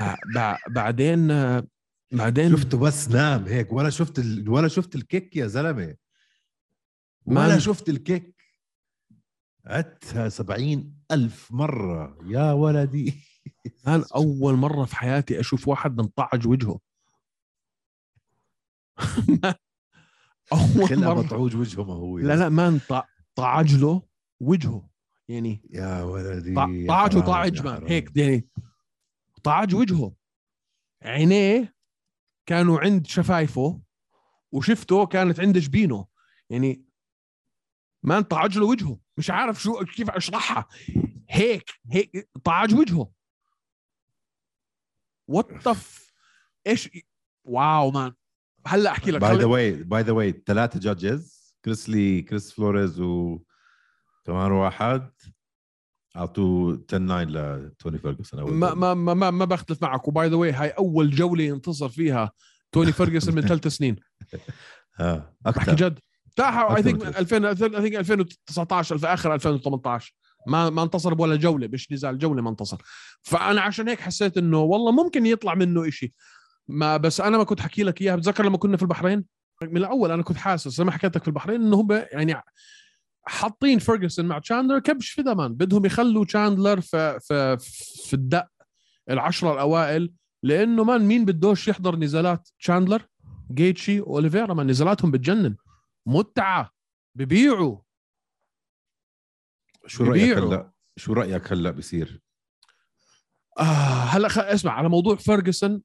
بع- 0.00 0.16
بع- 0.36 0.72
بعدين 0.72 1.28
بعدين 2.12 2.56
شفته 2.56 2.78
بس 2.78 3.08
نام 3.08 3.44
هيك 3.44 3.72
ولا 3.72 3.90
شفت 3.90 4.18
ال... 4.18 4.48
ولا 4.48 4.68
شفت 4.68 4.94
ال 4.94 5.02
kick 5.02 5.36
يا 5.36 5.46
زلمة. 5.46 5.94
ولا 7.26 7.58
شفت 7.58 7.88
ال 7.88 7.96
kick. 7.96 8.36
عدتها 9.66 10.28
سبعين 10.28 10.99
ألف 11.10 11.52
مرة 11.52 12.18
يا 12.26 12.52
ولدي. 12.52 13.14
كان 13.84 14.04
أول 14.14 14.54
مرة 14.54 14.84
في 14.84 14.96
حياتي 14.96 15.40
أشوف 15.40 15.68
واحد 15.68 15.96
منطعج 16.00 16.46
وجهه. 16.46 16.80
خلقه 20.50 20.96
مرة. 20.96 21.14
مطعوج 21.22 21.56
وجهه 21.56 21.84
ما 21.84 21.94
هو 21.94 22.18
لا 22.18 22.36
لا 22.36 22.48
ما 22.48 22.80
طعج 23.34 23.74
له 23.74 24.02
وجهه. 24.40 24.88
يعني 25.28 25.62
يا 25.70 26.02
ولدي 26.02 26.54
طعج 26.88 27.16
وطعج 27.16 27.60
حرام. 27.60 27.86
هيك 27.86 28.16
يعني 28.16 28.48
طعج 29.42 29.74
وجهه. 29.74 30.12
عينيه 31.02 31.74
كانوا 32.46 32.80
عند 32.80 33.06
شفايفه 33.06 33.80
وشفته 34.52 35.06
كانت 35.06 35.40
عند 35.40 35.58
جبينه. 35.58 36.06
يعني 36.50 36.84
ما 38.02 38.18
انطعج 38.18 38.58
له 38.58 38.66
وجهه. 38.66 38.98
مش 39.16 39.30
عارف 39.30 39.62
شو 39.62 39.84
كيف 39.84 40.10
أشرحها. 40.10 40.66
هيك 41.30 41.70
هيك 41.90 42.28
طعج 42.44 42.74
وجهه. 42.74 43.10
what 45.28 45.76
إيش 46.66 46.88
wow 47.44 47.90
man. 47.90 48.12
هلا 48.66 48.90
أحكي 48.90 49.10
لك. 49.10 49.20
باي 49.20 49.36
ذا 49.36 49.44
واي 49.44 49.72
باي 49.72 50.02
ذا 50.02 50.12
واي 50.12 50.42
ثلاثة 50.46 50.80
جادجز 50.80 51.54
كريسلي 51.64 52.22
كريس 52.22 52.52
فلوريز 52.52 53.00
و 53.00 53.38
كمان 54.24 54.52
واحد. 54.52 55.10
اعطوا 56.16 56.72
10 56.72 56.98
9 57.06 57.22
لتوني 57.24 57.98
فيرجسون 57.98 58.42
ما. 58.42 58.74
ما 58.74 58.94
ما 58.94 59.14
ما, 59.14 59.30
ما 59.30 59.44
بختلف 59.44 59.82
معك. 59.82 60.08
و 60.08 60.15
by 60.15 60.28
the 60.28 60.36
way 60.36 60.52
هاي 60.52 60.68
أول 60.68 61.10
جولة 61.10 61.44
ينتصر 61.44 61.88
فيها 61.88 62.32
توني 62.72 62.92
فيرجسون 62.92 63.34
من 63.34 63.42
ثلاث 63.42 63.66
سنين. 63.66 63.96
آه 65.00 65.36
بحكي 65.40 65.60
أكثر 65.60 65.74
جد. 65.74 65.98
تاع 66.40 66.76
I 66.76 66.82
think 66.82 66.94
من 67.04 67.12
ثلاث. 67.12 67.32
2000 67.32 67.48
I 67.48 67.54
think 67.54 67.96
2019 67.96 68.98
في 68.98 69.06
آخر 69.06 69.34
2018 69.34 70.14
ما 70.46 70.70
ما 70.70 70.82
انتصر 70.82 71.14
بولا 71.14 71.36
جولة 71.36 71.68
مش 71.72 71.92
نزال 71.92 72.18
جولة 72.18 72.42
ما 72.42 72.50
انتصر. 72.50 72.76
فأنا 73.22 73.60
عشان 73.60 73.88
هيك 73.88 74.00
حسيت 74.00 74.38
إنه 74.38 74.58
والله 74.58 74.92
ممكن 74.92 75.26
يطلع 75.26 75.54
منه 75.54 75.88
إشي. 75.88 76.14
ما 76.68 76.96
بس 76.96 77.20
أنا 77.20 77.38
ما 77.38 77.44
كنت 77.44 77.60
حكي 77.60 77.82
لك 77.82 78.02
إياها. 78.02 78.16
بتذكر 78.16 78.44
لما 78.44 78.58
كنا 78.58 78.76
في 78.76 78.82
البحرين؟ 78.82 79.24
من 79.62 79.76
الأول 79.76 80.10
أنا 80.10 80.22
كنت 80.22 80.36
حاسس 80.36 80.68
زي 80.68 80.84
ما 80.84 80.90
حكيت 80.90 81.16
لك 81.16 81.22
في 81.22 81.28
البحرين 81.28 81.62
إنه 81.62 81.80
هم 81.80 81.88
يعني 82.12 82.42
حاطين 83.26 83.78
فيرجسون 83.78 84.24
مع 84.24 84.38
تشاندلر 84.38 84.78
كبش 84.78 85.10
فدا 85.10 85.22
man 85.22 85.54
بدهم 85.54 85.86
يخلوا 85.86 86.24
تشاندلر 86.24 86.80
في 86.80 87.18
في 87.20 87.56
في 88.04 88.14
الدق 88.14 88.46
العشرة 89.10 89.52
الأوائل 89.52 90.12
لأنه 90.42 90.84
man 90.84 91.00
مين 91.00 91.24
بدوش 91.24 91.68
يحضر 91.68 91.96
نزالات 91.96 92.48
تشاندلر؟ 92.58 93.02
جيتشي 93.54 94.00
وأوليفيرا. 94.00 94.54
man 94.54 94.66
نزالاتهم 94.66 95.10
بتجنن. 95.10 95.56
متعة 96.10 96.70
ببيعوا 97.14 97.78
شو 99.86 100.04
رأيك. 100.04 100.38
هلا؟ 100.38 100.72
شو 100.96 101.12
رأيك 101.12 101.52
هلا 101.52 101.70
بصير 101.70 102.20
آه 103.58 103.62
هلا 104.04 104.28
خ... 104.28 104.38
اسمع 104.38 104.72
على 104.72 104.88
موضوع 104.88 105.16
فيرجسون 105.16 105.82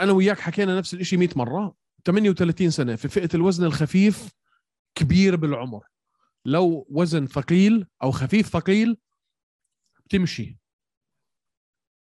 أنا 0.00 0.12
وياك 0.12 0.40
حكينا 0.40 0.78
نفس 0.78 0.94
الشيء 0.94 1.18
100 1.18 1.28
مرة. 1.36 1.76
38 2.04 2.70
سنة 2.70 2.96
في 2.96 3.08
فئة 3.08 3.28
الوزن 3.34 3.64
الخفيف 3.64 4.28
كبير 4.94 5.36
بالعمر. 5.36 5.86
لو 6.44 6.86
وزن 6.90 7.26
ثقيل 7.26 7.86
أو 8.02 8.10
خفيف 8.10 8.48
ثقيل 8.48 8.96
بتمشي. 10.04 10.58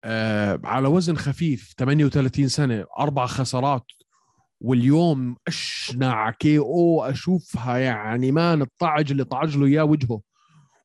آه 0.05 0.61
على 0.65 0.89
وزن 0.89 1.17
خفيف 1.17 1.75
38 1.79 2.49
سنة 2.49 2.87
أربع 2.99 3.27
خسارات 3.27 3.87
واليوم 4.61 5.37
أشنع 5.49 6.31
KO 6.31 7.03
أشوفها 7.05 7.77
يعني 7.79 8.33
man 8.33 8.63
الطعج 8.63 9.11
اللي 9.11 9.25
طعج 9.25 9.57
له 9.57 9.67
إياه 9.67 9.85
وجهه. 9.85 10.21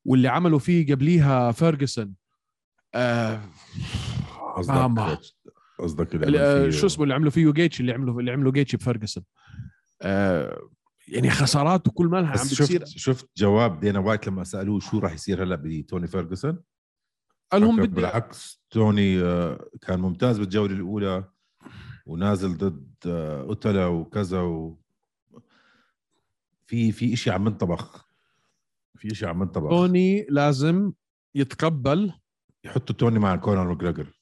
واللي 0.05 0.28
عملوا 0.28 0.59
فيه 0.59 0.93
قبليها 0.95 1.51
فيرجسون 1.51 2.13
آه. 2.95 3.41
قصدك 4.57 5.19
قصدك 5.80 6.15
آه، 6.15 6.26
عمل 6.59 6.71
فيه- 6.71 6.80
شو 6.80 6.86
اسمه 6.88 7.03
اللي 7.03 7.13
عملوا 7.15 7.32
فيه 7.32 7.51
جيتش 7.51 7.80
اللي 7.82 7.91
عملوا 7.93 8.19
اللي 8.19 8.32
عملوا 8.32 8.51
جيتش 8.51 8.76
بفرجسون 8.76 9.24
آه 10.01 10.69
يعني 11.07 11.30
خسارات 11.30 11.88
وكل 11.88 12.05
مالها 12.05 12.28
عم 12.30 12.34
بتصير. 12.36 12.67
شفت 12.80 12.88
شفت 12.88 13.30
جواب 13.38 13.80
دينا 13.80 13.99
وايت 13.99 14.28
لما 14.28 14.43
سألوه 14.43 14.80
شو 14.80 14.99
راح 14.99 15.13
يصير 15.13 15.43
هلا 15.43 15.55
بتوني 15.63 16.07
فيرجسون 16.07 16.59
قال 17.51 17.61
لهم 17.61 17.76
بدي 17.78 17.88
بالعكس 17.88 18.63
توني 18.69 19.21
آه، 19.21 19.69
كان 19.82 19.99
ممتاز 19.99 20.39
بالجولة 20.39 20.74
الأولى. 20.76 21.24
ونازل 22.06 22.58
ضد 22.58 22.93
آه، 23.08 23.41
اوتلا 23.41 23.86
وكذا 23.88 24.41
و 24.41 24.78
في 26.66 26.91
في 26.91 27.16
شيء 27.16 27.34
عم 27.34 27.47
ينطبخ. 27.47 28.10
في 28.95 29.16
شيء 29.16 29.28
عم 29.28 29.41
ينطبخ. 29.41 29.70
توني 29.70 30.26
لازم 30.30 30.93
يتقبل. 31.36 32.14
يحطوا 32.64 32.95
توني 32.95 33.20
مع 33.20 33.36
كونر 33.36 33.68
ماجريجر 33.68 34.20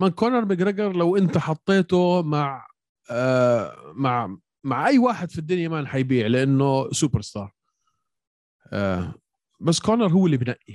من 0.00 0.08
كونر 0.08 0.44
ماجريجر 0.44 0.92
لو 0.92 1.16
أنت 1.16 1.38
حطيته 1.38 2.22
مع 2.22 2.66
آه 3.10 3.92
مع 3.94 4.36
مع 4.64 4.86
أي 4.86 4.98
واحد 4.98 5.30
في 5.30 5.38
الدنيا 5.38 5.68
ما 5.68 5.86
حيبيع 5.86 6.26
لأنه 6.26 6.90
سوبر 6.92 7.20
ستار 7.20 7.54
آه 8.72 9.14
بس 9.60 9.80
كونر 9.80 10.08
هو 10.08 10.26
اللي 10.26 10.36
بنقي. 10.36 10.74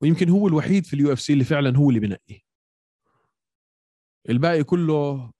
ويمكن 0.00 0.28
هو 0.28 0.48
الوحيد 0.48 0.86
في 0.86 0.94
ال 0.94 1.12
UFC 1.12 1.32
اللي 1.32 1.44
فعلا 1.44 1.76
هو 1.76 1.88
اللي 1.88 2.00
بنقي. 2.00 2.42
الباقي 4.28 4.64
كله 4.64 5.30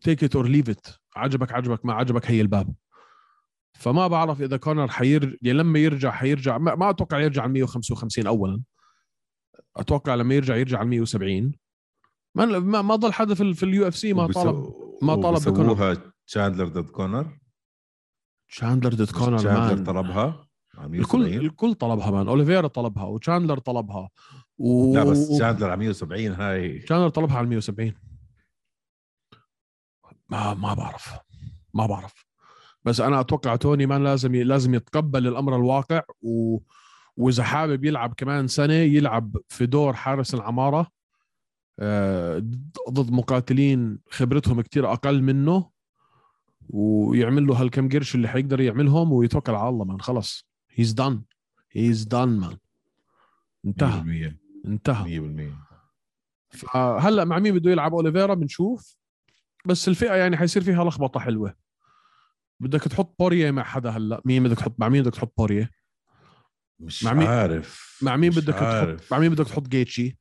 take 0.00 0.24
it 0.24 0.36
or 0.36 0.48
leave 0.48 0.70
it 0.70 0.86
عجبك 1.16 1.52
عجبك 1.52 1.84
ما 1.86 1.92
عجبك 1.92 2.30
هي 2.30 2.40
الباب. 2.40 2.74
فما 3.74 4.06
بعرف 4.06 4.42
إذا 4.42 4.56
كونر 4.56 4.88
حير 4.88 5.38
يعني 5.42 5.58
لما 5.58 5.78
يرجع 5.78 6.10
حيرجع 6.10 6.58
ما, 6.58 6.74
ما 6.74 6.90
أتوقع 6.90 7.20
يرجع 7.20 7.42
على 7.42 7.52
155 7.52 8.26
اولا. 8.26 8.62
أتوقع 9.76 10.14
لما 10.14 10.34
يرجع 10.34 10.56
يرجع 10.56 10.78
على 10.78 10.88
170 10.88 11.52
ما 12.34 12.44
ما, 12.46 12.82
ما 12.82 12.96
ضل 12.96 13.12
حدا 13.12 13.34
في, 13.34 13.54
في 13.54 13.62
ال 13.62 13.88
UFC 13.88 14.12
ما 14.12 14.26
طالب 14.26 14.72
ما 15.02 15.14
طالب 15.14 15.38
بكونر. 15.48 16.12
تشاندلر 16.26 16.68
ضد 16.68 16.90
كونر؟ 16.90 17.38
تشاندلر 18.48 18.94
ضد 18.94 19.10
كونر 19.10 19.38
تشاندلر 19.38 19.84
طلبها؟ 19.84 20.48
الكل 20.78 21.18
170 21.18 21.46
الكل 21.46 21.74
طلبها 21.74 22.10
man. 22.10 22.28
اوليفيرا 22.28 22.68
طلبها 22.68 23.04
وتشاندلر 23.04 23.58
طلبها. 23.58 24.08
و... 24.58 24.94
لا 24.94 25.04
بس 25.04 25.28
تشاندلر 25.28 25.70
على 25.70 25.76
170 25.76 26.32
هاي. 26.32 26.78
تشاندلر 26.78 27.08
طلبها 27.08 27.36
على 27.36 27.46
170 27.46 27.92
ما 30.28 30.54
ما 30.54 30.74
بعرف. 30.74 31.18
ما 31.74 31.86
بعرف. 31.86 32.26
بس 32.84 33.00
أنا 33.00 33.20
أتوقع 33.20 33.56
توني 33.56 33.86
man 33.86 34.04
لازم 34.04 34.34
ي... 34.34 34.44
لازم 34.44 34.74
يتقبل 34.74 35.26
الأمر 35.26 35.56
الواقع 35.56 36.02
و... 36.22 36.58
وإذا 37.16 37.44
حابب 37.44 37.84
يلعب 37.84 38.14
كمان 38.14 38.48
سنة 38.48 38.74
يلعب 38.74 39.36
في 39.48 39.66
دور 39.66 39.92
حارس 39.92 40.34
العمارة. 40.34 40.90
آه، 41.80 42.38
ضد 42.90 43.10
مقاتلين 43.10 43.98
خبرتهم 44.10 44.60
كتير 44.60 44.92
أقل 44.92 45.22
منه 45.22 45.70
ويعمل 46.70 47.46
له 47.46 47.62
هالكم 47.62 47.88
قرش 47.88 48.14
اللي 48.14 48.28
حيقدر 48.28 48.60
يعملهم 48.60 49.12
ويتوكل 49.12 49.54
على 49.54 49.68
الله 49.68 49.84
مان. 49.84 50.00
خلص. 50.00 50.48
هيز 50.70 50.92
دان 50.92 51.22
هيز 51.70 52.04
دان 52.04 52.28
مان. 52.28 52.56
انتهى. 53.66 54.30
100% 54.30 54.37
انتهى. 54.66 55.04
100% 55.04 55.52
فهلأ 56.50 57.24
مع 57.24 57.38
مين 57.38 57.54
بده 57.58 57.70
يلعب؟ 57.70 57.92
أوليفيرا 57.94 58.34
بنشوف. 58.34 58.96
بس 59.66 59.88
الفئة 59.88 60.14
يعني 60.14 60.36
حيصير 60.36 60.62
فيها 60.62 60.84
لخبطة 60.84 61.20
حلوة. 61.20 61.54
بدك 62.60 62.82
تحط 62.82 63.14
بوريه 63.18 63.50
مع 63.50 63.62
حدا 63.62 63.90
هلأ. 63.90 64.20
مين 64.24 64.42
بدك 64.44 64.56
تحط 64.56 64.74
مع 64.78 64.88
مين 64.88 65.02
بدك 65.02 65.12
تحط 65.14 65.32
بوريه 65.38 65.70
مش 66.80 67.04
مع 67.04 67.12
مين- 67.12 67.26
عارف. 67.28 67.98
مع 68.02 68.16
مين 68.16 68.30
بدك 68.30 68.54
تحط 68.54 68.62
عارف. 68.62 69.12
مع 69.12 69.18
مين 69.18 69.30
بدك 69.32 69.46
تحط 69.48 69.68
جيتشي؟ 69.68 70.18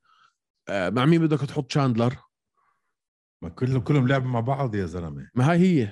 آه، 0.69 0.89
مع 0.89 1.05
مين 1.05 1.21
بدك 1.27 1.39
تحط 1.39 1.71
شاندلر؟ 1.71 2.15
ما 3.41 3.49
كلهم 3.49 3.81
كلهم 3.81 4.07
لعبوا 4.07 4.29
مع 4.29 4.39
بعض 4.39 4.75
يا 4.75 4.85
زلمة. 4.85 5.29
ما 5.35 5.51
هاي 5.51 5.57
هي. 5.59 5.91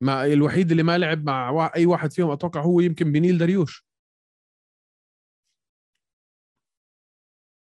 مع 0.00 0.24
الوحيد 0.24 0.70
اللي 0.70 0.82
ما 0.82 0.98
لعب 0.98 1.24
مع 1.24 1.70
أي 1.76 1.86
واحد 1.86 2.12
فيهم 2.12 2.30
أتوقع 2.30 2.60
هو 2.60 2.80
يمكن 2.80 3.12
بنيل 3.12 3.38
دريوش. 3.38 3.86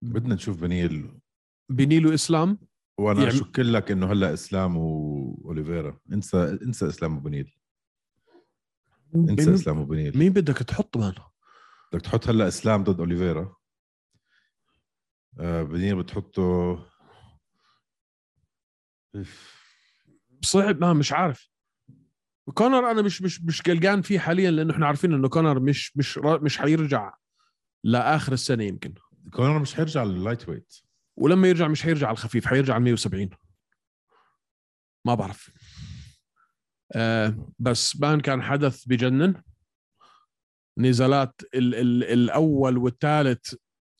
بدنا 0.02 0.34
نشوف 0.34 0.60
بنيل. 0.60 1.20
بنيل 1.68 2.06
وإسلام؟ 2.06 2.58
وأنا 2.98 3.22
يعني- 3.22 3.32
أشك 3.34 3.58
لك 3.58 3.90
إنه 3.90 4.12
هلأ 4.12 4.32
إسلام 4.32 4.76
وأوليفيرا. 4.76 5.98
انسى 6.12 6.58
انسى 6.62 6.88
إسلام 6.88 7.16
وبنيل. 7.16 7.54
انسى 9.14 9.44
مين, 9.46 9.54
إسلام 9.54 9.78
وبنيل. 9.80 10.18
مين 10.18 10.32
بدك 10.32 10.56
تحط 10.58 10.96
مان 10.96 11.14
بدك 11.92 12.00
تحط 12.04 12.28
هلأ 12.28 12.48
إسلام 12.48 12.84
ضد 12.84 12.98
أوليفيرا. 13.00 13.56
آه 15.40 15.62
بنيل 15.62 16.02
بتحطه. 16.02 16.78
صعب 20.44 20.80
ما 20.80 20.92
مش 20.92 21.12
عارف. 21.12 21.50
كونر 22.54 22.90
أنا 22.90 23.02
مش 23.02 23.22
مش 23.22 23.42
مش 23.42 23.62
قلقان 23.62 24.02
فيه 24.02 24.18
حاليا 24.18 24.50
لأنه 24.50 24.72
إحنا 24.74 24.86
عارفين 24.86 25.12
إنه 25.12 25.28
كونر 25.28 25.60
مش 25.60 25.96
مش 25.96 26.18
مش 26.18 26.58
حيرجع 26.58 27.14
لآخر 27.84 28.32
السنة 28.32 28.64
يمكن. 28.64 28.94
كونر 29.30 29.58
مش 29.58 29.74
حيرجع 29.74 30.02
لل 30.04 30.48
lightweight 30.48 30.74
ولما 31.16 31.48
يرجع 31.48 31.68
مش 31.68 31.82
حيرجع 31.82 32.06
على 32.06 32.14
الخفيف 32.14 32.46
حيرجع 32.46 32.74
على 32.74 32.84
170 32.84 33.30
ما 35.06 35.14
بعرف. 35.14 35.50
آه 36.94 37.52
بس 37.58 37.96
بان 37.96 38.20
كان 38.20 38.42
حدث 38.42 38.84
بجنن. 38.84 39.42
نزالات 40.78 41.40
ال 41.54 41.74
ال 41.74 42.04
الأول 42.04 42.78
والثالث 42.78 43.54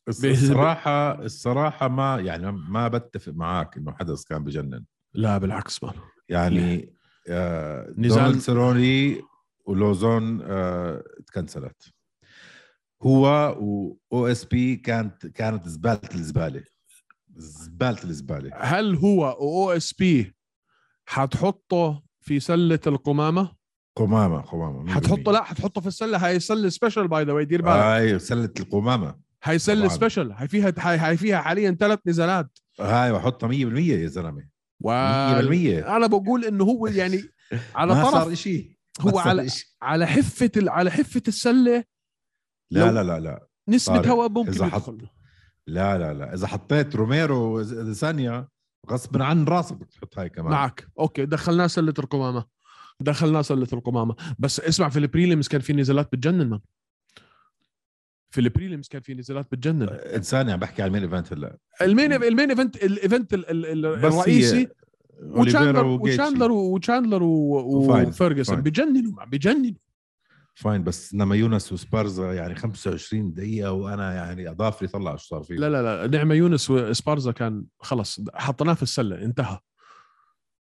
الصراحه 0.07 1.21
الصراحة 1.23 1.87
ما 1.87 2.19
يعني 2.19 2.51
ما 2.51 2.87
بتفق 2.87 3.31
معك 3.33 3.77
إنه 3.77 3.93
حدث 3.93 4.23
كان 4.23 4.43
بجنن. 4.43 4.85
لا 5.13 5.37
بالعكس 5.37 5.83
مان 5.83 5.93
يعني 6.29 6.93
آه 7.29 7.93
نزال- 7.97 8.41
سيروني 8.41 9.21
ولوزون 9.65 10.41
آه 10.41 11.03
تكنسلت. 11.27 11.93
هو 13.03 13.25
واو 14.11 14.27
اس 14.27 14.45
بي 14.45 14.75
كانت 14.75 15.27
كانت 15.27 15.67
زبالة 15.67 16.09
الزبالة. 16.15 16.63
زبالة 17.35 18.03
الزبالة. 18.03 18.51
هل 18.55 18.95
هو 18.95 19.29
أو 19.29 19.71
اس 19.71 19.93
بي 19.93 20.35
حتحطه 21.05 22.03
في 22.21 22.39
سلة 22.39 22.79
القمامة؟ 22.87 23.55
قمامة 23.95 24.41
قمامة. 24.41 24.93
حتحطه؟ 24.93 25.31
لا 25.31 25.43
حتحطه 25.43 25.81
في 25.81 25.87
السلة. 25.87 26.27
هاي 26.27 26.39
سلة 26.39 26.69
special 26.69 27.07
by 27.07 27.23
the 27.23 27.33
way 27.33 27.45
دير 27.45 27.61
بالك. 27.61 27.75
هاي 27.75 28.19
سلة 28.19 28.53
القمامة. 28.59 29.15
هاي 29.43 29.59
سلة. 29.59 29.87
special 29.87 30.31
هاي 30.31 30.47
فيها 30.47 30.73
هاي, 30.77 31.17
فيها 31.17 31.41
حاليا 31.41 31.77
ثلاث 31.79 31.99
نزالات. 32.05 32.59
هاي 32.79 33.11
بحطها 33.13 33.47
100% 33.47 33.53
يا 33.53 34.07
زلمة. 34.07 34.53
و 34.81 34.89
100% 34.89 35.87
أنا 35.87 36.07
بقول 36.07 36.45
إنه 36.45 36.63
هو 36.63 36.87
يعني 36.87 37.23
على 37.75 37.95
ما 37.95 38.03
طرف 38.03 38.13
صار 38.13 38.35
شيء 38.35 38.71
هو 39.01 39.19
على 39.19 39.47
على 39.81 40.07
حفة 40.07 40.51
ال... 40.57 40.69
على 40.69 40.91
حفة 40.91 41.21
السلة 41.27 41.83
لا 42.79 42.91
لا 42.91 43.03
لا 43.03 43.19
لا. 43.19 43.47
طارق، 43.85 44.07
هواء 44.07 44.29
ممكن 44.29 44.49
إذا 44.49 44.65
حط- 44.65 44.89
يدخل 44.89 45.07
لا 45.67 45.97
لا 45.97 46.13
لا. 46.13 46.33
إذا 46.33 46.47
حطيت 46.47 46.95
روميرو 46.95 47.63
ثانية 47.93 48.47
غصبا 48.91 49.23
عن 49.23 49.45
راسك 49.45 49.75
بدك 49.75 49.89
تحط 49.89 50.19
هاي 50.19 50.29
كمان. 50.29 50.51
معك. 50.51 50.87
okay 50.99 51.25
دخلناه 51.25 51.67
سلة 51.67 51.93
القمامة. 51.99 52.45
دخلناه 52.99 53.41
سلة 53.41 53.67
القمامة. 53.73 54.15
بس 54.39 54.59
اسمع 54.59 54.89
في 54.89 54.99
ال 54.99 55.05
prelims 55.05 55.47
كان 55.47 55.61
في 55.61 55.73
نزالات 55.73 56.15
بتجنن 56.15 56.49
من 56.49 56.59
في 58.29 58.41
ال 58.41 58.47
prelims 58.47 58.87
كان 58.87 59.01
في 59.01 59.13
نزالات 59.13 59.47
بتجنن. 59.51 59.89
انسان 59.89 60.49
عم 60.49 60.59
بحكي 60.59 60.81
على 60.81 60.87
ال 60.87 60.90
main 60.90 61.03
event 61.03 61.33
هلا. 61.33 61.57
ال 61.81 61.87
main 61.87 62.13
ال 62.13 62.20
main 62.20 62.49
event 62.49 62.75
ال 62.83 62.91
event 62.91 63.33
الرئيسي 63.33 64.67
وشاندلر 65.21 65.85
وشاندلر 65.85 66.51
وشاندلر 66.51 67.23
وفيرجسون. 67.23 68.61
بجننوا 68.61 69.25
بجننوا 69.25 69.77
fine 70.55 70.83
بس 70.83 71.13
ناماجوناس 71.13 71.73
وسبارزا 71.73 72.33
يعني 72.33 72.55
25 72.55 73.33
دقيقة 73.33 73.71
وأنا 73.71 74.13
يعني 74.13 74.49
أضاف 74.49 74.81
لي 74.81 74.87
طلع 74.87 75.15
شو 75.15 75.27
صار 75.27 75.43
فيه. 75.43 75.55
لا 75.55 75.69
لا 75.69 76.07
لا 76.07 76.17
ناماجوناس 76.17 76.69
واسبارزا 76.69 77.31
كان 77.31 77.65
خلص 77.79 78.19
حطيناه 78.33 78.73
في 78.73 78.83
السلة 78.83 79.21
انتهى. 79.21 79.59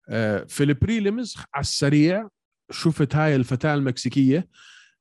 آه، 0.09 0.45
في 0.45 0.62
ال 0.64 0.73
prelims 0.73 1.36
على 1.55 1.61
السريع 1.61 2.28
شفت 2.70 3.16
هاي 3.16 3.36
الفتاة 3.36 3.74
المكسيكية 3.74 4.49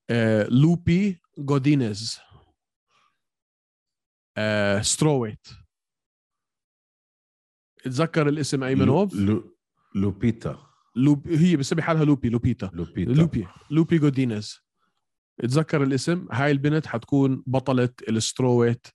آه، 0.10 0.48
لوبي 0.48 1.22
جودينيز 1.38 2.20
آه، 4.38 4.82
strawweight. 4.82 5.48
اتذكر 7.86 8.30
الاسم 8.30 8.64
أيمنوف؟ 8.64 9.14
لو 9.14 9.34
لو 9.34 9.58
لوبيتا. 9.96 10.58
لوب 10.96 11.28
هي 11.28 11.56
بسمي 11.56 11.82
حالها 11.82 12.06
لوبي 12.06 12.30
لوبيتا. 12.30 12.72
لوبيتا. 12.74 13.12
لوبي 13.12 13.48
لوبي 13.72 13.98
جودينيز 13.98 14.69
اتذكر 15.42 15.84
الاسم 15.84 16.28
هاي 16.32 16.52
البنت 16.52 16.86
حتكون 16.88 17.44
بطلة 17.48 17.90
ال 18.10 18.16
strawweight 18.16 18.88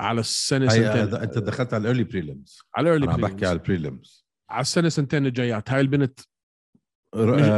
على 0.00 0.20
السنة 0.20 0.68
سنتين. 0.68 0.86
هذا- 0.86 1.22
انت 1.22 1.38
دخلت 1.38 1.74
على 1.74 1.80
ال 1.80 1.84
early 1.84 2.04
prelims 2.04 2.58
على 2.76 2.96
أنا 2.96 3.12
عم 3.12 3.20
بحكي. 3.20 3.46
على 3.46 3.52
ال 3.58 3.66
prelims 3.66 4.26
على 4.50 4.60
السنة 4.60 4.88
سنتين 4.88 5.26
الجايات. 5.26 5.70
هاي 5.70 5.80
البنت 5.80 6.20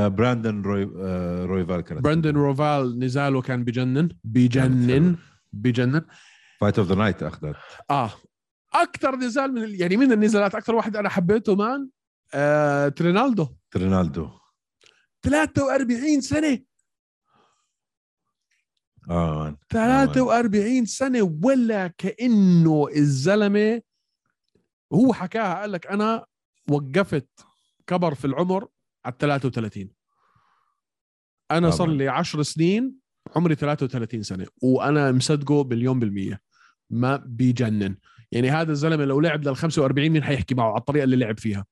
براندن 0.09 0.63
روي 0.63 0.91
آه، 1.01 1.45
رويفال 1.45 1.81
كانت 1.81 2.01
براندن 2.05 2.35
روفال 2.37 2.99
نزاله 2.99 3.41
كان 3.43 3.65
بجنن. 3.65 4.09
بجنن. 4.25 5.17
بجنن. 5.53 6.05
fight 6.61 6.79
of 6.79 6.89
the 6.89 6.95
night 6.95 7.23
أخذت. 7.23 7.57
آه. 7.91 8.11
أكثر 8.75 9.17
نزال 9.17 9.53
من 9.55 9.75
يعني 9.81 9.97
من 9.97 10.13
النزالات 10.13 10.55
أكثر 10.55 10.75
واحد 10.75 10.97
أنا 10.97 11.09
حبيته 11.09 11.55
man 11.57 11.89
آه 12.35 12.89
ترينالدو. 12.89 13.49
رونالدو 13.77 14.31
43 15.23 16.21
سنة. 16.21 16.59
آه 19.11 19.45
مان 19.45 19.57
43 19.71 20.85
سنة 20.85 21.39
ولا 21.45 21.87
كأنه 21.87 22.89
الزلمة 22.97 23.83
هو 24.93 25.13
حكاها 25.13 25.61
قال 25.61 25.73
لك 25.73 25.87
أنا 25.87 26.27
وقفت 26.71 27.29
كبر 27.87 28.15
في 28.15 28.25
العمر 28.25 28.69
على 29.05 29.15
33 29.19 29.91
أنا 31.51 31.71
صار. 31.71 31.89
لي 31.89 32.09
10 32.09 32.43
سنين 32.43 32.95
عمري 33.37 33.55
33 33.55 34.23
سنة 34.23 34.47
وأنا 34.63 35.13
مصدقه 35.13 35.65
مليون 35.65 35.99
بالمية. 35.99 36.41
ما 36.91 37.17
بيجنن. 37.17 37.97
يعني 38.33 38.51
هذا 38.51 38.73
الزلمة 38.73 39.05
لو 39.05 39.21
لعب 39.21 39.45
لل 39.45 39.57
45 39.57 40.09
مين 40.11 40.25
حيحكي 40.25 40.55
معه؟ 40.55 40.71
على 40.71 40.79
الطريقة 40.79 41.05
اللي 41.05 41.17
لعب 41.17 41.39
فيها. 41.39 41.67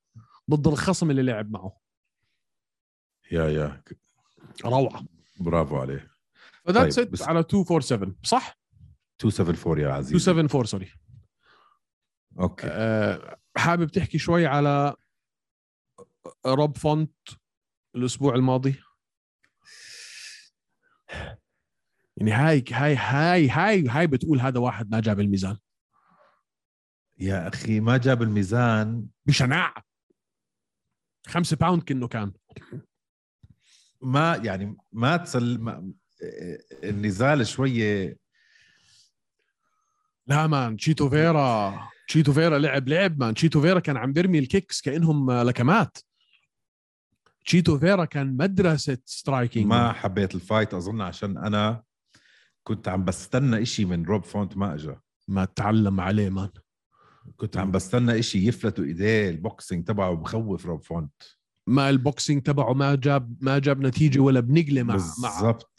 ضد 0.50 0.66
الخصم 0.66 1.10
اللي 1.10 1.22
لعب 1.22 1.50
معه. 1.50 1.76
yeah 3.32 3.44
yeah. 3.48 3.82
روعة. 4.64 5.04
برافو 5.40 5.76
عليه. 5.76 6.15
ف 6.66 6.71
that's 6.71 6.96
طيب، 6.96 7.14
على 7.20 7.38
247 7.38 8.16
صح؟ 8.22 8.58
274 9.24 9.80
يا 9.80 9.88
عزيزي. 9.88 10.14
274 10.14 10.64
sorry 10.64 10.92
okay. 12.38 12.66
أه 12.70 13.38
حابب 13.56 13.90
تحكي 13.90 14.18
شوي 14.18 14.46
على 14.46 14.94
روب 16.46 16.76
فونت 16.76 17.14
الأسبوع 17.96 18.34
الماضي؟ 18.34 18.80
يعني 22.16 22.32
هاي 22.32 22.64
هاي 22.72 22.96
هاي 22.96 23.48
هاي 23.48 23.88
هاي 23.88 24.06
بتقول 24.06 24.40
هذا 24.40 24.60
واحد 24.60 24.90
ما 24.90 25.00
جاب 25.00 25.20
الميزان. 25.20 25.56
يا 27.18 27.48
أخي 27.48 27.80
ما 27.80 27.96
جاب 27.96 28.22
الميزان. 28.22 29.06
بشناعه 29.26 29.74
خمسة 31.26 31.56
pound 31.56 31.82
كأنه 31.82 32.08
كان. 32.08 32.32
ما 34.02 34.36
يعني 34.36 34.76
ما 34.92 35.16
تسل 35.16 35.58
ما 35.60 35.92
النزال 36.84 37.46
شوية. 37.46 38.16
لا 40.26 40.46
man 40.46 40.76
تشيتو 40.76 41.10
فيرا 41.10 41.88
تشيتو 42.08 42.32
فيرا 42.32 42.58
لعب 42.58 42.88
لعب 42.88 43.20
man. 43.20 43.34
تشيتو 43.34 43.60
فيرا 43.60 43.80
كان 43.80 43.96
عم 43.96 44.12
بيرمي 44.12 44.38
ال 44.38 44.45
kicks 44.45 44.80
كأنهم 44.80 45.32
لكمات. 45.32 45.98
تشيتو 47.46 47.78
فيرا 47.78 48.04
كان 48.04 48.36
مدرسة 48.36 48.98
striking 49.04 49.66
ما 49.66 49.92
حبيت 49.92 50.34
ال 50.34 50.41
fight 50.41 50.74
أظن 50.74 51.00
عشان 51.00 51.38
أنا 51.38 51.82
كنت 52.62 52.88
عم 52.88 53.04
بستنى 53.04 53.62
إشي 53.62 53.84
من 53.84 54.04
روب 54.04 54.24
فونت 54.24 54.56
ما 54.56 54.74
اجى 54.74 54.94
ما 55.28 55.44
تعلم 55.44 56.00
عليه 56.00 56.30
man. 56.30 56.50
كنت 57.36 57.56
عم 57.56 57.70
بستنى 57.70 58.18
إشي 58.18 58.48
يفلتوا 58.48 58.84
إيديه 58.84 59.30
ال 59.30 59.38
boxing 59.38 59.84
تبعه 59.84 60.14
بخوف 60.14 60.66
روب 60.66 60.82
فونت. 60.82 61.22
ما 61.66 61.90
ال 61.90 61.98
boxing 61.98 62.42
تبعه 62.42 62.72
ما 62.72 62.94
جاب 62.94 63.36
ما 63.40 63.58
جاب 63.58 63.80
نتيجة 63.80 64.18
ولا 64.18 64.40
بنقلة 64.40 64.82
مع 64.82 64.94
بالضبط. 64.94 65.70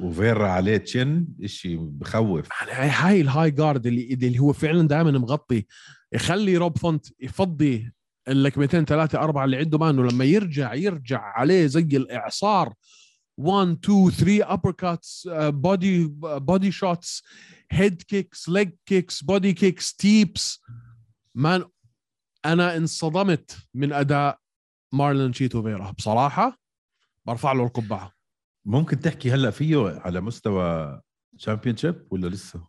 وفيرا 0.00 0.48
عليه 0.48 0.76
chin 0.76 1.26
إشي 1.42 1.76
بخوف. 1.76 2.48
يعني 2.60 2.72
هاي 2.72 2.90
هاي 2.90 3.20
ال 3.20 3.50
high 3.50 3.66
guard 3.66 3.86
اللي 3.86 4.14
اللي 4.14 4.38
هو 4.38 4.52
فعلا 4.52 4.88
دائما 4.88 5.10
مغطي. 5.10 5.66
يخلي 6.12 6.56
روب 6.56 6.78
فونت 6.78 7.06
يفضي 7.20 7.92
اللكمتين 8.28 8.84
ثلاثة 8.84 9.18
أربعة 9.18 9.44
اللي 9.44 9.56
عنده 9.56 9.78
man 9.78 9.96
لما 9.96 10.24
يرجع 10.24 10.74
يرجع 10.74 11.20
عليه 11.20 11.66
زي 11.66 11.80
الإعصار. 11.80 12.74
1 13.38 13.78
2 13.84 14.10
3 14.10 14.56
upper 14.56 14.72
cuts 14.72 15.28
body 15.34 16.06
body 16.22 16.70
shots 16.70 17.22
head 17.70 18.02
kicks 18.02 18.48
leg 18.48 18.70
kicks 18.86 19.22
body 19.22 19.52
kicks 19.52 19.94
teeps 19.94 20.62
man 21.34 21.64
أنا 22.44 22.76
انصدمت 22.76 23.56
من 23.74 23.92
أداء 23.92 24.38
مارلون 24.92 25.32
تشيتو 25.32 25.62
فيرا 25.62 25.90
بصراحة 25.90 26.58
برفع 27.24 27.52
له 27.52 27.64
القبعة. 27.64 28.12
ممكن 28.64 29.00
تحكي 29.00 29.30
هلأ 29.30 29.50
فيه 29.50 30.00
على 30.00 30.20
مستوى 30.20 31.00
champion 31.38 32.06
ولا 32.10 32.28
لسه؟ 32.28 32.68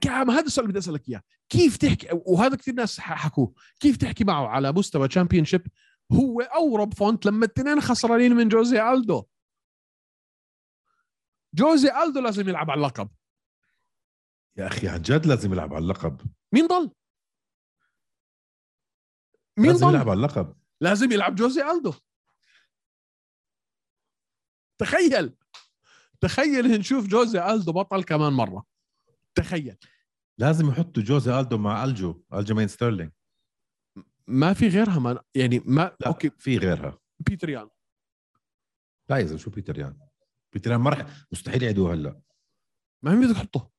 كعم 0.00 0.30
هذا 0.30 0.46
السؤال 0.46 0.64
اللي 0.64 0.72
بدي 0.72 0.78
أسألك 0.78 1.08
إياه. 1.08 1.22
كيف 1.48 1.76
تحكي؟ 1.76 2.08
وهذا 2.12 2.56
كثير 2.56 2.74
ناس 2.74 3.00
حكوه. 3.00 3.54
كيف 3.80 3.96
تحكي 3.96 4.24
معه 4.24 4.46
على 4.46 4.72
مستوى 4.72 5.08
champion 5.08 5.44
هو 6.12 6.40
أو 6.40 6.76
روب 6.76 6.94
فونت 6.94 7.26
لما 7.26 7.46
الاثنين 7.46 7.80
خسرانين 7.80 8.32
من 8.32 8.48
جوزي 8.48 8.92
ألدو. 8.92 9.24
جوزي 11.54 11.88
ألدو 12.02 12.20
لازم 12.20 12.48
يلعب 12.48 12.70
على 12.70 12.78
اللقب. 12.78 13.08
يا 14.56 14.66
أخي 14.66 14.88
عن 14.88 15.02
جد 15.02 15.26
لازم 15.26 15.52
يلعب 15.52 15.74
على 15.74 15.82
اللقب. 15.82 16.20
مين 16.52 16.66
ضل؟ 16.66 16.90
مين 19.56 19.70
لازم 19.70 19.86
ضل؟ 19.86 19.94
يلعب 19.94 20.08
على 20.08 20.16
اللقب. 20.16 20.56
لازم 20.80 21.12
يلعب 21.12 21.34
جوزي 21.34 21.70
ألدو. 21.70 21.92
تخيل. 24.78 25.36
تخيل 26.20 26.78
نشوف 26.78 27.06
جوزي 27.06 27.50
ألدو 27.50 27.72
بطل 27.72 28.04
كمان 28.04 28.32
مرة. 28.32 28.66
تخيل. 29.34 29.76
لازم 30.38 30.68
يحطوا 30.68 31.02
جوزي 31.02 31.40
ألدو 31.40 31.58
مع 31.58 31.84
ألجو 31.84 32.22
الجيمين 32.34 32.68
ستيرلينج 32.68 33.12
ما 34.26 34.52
في 34.52 34.68
غيرها 34.68 34.98
ما 34.98 35.22
يعني 35.34 35.62
ما 35.64 35.96
لا 36.00 36.06
أوكي. 36.06 36.30
في 36.30 36.58
غيرها. 36.58 36.98
بيتر 37.18 37.48
يان. 37.48 37.68
لا 39.08 39.16
يا 39.16 39.36
شو 39.36 39.50
بيتر 39.50 39.78
يان؟ 39.78 39.98
بيتر 40.52 40.70
يان 40.70 40.80
ما 40.80 40.90
رح 40.90 41.06
مستحيل 41.32 41.62
يعيدوه 41.62 41.94
هلا. 41.94 42.20
ما 43.02 43.14
مين 43.14 43.28
بدك 43.28 43.36
تحطه 43.36 43.70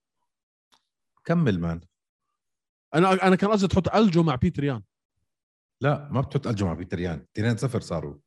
كمل 1.26 1.60
man. 1.60 1.82
أنا 2.96 3.28
أنا 3.28 3.36
كان 3.36 3.52
قصدي 3.52 3.68
تحط 3.68 3.96
ألجو 3.96 4.24
مع 4.24 4.36
بيتر 4.36 4.64
يان. 4.64 4.84
لا 5.82 6.10
ما 6.12 6.22
بتحط 6.22 6.48
ألجو 6.48 6.66
مع 6.66 6.74
بيتر 6.74 7.00
يان 7.00 7.26
2 7.38 7.58
0 7.58 7.80
صاروا. 7.82 8.18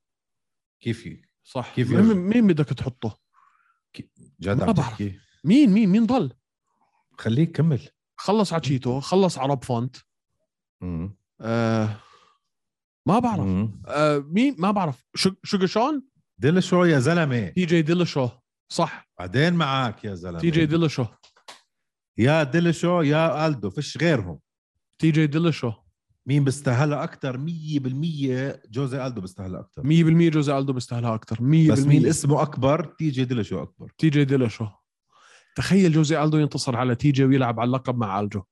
كيف 0.80 1.08
صح. 1.44 1.74
كيف 1.74 1.90
مين؟ 1.90 2.16
مين 2.16 2.46
بدك 2.46 2.64
تحطه؟ 2.64 3.18
جد 4.40 4.62
عم. 4.62 4.72
تحكي؟ 4.72 5.18
مين 5.44 5.70
مين 5.70 5.88
مين 5.88 6.06
ضل؟ 6.06 6.32
خليك 7.18 7.56
كمل. 7.56 7.88
خلص 8.16 8.52
على 8.52 8.60
تشيتو 8.60 9.00
خلص 9.00 9.38
على 9.38 9.48
روب 9.48 9.64
فونت. 9.64 9.96
آه 11.40 11.96
ما 13.06 13.18
بعرف. 13.18 13.40
مم. 13.40 13.82
آه 13.86 14.18
مين 14.18 14.56
ما 14.58 14.70
بعرف. 14.70 15.04
شو- 15.14 15.34
شوجر 15.44 15.66
شون؟ 15.66 16.08
ديلشو 16.38 16.84
يا 16.84 16.98
زلمة. 16.98 17.48
تي 17.48 17.64
جي 17.64 17.82
ديلشو. 17.82 18.28
صح. 18.72 19.10
بعدين 19.18 19.52
معك 19.54 20.04
يا 20.04 20.14
زلمة. 20.14 20.38
تي 20.40 20.50
جي 20.50 20.66
ديلشو. 20.66 21.06
يا 22.18 22.42
ديلشو 22.42 23.00
يا 23.02 23.46
ألدو 23.46 23.70
فيش 23.70 23.98
غيرهم. 23.98 24.40
تي 24.98 25.10
جي 25.10 25.26
ديلشو. 25.26 25.70
100% 25.70 25.89
مين 26.30 26.44
بيستاهلها 26.44 27.04
أكثر 27.04 27.36
100% 27.36 27.40
جوزي 28.70 29.06
ألدو 29.06 29.20
بيستاهلها 29.20 29.60
أكثر 29.60 29.82
جوزي 30.30 30.58
ألدو 30.58 30.72
بيستاهلها 30.72 31.14
أكثر 31.14 31.36
100% 31.36 31.40
بس 31.72 31.78
مين 31.78 32.06
اسمه 32.06 32.42
أكبر؟ 32.42 32.84
تي 32.84 33.10
جي 33.10 33.24
ديلشو 33.24 33.62
أكبر. 33.62 33.92
تي 33.98 34.10
جي 34.10 34.24
ديلشو 34.24 34.66
تخيل 35.56 35.92
جوزي 35.92 36.22
ألدو 36.22 36.38
ينتصر 36.38 36.76
على 36.76 36.94
تي 36.94 37.10
جي 37.10 37.24
ويلعب 37.24 37.60
على 37.60 37.66
اللقب 37.68 37.96
مع 37.98 38.20
ألجو 38.20 38.42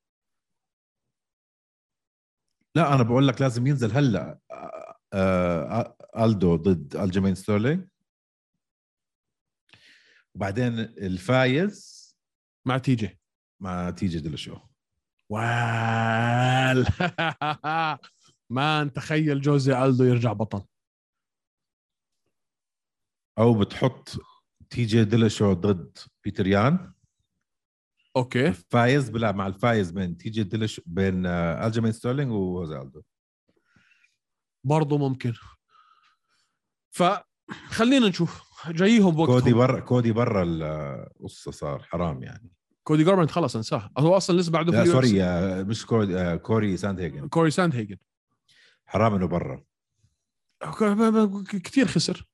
لا 2.75 2.95
أنا 2.95 3.03
بقول 3.03 3.27
لك 3.27 3.41
لازم 3.41 3.67
ينزل 3.67 3.91
هلأ 3.91 4.39
آه، 4.51 4.95
آه، 5.13 5.95
ألدو 6.25 6.55
ضد 6.55 6.95
ألجيمين 6.95 7.35
ستيرلينج. 7.35 7.87
وبعدين 10.35 10.79
الفايز 10.79 11.99
مع 12.65 12.77
تي 12.77 12.95
جي. 12.95 13.19
مع 13.61 13.89
تي 13.89 14.07
جي 14.07 14.19
ديلشو 14.19 14.68
well 15.29 16.85
man 18.49 18.93
تخيل 18.93 19.41
جوزي 19.41 19.83
ألدو 19.85 20.03
يرجع 20.03 20.33
بطل. 20.33 20.61
أو 23.39 23.59
بتحط 23.59 24.09
تي 24.69 24.85
جي 24.85 25.03
ديلشو 25.03 25.53
ضد 25.53 25.97
بيتر 26.23 26.47
يان 26.47 26.93
okay. 28.15 28.47
الفايز 28.47 29.09
بيلعب 29.09 29.35
مع 29.35 29.47
الفايز 29.47 29.91
بين 29.91 30.17
تي 30.17 30.29
جي 30.29 30.43
ديلشو 30.43 30.81
بين 30.85 31.25
آه، 31.25 31.67
الجيمين 31.67 31.91
ستيرلينج 31.91 32.31
وهوزي 32.31 32.77
ألدو. 32.81 33.01
برضه 34.63 34.97
ممكن. 34.97 35.33
فخلينا 36.91 38.07
نشوف. 38.09 38.49
جايهم 38.69 39.25
كودي 39.25 39.53
بوقتهم 39.53 39.57
برا 39.57 39.79
كودي 39.79 40.11
برا 40.11 40.43
القصة 40.43 41.51
صار 41.51 41.83
حرام 41.83 42.23
يعني. 42.23 42.51
كودي 42.89 43.03
جاربرانت 43.03 43.31
خلص 43.31 43.55
انساه. 43.55 43.91
هو 43.97 44.17
أصلا 44.17 44.39
لسه 44.39 44.51
بعده 44.51 44.71
لا 44.71 44.83
في 44.83 44.89
sorry 44.89 45.23
مش 45.63 45.85
كودي 45.85 46.17
آه، 46.17 46.35
كوري 46.35 46.77
ساندهيجن 46.77 47.27
كوري 47.27 47.51
ساندهيجن 47.51 47.97
حرام 48.85 49.13
إنه 49.13 49.27
برا. 49.27 49.63
كثير 51.63 51.87
خسر. 51.87 52.27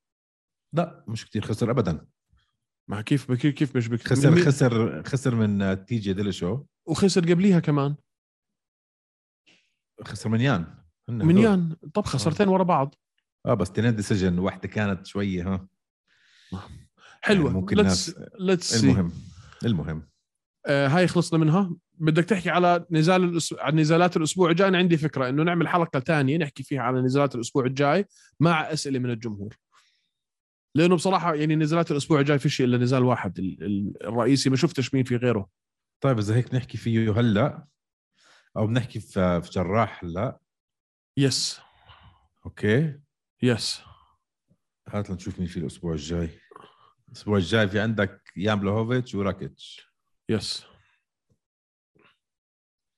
لا 0.72 1.04
مش 1.08 1.26
كتير 1.26 1.42
خسر 1.42 1.70
ابدا. 1.70 2.06
ما 2.88 3.00
كيف 3.00 3.32
كيف 3.32 3.54
كيف 3.54 3.76
مش 3.76 3.88
بك... 3.88 4.08
خسر 4.08 4.44
خسر 4.44 5.02
خسر 5.02 5.34
من 5.34 5.62
آه، 5.62 5.74
تي 5.74 5.98
جي 5.98 6.12
ديلشو؟ 6.12 6.64
وخسر 6.86 7.32
قبليها 7.32 7.60
كمان. 7.60 7.96
خسر 10.04 10.28
من 10.28 10.40
يان. 10.40 10.74
من. 11.08 11.38
يان. 11.38 11.76
طب 11.94 12.04
خسرتين 12.04 12.48
ورا 12.48 12.62
بعض. 12.62 12.94
آه 13.46 13.54
بس 13.54 13.72
تنين 13.72 13.96
decision 13.96 14.38
واحدة 14.38 14.68
كانت 14.68 15.06
شوية 15.06 15.48
ها. 15.48 15.68
حلوة. 17.20 17.46
يعني 17.46 17.60
ممكن 17.60 17.76
let's 17.76 18.14
let's 18.40 18.84
المهم 18.84 19.12
المهم. 19.64 20.15
آه 20.66 20.88
هاي 20.88 21.06
خلصنا 21.08 21.38
منها. 21.38 21.76
بدك 21.98 22.24
تحكي 22.24 22.50
على 22.50 22.86
نزال 22.90 23.24
الأس... 23.24 23.54
عن 23.58 23.78
نزالات 23.78 24.16
الأسبوع 24.16 24.50
الجاي؟ 24.50 24.68
أنا 24.68 24.78
عندي 24.78 24.96
فكرة 24.96 25.28
إنه 25.28 25.42
نعمل 25.42 25.68
حلقة 25.68 26.00
ثانية 26.00 26.36
نحكي 26.36 26.62
فيها 26.62 26.80
على 26.82 27.00
نزالات 27.00 27.34
الأسبوع 27.34 27.64
الجاي 27.64 28.06
مع 28.40 28.72
أسئلة 28.72 28.98
من 28.98 29.10
الجمهور. 29.10 29.56
لأنه 30.74 30.94
بصراحة 30.94 31.34
يعني 31.34 31.56
نزالات 31.56 31.90
الأسبوع 31.90 32.20
الجاي 32.20 32.38
فيش 32.38 32.60
إلا 32.60 32.78
نزال 32.78 33.04
واحد 33.04 33.38
ال- 33.38 33.62
ال- 33.64 34.06
الرئيسي. 34.06 34.50
ما 34.50 34.56
شفتش 34.56 34.94
مين 34.94 35.04
في 35.04 35.16
غيره. 35.16 35.48
طيب 36.00 36.18
إذا 36.18 36.34
هيك 36.36 36.54
نحكي 36.54 36.78
فيه 36.78 37.20
هلأ 37.20 37.66
أو 38.56 38.66
بنحكي 38.66 39.00
في 39.00 39.42
في 39.42 39.50
جراح 39.50 40.04
هلأ. 40.04 40.38
yes 41.16 41.60
okay. 42.46 42.98
yes 43.42 43.80
هات 44.88 45.10
لنشوف 45.10 45.38
مين 45.38 45.48
في 45.48 45.56
الأسبوع 45.56 45.92
الجاي. 45.92 46.30
الأسبوع 47.08 47.36
الجاي 47.36 47.68
في 47.68 47.80
عندك 47.80 48.22
يان 48.36 48.60
بلوهوفيتش 48.60 49.14
وراكيتش. 49.14 49.95
yes 50.28 50.66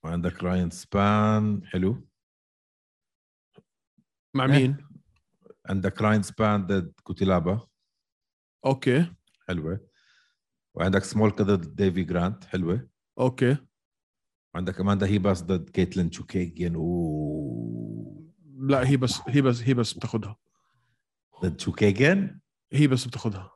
وعندك 0.03 0.43
راين 0.43 0.69
سبان. 0.69 1.65
حلو. 1.65 2.07
مع 4.35 4.45
إيه. 4.45 4.51
مين؟ 4.51 4.87
عندك 5.65 6.01
راين 6.01 6.23
سبان 6.23 6.67
ضد 6.67 6.93
كوتيلابا. 7.03 7.67
okay. 8.65 9.13
حلوة. 9.47 9.89
وعندك 10.73 11.03
سمولكا 11.03 11.43
ضد 11.43 11.75
ديفي 11.75 12.03
جرانت. 12.03 12.43
حلوة. 12.43 12.89
okay. 13.19 13.57
وعندك 14.53 14.79
أماندا 14.79 15.07
هيباس 15.07 15.43
ضد 15.43 15.69
كيتلين 15.69 16.09
تشوكيجن 16.09 16.75
و 16.75 18.31
لا 18.55 18.89
هي 18.89 18.97
بس 18.97 19.21
هي 19.27 19.41
بس 19.41 19.61
هي 19.61 19.73
بس 19.73 19.93
بتاخذها 19.93 20.37
ضد 21.41 21.55
تشوكيجن 21.55 22.39
هي 22.73 22.87
بس 22.87 23.05
بتاخذها 23.07 23.51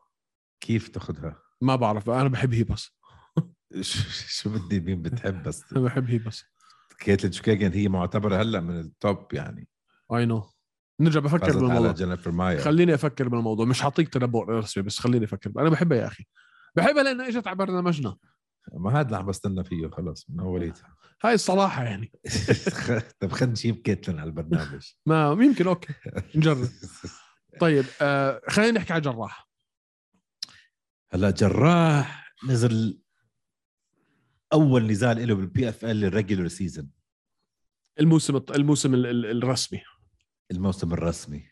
كيف 0.60 0.88
تاخذها؟ 0.88 1.42
ما 1.62 1.76
بعرف 1.76 2.10
أنا 2.10 2.30
بحب 2.30 2.54
هيبس 2.54 2.92
شو 3.82 4.50
بدي؟ 4.50 4.80
مين 4.80 5.02
بتحب 5.02 5.44
بس؟ 5.44 5.64
أنا 5.72 5.82
بحب 5.82 6.10
هيبس 6.10 6.44
كيتلين 7.00 7.32
شوكيجن 7.32 7.72
هي 7.72 7.88
معتبرة 7.88 8.42
هلأ 8.42 8.60
من 8.60 8.80
ال 8.80 8.93
top 8.93 9.34
يعني. 9.34 9.68
اي 10.14 10.26
نو 10.26 10.44
نرجع 11.00 11.20
بفكر 11.20 11.60
بالموضوع. 11.60 11.92
جينيفر 11.92 12.32
ماير. 12.32 12.60
خليني 12.60 12.94
أفكر 12.94 13.30
بالموضوع. 13.30 13.66
مش 13.66 13.82
حاطيك 13.82 14.10
تنبؤ 14.10 14.44
رسمي 14.44 14.84
بس 14.84 15.00
خليني 15.00 15.26
أفكر. 15.26 15.52
أنا 15.58 15.70
بحبها 15.70 15.98
يا 15.98 16.08
أخي. 16.08 16.24
بحبها 16.76 17.04
لأنها 17.04 17.28
إجت 17.28 17.48
على 17.48 17.56
برنامجنا. 17.56 18.18
ما 18.74 18.92
هذا 18.92 19.06
اللي 19.06 19.18
عم 19.18 19.26
بستنى 19.26 19.64
فيه 19.64 19.88
خلص 19.88 20.26
من 20.30 20.40
أوليتها. 20.40 20.96
هاي 21.24 21.34
الصراحة 21.34 21.84
يعني. 21.84 22.12
طب 23.20 23.32
خلينا 23.32 23.52
نجيب 23.52 23.76
كيتلين 23.76 24.20
على 24.20 24.28
البرنامج. 24.28 24.92
ما 25.06 25.38
يمكن 25.40 25.68
okay. 25.68 25.94
نجرب. 26.36 26.68
طيب 27.62 27.86
آه 28.02 28.42
خلينا 28.50 28.72
نحكي 28.72 28.94
على 28.94 29.02
جراح 29.02 29.50
هلأ 31.12 31.32
جراح 31.32 32.34
نزل 32.48 33.03
أول 34.54 34.88
نزال 34.92 35.28
له 35.28 35.36
بال 35.36 35.70
PFL 35.70 35.86
ال 35.86 36.06
regular 36.06 36.48
season 36.48 36.90
الموسم 38.00 38.42
الموسم 38.56 38.94
ال- 38.94 39.06
ال- 39.06 39.44
الرسمي. 39.44 39.82
الموسم 40.52 40.94
الرسمي. 40.94 41.44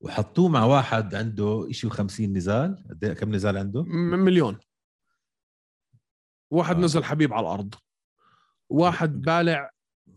وحطوه 0.00 0.48
مع 0.48 0.64
واحد 0.64 1.14
عنده 1.14 1.68
شيء 1.70 1.90
و50 1.90 2.20
نزال. 2.20 2.84
قد 2.90 3.04
إيه- 3.06 3.18
كم 3.18 3.34
نزال 3.34 3.56
عنده؟ 3.56 3.82
مليون. 3.82 4.58
واحد 6.50 6.76
آه. 6.76 6.80
نزل 6.80 7.04
حبيب 7.04 7.32
على 7.32 7.46
الأرض. 7.46 7.74
واحد 8.68 9.20
بالع 9.20 9.70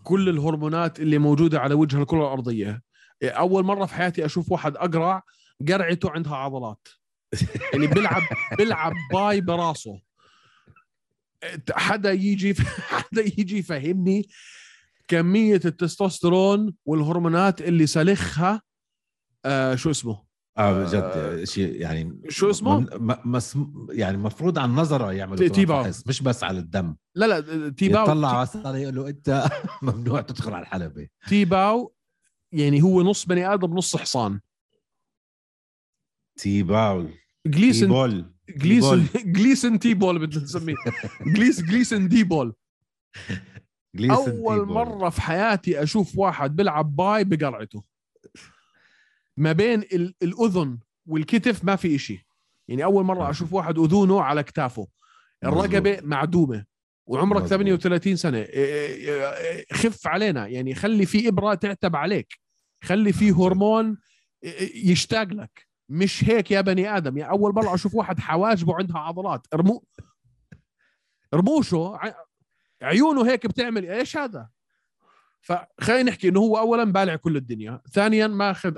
كل 0.03 0.29
الهرمونات 0.29 0.99
اللي 0.99 1.17
موجودة 1.17 1.59
على 1.59 1.73
وجه 1.73 2.01
الكرة 2.01 2.17
الأرضية. 2.17 2.81
أول 3.23 3.63
مرة 3.63 3.85
في 3.85 3.93
حياتي 3.93 4.25
أشوف 4.25 4.51
واحد 4.51 4.77
أقرع 4.77 5.23
قرعته 5.67 6.11
عندها 6.11 6.35
عضلات. 6.35 6.87
يعني 7.73 7.87
بيلعب 7.87 8.21
بيلعب 8.57 8.93
باي 9.13 9.41
براسه. 9.41 10.01
حدا 11.71 12.11
يجي 12.11 12.53
حدا 12.97 13.21
يجي 13.21 13.57
يفهمني 13.57 14.27
كمية 15.07 15.61
التستوستيرون 15.65 16.73
والهرمونات 16.85 17.61
اللي 17.61 17.87
سلخها 17.87 18.61
آه 19.45 19.75
شو 19.75 19.91
اسمه؟ 19.91 20.23
آه 20.57 20.83
بجد 20.83 21.43
شيء 21.43 21.81
يعني 21.81 22.21
شو 22.29 22.49
اسمه؟ 22.49 22.87
مس 23.25 23.57
يعني 23.89 24.17
المفروض 24.17 24.59
عن 24.59 24.75
نظره 24.75 25.13
يعملوا 25.13 25.37
تي- 25.37 25.49
تيباو. 25.49 25.83
مش 26.07 26.21
بس 26.23 26.43
على 26.43 26.59
الدم. 26.59 26.95
لا 27.15 27.25
لا 27.25 27.69
تيباو. 27.69 28.03
يطلع 28.03 28.29
على 28.33 28.43
الصالة 28.43 28.77
يقول 28.77 28.95
له 28.95 29.07
أنت 29.09 29.49
ممنوع 29.81 30.21
تدخل 30.21 30.53
على 30.53 30.61
الحلبة. 30.61 31.07
تيباو 31.29 31.93
يعني 32.51 32.81
هو 32.83 33.01
نص 33.01 33.25
بني 33.25 33.53
آدم 33.53 33.73
نص 33.77 33.95
حصان. 33.95 34.39
تيباو. 36.39 37.07
جليسن 37.47 37.79
تيبول. 37.87 38.33
جليسن 38.57 39.07
جليسن 39.33 39.79
تي 39.79 39.93
بول 39.93 40.19
بدنا 40.19 40.43
نسميه. 40.43 40.75
جليس 41.35 41.61
جليسن 41.61 42.07
دي 42.07 42.23
بول. 42.23 42.53
أول. 44.11 44.65
مرة 44.67 45.09
في 45.09 45.21
حياتي 45.21 45.83
أشوف 45.83 46.17
واحد 46.17 46.55
بيلعب 46.55 46.95
باي 46.95 47.23
بقرعته 47.23 47.83
ما 49.37 49.51
بين 49.51 49.79
ال- 49.81 50.15
الأذن 50.23 50.79
والكتف 51.05 51.63
ما 51.63 51.75
في 51.75 51.95
إشي. 51.95 52.27
يعني 52.67 52.83
أول 52.83 53.03
مرة 53.05 53.29
أشوف 53.29 53.53
واحد 53.53 53.79
أذونه 53.79 54.21
على 54.21 54.43
كتافه. 54.43 54.87
الرقبة 55.43 55.99
معدومة. 56.03 56.65
وعمرك 57.07 57.41
مظبوط. 57.43 57.49
38 57.49 58.15
سنة. 58.15 58.37
إيه 58.37 58.45
إيه 58.45 59.29
إيه 59.37 59.65
خف 59.73 60.07
علينا. 60.07 60.47
يعني 60.47 60.75
خلي 60.75 61.05
في 61.05 61.27
إبرة 61.27 61.53
تعتب 61.53 61.95
عليك. 61.95 62.39
خلي 62.83 63.13
في 63.13 63.31
هرمون 63.31 63.97
يشتاق 64.75 65.23
لك. 65.33 65.67
مش 65.91 66.23
هيك 66.23 66.51
يا 66.51 66.61
بني 66.61 66.97
آدم. 66.97 67.17
يعني 67.17 67.31
أول 67.31 67.53
مرة 67.53 67.73
أشوف 67.73 67.95
واحد 67.95 68.19
حواجبه 68.19 68.75
عندها 68.75 68.97
عضلات. 68.97 69.47
ارمو 69.53 69.83
رموشه 71.33 71.99
عيونه 72.81 73.31
هيك 73.31 73.47
بتعمل 73.47 73.89
إيش 73.89 74.17
هذا؟ 74.17 74.49
فخلينا 75.41 76.03
نحكي 76.03 76.29
إنه 76.29 76.39
هو 76.39 76.57
اولا 76.57 76.83
بالع 76.83 77.15
كل 77.15 77.37
الدنيا. 77.37 77.81
ثانيا 77.91 78.27
ماخذ 78.27 78.77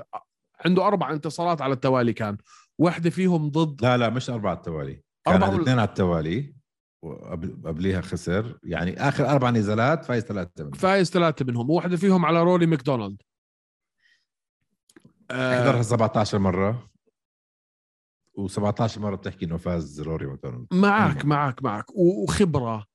عنده 0.64 0.86
أربع 0.86 1.12
انتصارات 1.12 1.62
على 1.62 1.72
التوالي 1.72 2.12
كان. 2.12 2.36
واحدة 2.78 3.10
فيهم 3.10 3.48
ضد 3.48 3.82
لا 3.82 3.96
لا 3.96 4.10
مش 4.10 4.30
أربعة 4.30 4.52
التوالي. 4.52 5.02
كان 5.24 5.42
أربعة 5.42 5.62
اثنين 5.62 5.78
على 5.78 5.88
التوالي 5.88 6.54
وقبليها 7.02 8.00
خسر. 8.00 8.58
يعني 8.62 9.08
آخر 9.08 9.28
أربع 9.28 9.50
نزالات 9.50 10.04
فايز 10.04 10.24
ثلاثة 10.24 10.64
منهم. 10.64 10.72
فايز 10.72 11.10
ثلاثة 11.10 11.44
منهم. 11.44 11.70
واحدة 11.70 11.96
فيهم 11.96 12.26
على 12.26 12.42
رولي 12.42 12.66
ماكدونالد. 12.66 13.22
آه 15.30 15.62
حضرها 15.62 15.82
17 15.82 16.38
مرة. 16.38 16.93
و17 18.38 18.98
مرة 18.98 19.16
بتحكي 19.16 19.44
إنه 19.44 19.56
فاز 19.56 20.00
روري 20.00 20.26
ماكدونالد 20.26 20.66
معك 20.72 21.16
أيوة. 21.16 21.26
معك 21.26 21.62
معك. 21.62 21.90
و- 21.90 22.22
وخبرة. 22.24 22.86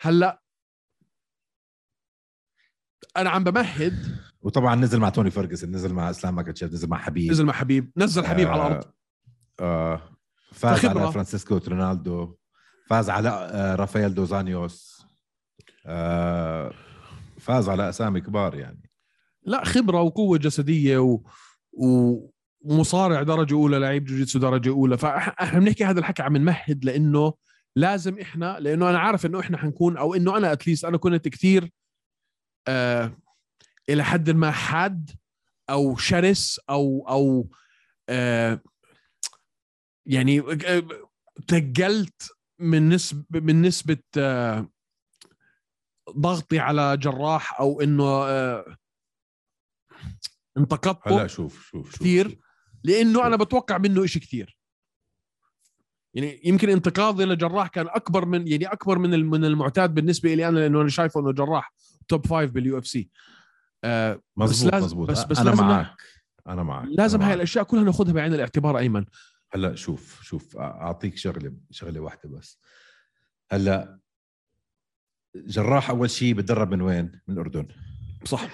هلأ 0.00 0.42
أنا 3.16 3.30
عم 3.30 3.44
بمهد. 3.44 4.16
وطبعا 4.42 4.74
نزل 4.74 4.98
مع 5.00 5.08
توني 5.08 5.30
فرجسون 5.30 5.70
نزل 5.70 5.92
مع 5.94 6.10
إسلام 6.10 6.34
ماكاتشيف 6.34 6.72
نزل 6.72 6.88
مع 6.88 6.98
حبيب. 6.98 7.30
نزل 7.30 7.44
مع 7.44 7.52
حبيب. 7.52 7.92
نزل 7.96 8.26
حبيب 8.26 8.48
على 8.48 8.66
الأرض. 8.66 8.84
آه 9.60 10.02
فاز 10.52 10.78
فخبرة. 10.78 11.00
على 11.02 11.12
فرانسيسكو 11.12 11.56
ترينالدو. 11.68 12.36
فاز 12.86 13.10
على 13.10 13.28
آه 13.28 13.74
رافائيل 13.74 14.14
دوزانيوس 14.14 15.06
آه 15.86 16.72
فاز 17.38 17.68
على 17.68 17.88
أسامي 17.88 18.20
كبار 18.20 18.54
يعني. 18.54 18.90
لا 19.42 19.64
خبرة 19.64 20.02
وقوة 20.02 20.38
جسدية 20.38 20.98
و... 20.98 21.22
و... 21.72 22.16
ومصارع 22.60 23.22
درجة 23.22 23.54
أولى 23.54 23.78
لعيب 23.78 24.04
جوجيتسو 24.04 24.38
درجة 24.38 24.68
أولى 24.70 24.98
فإحنا 24.98 25.58
بنحكي 25.60 25.84
هذا 25.84 26.00
الحكي 26.00 26.22
عم 26.22 26.36
نمهد 26.36 26.84
لإنه 26.84 27.34
لازم 27.76 28.18
إحنا 28.18 28.56
لإنه 28.60 28.90
أنا 28.90 28.98
عارف 28.98 29.26
إنه 29.26 29.40
إحنا 29.40 29.58
حنكون 29.58 29.96
أو 29.96 30.14
إنه 30.14 30.36
أنا 30.36 30.52
اتليست 30.52 30.84
أنا 30.84 30.96
كنت 30.96 31.28
كثير 31.28 31.70
آه 32.68 33.16
إلى 33.88 34.04
حد 34.04 34.30
ما 34.30 34.50
حاد 34.50 35.10
أو 35.70 35.96
شرس 35.96 36.60
أو 36.70 37.06
أو 37.08 37.48
آه 38.08 38.60
يعني 40.06 40.40
تقلت 41.48 42.30
من 42.58 42.88
نسبه 42.88 43.40
من 43.40 43.62
نسبة 43.62 43.98
آه 44.18 44.68
ضغطي 46.10 46.58
على 46.58 46.96
جراح 46.96 47.60
أو 47.60 47.80
إنه 47.80 48.04
آه 48.04 48.76
انتقدته 50.56 51.16
هلا 51.20 51.26
شوف 51.26 51.66
شوف 51.66 51.90
شوف 51.90 52.00
كثير 52.00 52.28
شوف. 52.30 52.49
لأنه 52.84 53.26
أنا 53.26 53.36
بتوقع 53.36 53.78
منه 53.78 54.04
إشي 54.04 54.20
كثير. 54.20 54.56
يعني 56.14 56.40
يمكن 56.44 56.68
انتقادي 56.70 57.24
لجراح 57.24 57.68
كان 57.68 57.86
أكبر 57.88 58.24
من 58.24 58.48
يعني 58.48 58.66
أكبر 58.66 58.98
من 58.98 59.26
من 59.26 59.44
المعتاد 59.44 59.94
بالنسبة 59.94 60.34
لي 60.34 60.48
أنا 60.48 60.58
لأنه 60.58 60.80
أنا 60.80 60.88
شايفه 60.88 61.20
إنه 61.20 61.32
جراح 61.32 61.72
top 62.08 62.26
five 62.26 62.50
بال 62.50 62.78
UFC 62.78 63.10
آه 63.84 64.22
مزبوط 64.36 64.72
لازم- 64.72 64.84
مزبوط 64.86 65.10
بس- 65.10 65.24
بس 65.24 65.38
أنا 65.38 65.50
لازم- 65.50 65.64
معك. 65.66 66.02
أنا 66.46 66.62
معك 66.62 66.88
لازم 66.90 67.18
أنا 67.18 67.28
هاي. 67.28 67.34
الأشياء 67.34 67.64
كلها 67.64 67.82
ناخذها 67.84 68.12
بعين 68.12 68.34
الاعتبار 68.34 68.78
أيمن. 68.78 69.04
هلأ 69.52 69.74
شوف 69.74 70.22
شوف 70.22 70.56
أعطيك 70.56 71.16
شغلة 71.16 71.52
شغلة 71.70 72.00
واحدة 72.00 72.28
بس. 72.28 72.58
هلأ 73.50 74.00
جراح 75.36 75.90
أول 75.90 76.10
شيء 76.10 76.34
بتدرب 76.34 76.70
من 76.70 76.82
وين؟ 76.82 77.20
من 77.28 77.34
الاردن 77.34 77.68
صح. 78.24 78.48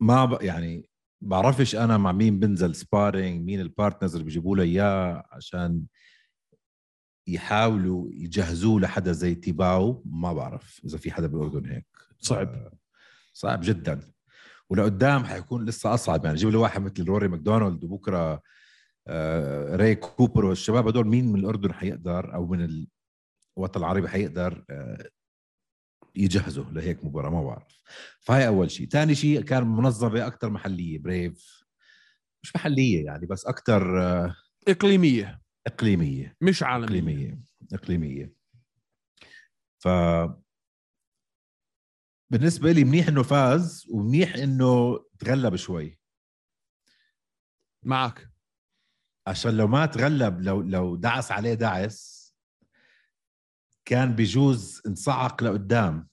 ما 0.00 0.24
ب... 0.24 0.42
يعني 0.42 0.88
بعرفش 1.22 1.76
أنا 1.76 1.96
مع 1.96 2.12
مين 2.12 2.38
بنزل 2.38 2.74
sparring 2.74 3.44
مين 3.46 3.60
ال 3.60 3.66
partners 3.66 4.12
اللي 4.12 4.24
بيجيبوا 4.24 4.56
له 4.56 4.62
إياه 4.62 5.24
عشان 5.30 5.84
يحاولوا 7.26 8.08
يجهزوه 8.12 8.80
لحدا 8.80 9.12
زي 9.12 9.34
تيباو 9.34 10.02
ما 10.06 10.32
بعرف 10.32 10.80
إذا 10.84 10.98
في 10.98 11.12
حدا 11.12 11.26
بالأردن 11.26 11.70
هيك 11.70 11.86
صعب. 12.18 12.48
آه، 12.48 12.72
صعب 13.32 13.60
جدا 13.62 14.00
ولقدام 14.70 15.24
حيكون 15.24 15.64
لسه 15.64 15.94
أصعب 15.94 16.24
يعني 16.24 16.36
جيب 16.36 16.50
له 16.50 16.58
واحد 16.58 16.82
مثل 16.82 17.04
روري 17.04 17.28
ماكدونالد 17.28 17.84
وبكرة 17.84 18.42
آه، 19.06 19.76
راي 19.76 19.94
كوبر 19.94 20.44
والشباب 20.44 20.88
هدول 20.88 21.06
مين 21.06 21.32
من 21.32 21.40
الأردن 21.40 21.72
حيقدر 21.72 22.34
أو 22.34 22.46
من 22.46 22.86
الوطن 23.56 23.80
العربي 23.80 24.08
حيقدر 24.08 24.64
آه، 24.70 25.08
يجهزوا 26.14 26.64
لهيك 26.64 27.04
مباراة 27.04 27.30
ما 27.30 27.42
بعرف. 27.44 27.82
فهي 28.20 28.46
أول 28.46 28.70
شيء. 28.70 28.88
ثاني 28.88 29.14
شيء 29.14 29.40
كان 29.42 29.66
منظمة 29.66 30.26
أكثر 30.26 30.50
محلية 30.50 30.98
Brave 30.98 31.62
مش 32.44 32.56
محلية 32.56 33.04
يعني 33.04 33.26
بس 33.26 33.46
أكثر 33.46 34.02
آه، 34.02 34.36
إقليمية. 34.68 35.42
إقليمية. 35.66 36.36
مش 36.40 36.62
عالمية. 36.62 36.88
إقليمية. 36.88 37.38
إقليمية. 37.72 38.32
ف 39.78 39.88
بالنسبة 42.32 42.72
لي 42.72 42.84
منيح 42.84 43.08
إنه 43.08 43.22
فاز 43.22 43.86
ومنيح 43.90 44.34
إنه 44.34 44.98
تغلب 45.18 45.56
شوي. 45.56 45.98
معك. 47.84 48.28
عشان 49.26 49.56
لو 49.56 49.66
ما 49.66 49.86
تغلب 49.86 50.40
لو 50.40 50.60
لو 50.62 50.96
دعس 50.96 51.32
عليه 51.32 51.54
دعس 51.54 52.21
كان 53.84 54.14
بيجوز 54.14 54.82
انصعق 54.86 55.42
لقدام. 55.42 56.08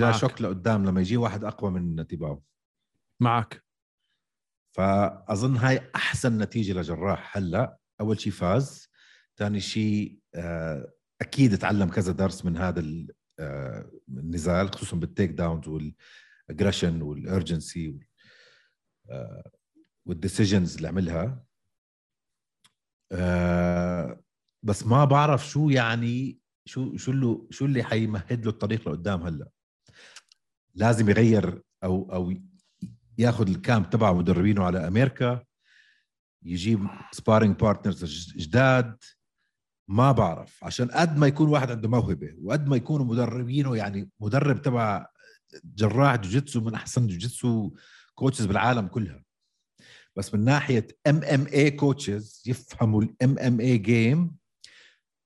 معك. 0.00 0.14
شوك 0.14 0.42
لقدام 0.42 0.84
لما 0.84 1.00
يجي 1.00 1.16
واحد 1.16 1.44
أقوى 1.44 1.70
من 1.70 2.06
تيباو 2.06 2.42
معك. 3.20 3.64
فأظن 4.76 5.56
هاي 5.56 5.90
أحسن 5.94 6.38
نتيجة 6.38 6.72
لجراح. 6.72 7.36
هلأ 7.36 7.78
أول 8.00 8.20
شيء 8.20 8.32
فاز 8.32 8.88
ثاني 9.36 9.60
شيء 9.60 10.20
آه، 10.34 10.92
أكيد 11.20 11.58
تعلم 11.58 11.88
كذا 11.88 12.12
درس 12.12 12.44
من 12.44 12.56
هذا 12.56 13.06
آه، 13.38 13.90
النزال 14.08 14.74
خصوصا 14.74 14.96
بال 14.96 15.30
takedowns 15.30 15.68
وال 15.68 15.90
aggression 15.90 17.02
وال 17.02 17.23
urgency 17.23 17.98
وال 20.06 20.19
decisions 20.19 20.76
اللي 20.76 20.88
عملها. 20.88 21.44
آه، 23.12 24.24
بس 24.62 24.86
ما 24.86 25.04
بعرف 25.04 25.48
شو 25.48 25.68
يعني 25.68 26.43
شو 26.66 26.96
شو 26.96 27.10
اللي 27.12 27.38
شو 27.50 27.64
اللي 27.64 27.82
حيمهد 27.82 28.44
له 28.44 28.50
الطريق 28.50 28.88
لقدام 28.88 29.22
هلا؟ 29.22 29.48
لازم 30.74 31.10
يغير 31.10 31.62
أو 31.84 32.12
أو 32.12 32.34
ياخذ 33.18 33.48
ال 33.48 33.56
camp 33.56 33.90
تبع 33.90 34.12
مدربينه 34.12 34.64
على 34.64 34.88
أمريكا 34.88 35.44
يجيب 36.42 36.86
sparring 37.12 37.56
partners 37.56 38.32
جداد. 38.36 38.96
ما 39.88 40.12
بعرف 40.12 40.64
عشان 40.64 40.88
قد 40.88 41.18
ما 41.18 41.26
يكون 41.26 41.48
واحد 41.48 41.70
عنده 41.70 41.88
موهبة 41.88 42.34
وقد 42.42 42.68
ما 42.68 42.76
يكونوا 42.76 43.06
مدربينه 43.06 43.76
يعني 43.76 44.10
مدرب 44.20 44.62
تبع 44.62 45.06
جراح 45.64 46.16
jiu-jitsu 46.16 46.60
من 46.60 46.74
أحسن 46.74 47.06
jiu-jitsu 47.06 47.70
coaches 48.14 48.46
بالعالم 48.46 48.86
كلها. 48.86 49.24
بس 50.16 50.34
من 50.34 50.44
ناحية 50.44 50.86
MMA 51.06 51.46
coaches 51.46 52.42
يفهموا 52.46 53.02
ال 53.02 53.38
MMA 53.38 53.60
game 53.60 54.36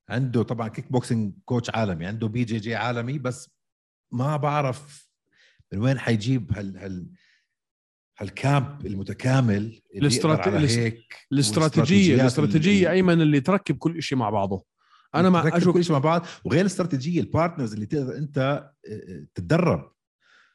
عنده 0.08 0.42
طبعا 0.42 0.68
kickboxing 0.68 1.34
coach 1.44 1.70
عالمي 1.70 2.06
عنده 2.06 2.28
BJJ 2.28 2.74
عالمي 2.74 3.18
بس 3.18 3.50
ما 4.12 4.36
بعرف 4.36 5.08
من 5.72 5.78
وين 5.78 5.98
حيجيب 5.98 6.52
هال 6.52 6.76
هال 6.78 7.10
هال 8.18 8.41
camp 8.41 8.86
المتكامل 8.86 9.54
اللي 9.56 9.82
الاستراتي- 10.08 10.40
يقدر 10.48 10.56
على 10.56 10.68
هيك 10.78 11.16
الاستراتيجيه 11.32 12.14
الاستراتيجية 12.22 12.86
اللي- 12.86 12.90
أيمن 12.90 13.20
اللي 13.20 13.40
تركب 13.40 13.76
كل 13.76 14.02
شيء 14.02 14.18
مع 14.18 14.30
بعضه. 14.30 14.64
أنا 15.14 15.42
تركب 15.42 15.56
أشوف 15.56 15.74
كل 15.74 15.84
شيء 15.84 15.92
مع 15.92 15.98
بعض 15.98 16.26
وغير 16.44 16.60
الاستراتيجية 16.60 17.20
ال 17.20 17.26
partners 17.26 17.72
اللي 17.72 17.86
تقدر 17.86 18.16
أنت 18.16 18.38
آه، 18.90 19.26
تتدرب. 19.34 19.92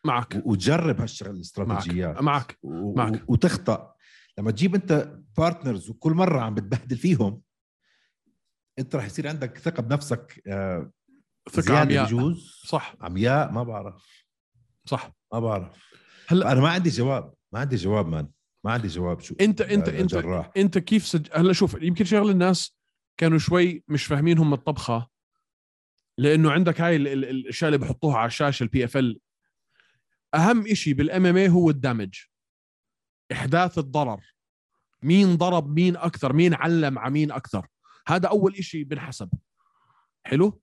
معك. 0.06 0.42
وتجرب 0.46 1.02
هالشغل 1.02 1.36
الاستراتيجيات. 1.36 2.22
معك. 2.22 2.58
معك. 2.64 3.14
و- 3.30 3.34
وتخطأ. 3.34 3.94
لما 4.38 4.52
تجيب 4.52 4.76
أنت 4.76 5.20
partners 5.38 5.90
وكل 5.90 6.12
مرة 6.14 6.42
عم 6.42 6.54
بتبهدل 6.56 6.98
فيهم 6.98 7.42
انت 8.80 8.96
رح 8.96 9.06
يصير 9.06 9.28
عندك 9.28 9.58
ثقة 9.58 9.82
بنفسك 9.84 10.42
آه، 10.48 10.92
ثقة 11.50 11.62
زيادة 11.62 11.80
عمياء. 11.80 12.06
بجوز؟ 12.06 12.62
صح. 12.66 12.96
عمياء؟ 13.02 13.52
ما 13.52 13.64
بعرف. 13.64 14.26
صح. 14.86 15.12
ما 15.34 15.40
بعرف. 15.40 15.78
هلا- 16.28 16.52
أنا 16.52 16.62
ما 16.62 16.70
عندي 16.70 16.90
جواب. 16.90 17.34
ما 17.54 17.60
عندي 17.60 17.76
جواب 17.76 18.08
man. 18.08 18.30
ما 18.66 18.72
عندي 18.72 18.88
جواب. 18.88 19.20
شو؟ 19.20 19.36
انت 19.42 19.62
انت 19.62 19.90
آه، 19.90 20.00
انت 20.00 20.16
جراح. 20.16 20.52
انت 20.58 20.78
كيف 20.78 21.08
سج... 21.08 21.28
هلا 21.34 21.54
شوف 21.54 21.74
يمكن 21.82 22.06
شغل 22.06 22.30
الناس 22.30 22.78
كانوا 23.18 23.38
شوي 23.38 23.84
مش 23.88 24.06
فاهمين 24.06 24.38
هم 24.38 24.54
الطبخة 24.54 25.10
لأنه 26.18 26.52
عندك 26.52 26.82
هاي 26.82 26.96
ال- 26.96 27.08
ال- 27.08 27.26
الأشياء 27.30 27.68
اللي 27.68 27.78
بحطوها 27.78 28.18
على 28.18 28.28
الشاشة 28.28 28.64
ال 28.64 28.86
PFL 28.86 29.20
أهم 30.36 30.74
شيء 30.74 30.94
بال 30.94 31.26
MMA 31.26 31.50
هو 31.50 31.70
الدمج. 31.70 32.20
إحداث 33.32 33.78
الضرر. 33.78 34.22
مين 35.04 35.36
ضرب 35.38 35.70
مين 35.70 35.98
أكثر؟ 35.98 36.34
مين 36.34 36.54
علم 36.54 37.00
على 37.00 37.12
مين 37.14 37.32
أكثر؟ 37.32 37.68
هذا 38.08 38.30
أول 38.30 38.64
شيء 38.64 38.84
بنحسب. 38.84 39.30
حلو؟ 40.26 40.62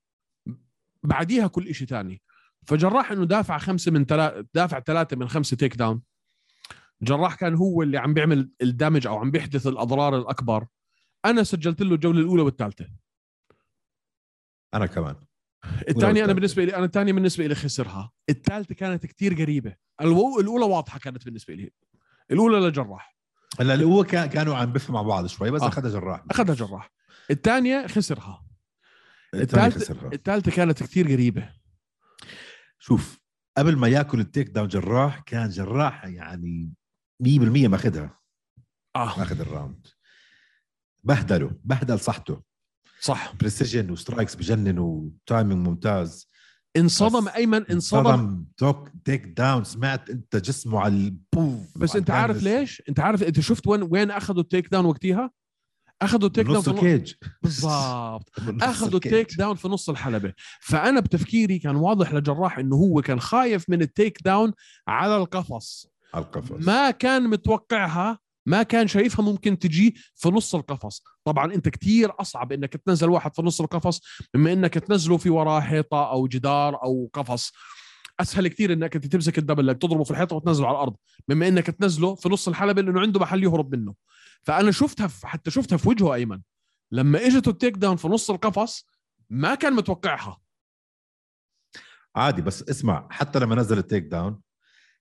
بعديها 1.03 1.47
كل 1.47 1.75
شيء 1.75 1.87
ثاني 1.87 2.21
فجراح 2.67 3.11
إنه 3.11 3.25
دافع 3.25 3.57
خمسة 3.57 3.91
من 3.91 4.05
ثلاثة 4.05 4.47
دافع 4.53 4.79
ثلاثة 4.79 5.17
من 5.17 5.29
خمسة 5.29 5.57
تيك 5.57 5.75
داون 5.75 6.01
جراح 7.01 7.35
كان 7.35 7.55
هو 7.55 7.81
اللي 7.81 7.97
عم 7.97 8.13
بيعمل 8.13 8.51
الدمج 8.61 9.07
أو 9.07 9.17
عم 9.17 9.31
بيحدث 9.31 9.67
الأضرار 9.67 10.17
الأكبر. 10.17 10.65
أنا 11.25 11.43
سجلت 11.43 11.81
له 11.81 11.95
الجولة 11.95 12.19
الأولى 12.19 12.41
والثالثة. 12.41 12.87
أنا 14.73 14.85
كمان. 14.85 15.15
الثانية 15.89 16.25
أنا. 16.25 16.33
بالنسبة 16.33 16.63
لي 16.63 16.75
أنا 16.75 16.85
الثانية 16.85 17.13
بالنسبة 17.13 17.47
لي 17.47 17.55
خسرها. 17.55 18.11
الثالثة 18.29 18.75
كانت 18.75 19.05
كتير 19.05 19.33
قريبة. 19.33 19.75
الأولى 20.01 20.65
واضحة 20.65 20.99
كانت 20.99 21.25
بالنسبة 21.25 21.53
لي. 21.53 21.71
الأولى 22.31 22.67
لجراح. 22.67 23.15
هلا 23.59 24.03
كان 24.03 24.29
كانوا 24.29 24.55
عم 24.55 24.73
بفهم 24.73 24.93
مع 24.93 25.01
بعض 25.01 25.27
شوي 25.27 25.51
بس 25.51 25.61
آه. 25.61 25.67
أخذها 25.67 25.91
جراح. 25.91 26.23
أخذها 26.31 26.55
جراح. 26.55 26.91
الثانية 27.31 27.87
خسرها. 27.87 28.45
الثاني 29.33 29.67
الثالثه 29.67 29.93
خسرها. 29.93 30.13
الثالثة 30.13 30.51
كانت 30.51 30.83
كتير 30.83 31.11
قريبة. 31.11 31.49
شوف 32.79 33.21
قبل 33.57 33.75
ما 33.75 33.87
ياكل 33.87 34.19
ال 34.19 34.47
takedown 34.47 34.67
جراح 34.67 35.19
كان 35.19 35.49
جراح 35.49 36.05
يعني 36.05 36.73
100% 37.23 37.67
ماخذها 37.67 38.19
آه. 38.95 39.19
ماخذ 39.19 39.39
ال 39.39 39.46
round. 39.46 39.87
بهدله 41.03 41.59
بهدل 41.63 41.99
صحته. 41.99 42.41
صح. 43.01 43.35
precision 43.35 43.91
و 43.91 43.96
strikes 43.96 44.35
بجنن 44.35 44.79
و 44.79 44.92
timing 44.92 45.67
ممتاز. 45.67 46.29
انصدم 46.77 47.27
أيمن 47.27 47.65
انصدم. 47.65 48.03
صدم 48.03 48.45
توك 48.57 48.89
takedown 49.05 49.63
سمعت 49.63 50.09
أنت 50.09 50.35
جسمه 50.35 50.79
على 50.79 50.93
البوف. 50.93 51.77
بس 51.77 51.95
أنت 51.95 52.09
عارف. 52.09 52.43
ليش؟ 52.43 52.83
أنت 52.89 52.99
عارف 52.99 53.23
أنت 53.23 53.39
شفت 53.39 53.67
وين 53.67 53.83
وين 53.83 54.11
أخذوا 54.11 54.41
ال 54.41 54.67
takedown 54.67 54.85
وقتها؟ 54.85 55.31
أخذوا 56.01 56.27
ال 56.27 56.45
takedown 56.45 56.61
في 56.61 56.67
ال 56.67 56.75
cage. 56.75 57.13
بالضبط. 57.43 58.31
أخذوا. 58.61 58.95
ال 58.95 59.37
takedown 59.37 59.55
في 59.55 59.67
نص 59.67 59.89
الحلبة. 59.89 60.33
فأنا 60.61 60.99
بتفكيري 60.99 61.59
كان 61.59 61.75
واضح 61.75 62.13
لجراح 62.13 62.57
إنه 62.57 62.75
هو 62.75 63.01
كان 63.01 63.19
خايف 63.19 63.69
من 63.69 63.81
ال 63.81 64.17
takedown 64.25 64.53
على 64.87 65.17
القفص. 65.17 65.87
على 66.13 66.25
القفص. 66.25 66.67
ما 66.67 66.91
كان 66.91 67.29
متوقعها 67.29 68.19
ما 68.45 68.63
كان 68.63 68.87
شايفها 68.87 69.25
ممكن 69.25 69.59
تجي 69.59 69.95
في 70.15 70.29
نص 70.29 70.55
القفص. 70.55 71.03
طبعا 71.25 71.53
أنت 71.53 71.69
كتير 71.69 72.11
أصعب 72.19 72.51
إنك 72.51 72.73
تنزل 72.75 73.09
واحد 73.09 73.35
في 73.35 73.41
نص 73.41 73.61
القفص 73.61 74.01
مما 74.35 74.53
إنك 74.53 74.73
تنزله 74.73 75.17
في 75.17 75.29
وراه 75.29 75.59
حيطة 75.59 76.11
أو 76.11 76.27
جدار 76.27 76.83
أو 76.83 77.09
قفص. 77.13 77.51
أسهل 78.19 78.47
كتير 78.47 78.73
إنك 78.73 78.95
أنت 78.95 79.05
تمسك 79.05 79.37
ال 79.37 79.41
double 79.41 79.67
leg 79.67 79.77
تضربه 79.77 80.03
في 80.03 80.11
الحيطة 80.11 80.35
وتنزله 80.35 80.67
على 80.67 80.75
الأرض. 80.75 80.95
مما 81.27 81.47
إنك 81.47 81.67
تنزله 81.67 82.15
في 82.15 82.29
نص 82.29 82.47
الحلبة 82.47 82.81
لأنه 82.81 83.01
عنده 83.01 83.19
محل 83.19 83.43
يهرب 83.43 83.75
منه. 83.75 83.93
فأنا 84.43 84.71
شفتها 84.71 85.07
في 85.07 85.27
حتى 85.27 85.51
شفتها 85.51 85.77
في 85.77 85.89
وجهه 85.89 86.13
أيمن. 86.13 86.41
لما 86.91 87.19
اجته 87.27 87.49
ال 87.49 87.77
takedown 87.77 87.95
في 87.95 88.07
نص 88.07 88.29
القفص 88.29 88.85
ما 89.29 89.55
كان 89.55 89.73
متوقعها. 89.73 90.41
عادي 92.15 92.41
بس 92.41 92.63
اسمع 92.69 93.07
حتى 93.11 93.39
لما 93.39 93.55
نزل 93.55 93.77
ال 93.77 94.03
takedown 94.03 94.41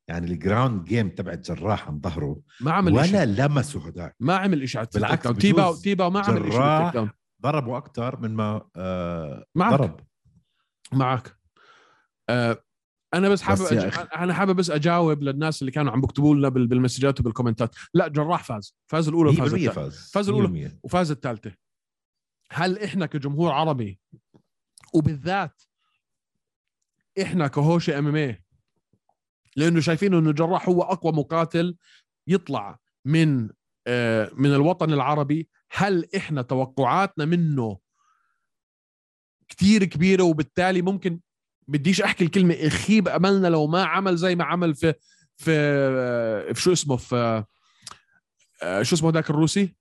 يعني 0.09 0.27
ال 0.27 0.35
ground 0.35 0.85
game 0.85 1.09
تبعت 1.09 1.39
جراح 1.39 1.89
عن 1.89 2.01
ظهره 2.01 2.41
ما 2.61 2.73
عمل 2.73 2.93
ولا 2.93 3.03
شيء 3.03 3.25
لمسه 3.25 3.87
هداك. 3.87 4.17
ما 4.21 4.37
عمل 4.37 4.69
شيء 4.69 4.85
بالعكس 4.95 5.29
تيباو 5.39 5.77
تيباو 5.83 6.09
ما 6.09 6.21
عمل 6.21 6.53
شيء 6.53 7.09
ضربه 7.43 7.77
أكثر 7.77 8.21
من 8.21 8.35
ما 8.35 8.69
آه 8.77 9.45
معك. 9.55 9.73
ضرب. 9.73 10.01
معك. 10.93 11.37
آه 12.29 12.65
أنا 13.15 13.29
بس 13.29 13.43
حابب 13.43 13.61
بس 13.63 13.73
أج... 13.73 14.09
أنا 14.17 14.35
حابب 14.35 14.57
بس 14.57 14.71
أجاوب 14.71 15.23
للناس 15.23 15.63
اللي 15.63 15.73
كانوا 15.73 15.93
عم 15.93 16.01
بيكتبوا 16.01 16.35
لنا 16.35 16.49
بال- 16.49 16.67
بالمسجات 16.67 17.21
وبالكومنتات. 17.21 17.75
لا 17.95 18.09
جراح 18.09 18.45
فاز. 18.45 18.75
فاز 18.87 19.09
الأولى 19.09 19.33
100% 19.33 19.41
وفاز 19.41 19.55
الثالثة. 19.55 19.73
فاز. 19.73 20.11
فاز 20.11 20.29
الأولى. 20.29 20.69
100%. 20.69 20.73
وفاز 20.83 21.11
الثالثة. 21.11 21.55
هل 22.53 22.79
إحنا 22.79 23.07
كجمهور 23.07 23.53
عربي 23.53 24.01
وبالذات 24.95 25.63
إحنا 27.23 27.47
كهوشي 27.47 27.99
إم 27.99 28.17
إم 28.17 28.37
لأنه 29.57 29.81
شايفين 29.81 30.15
إنه 30.15 30.33
جراح 30.33 30.69
هو 30.69 30.83
أقوى 30.83 31.13
مقاتل 31.13 31.77
يطلع 32.27 32.79
من 33.05 33.51
آه، 33.87 34.31
من 34.35 34.55
الوطن 34.55 34.93
العربي 34.93 35.49
هل 35.73 36.09
إحنا 36.17 36.43
توقعاتنا 36.43 37.25
منه 37.25 37.79
كتير 39.49 39.85
كبيرة 39.85 40.23
وبالتالي 40.23 40.83
ممكن 40.83 41.21
بديش 41.71 42.01
احكي 42.03 42.25
الكلمة 42.25 42.55
يخيب 42.55 43.09
املنا 43.09 43.49
لو 43.49 43.67
ما 43.67 43.85
عمل 43.85 44.17
زي 44.17 44.35
ما 44.35 44.45
عمل 44.45 44.75
في 44.75 44.95
في 45.37 45.51
آه، 45.55 46.53
في 46.53 46.61
شو 46.63 46.73
اسمه 46.73 46.97
في 46.97 47.45
آه، 48.63 48.83
شو 48.83 48.95
اسمه 48.97 49.11
ذاك 49.11 49.31
الروسي؟ 49.31 49.75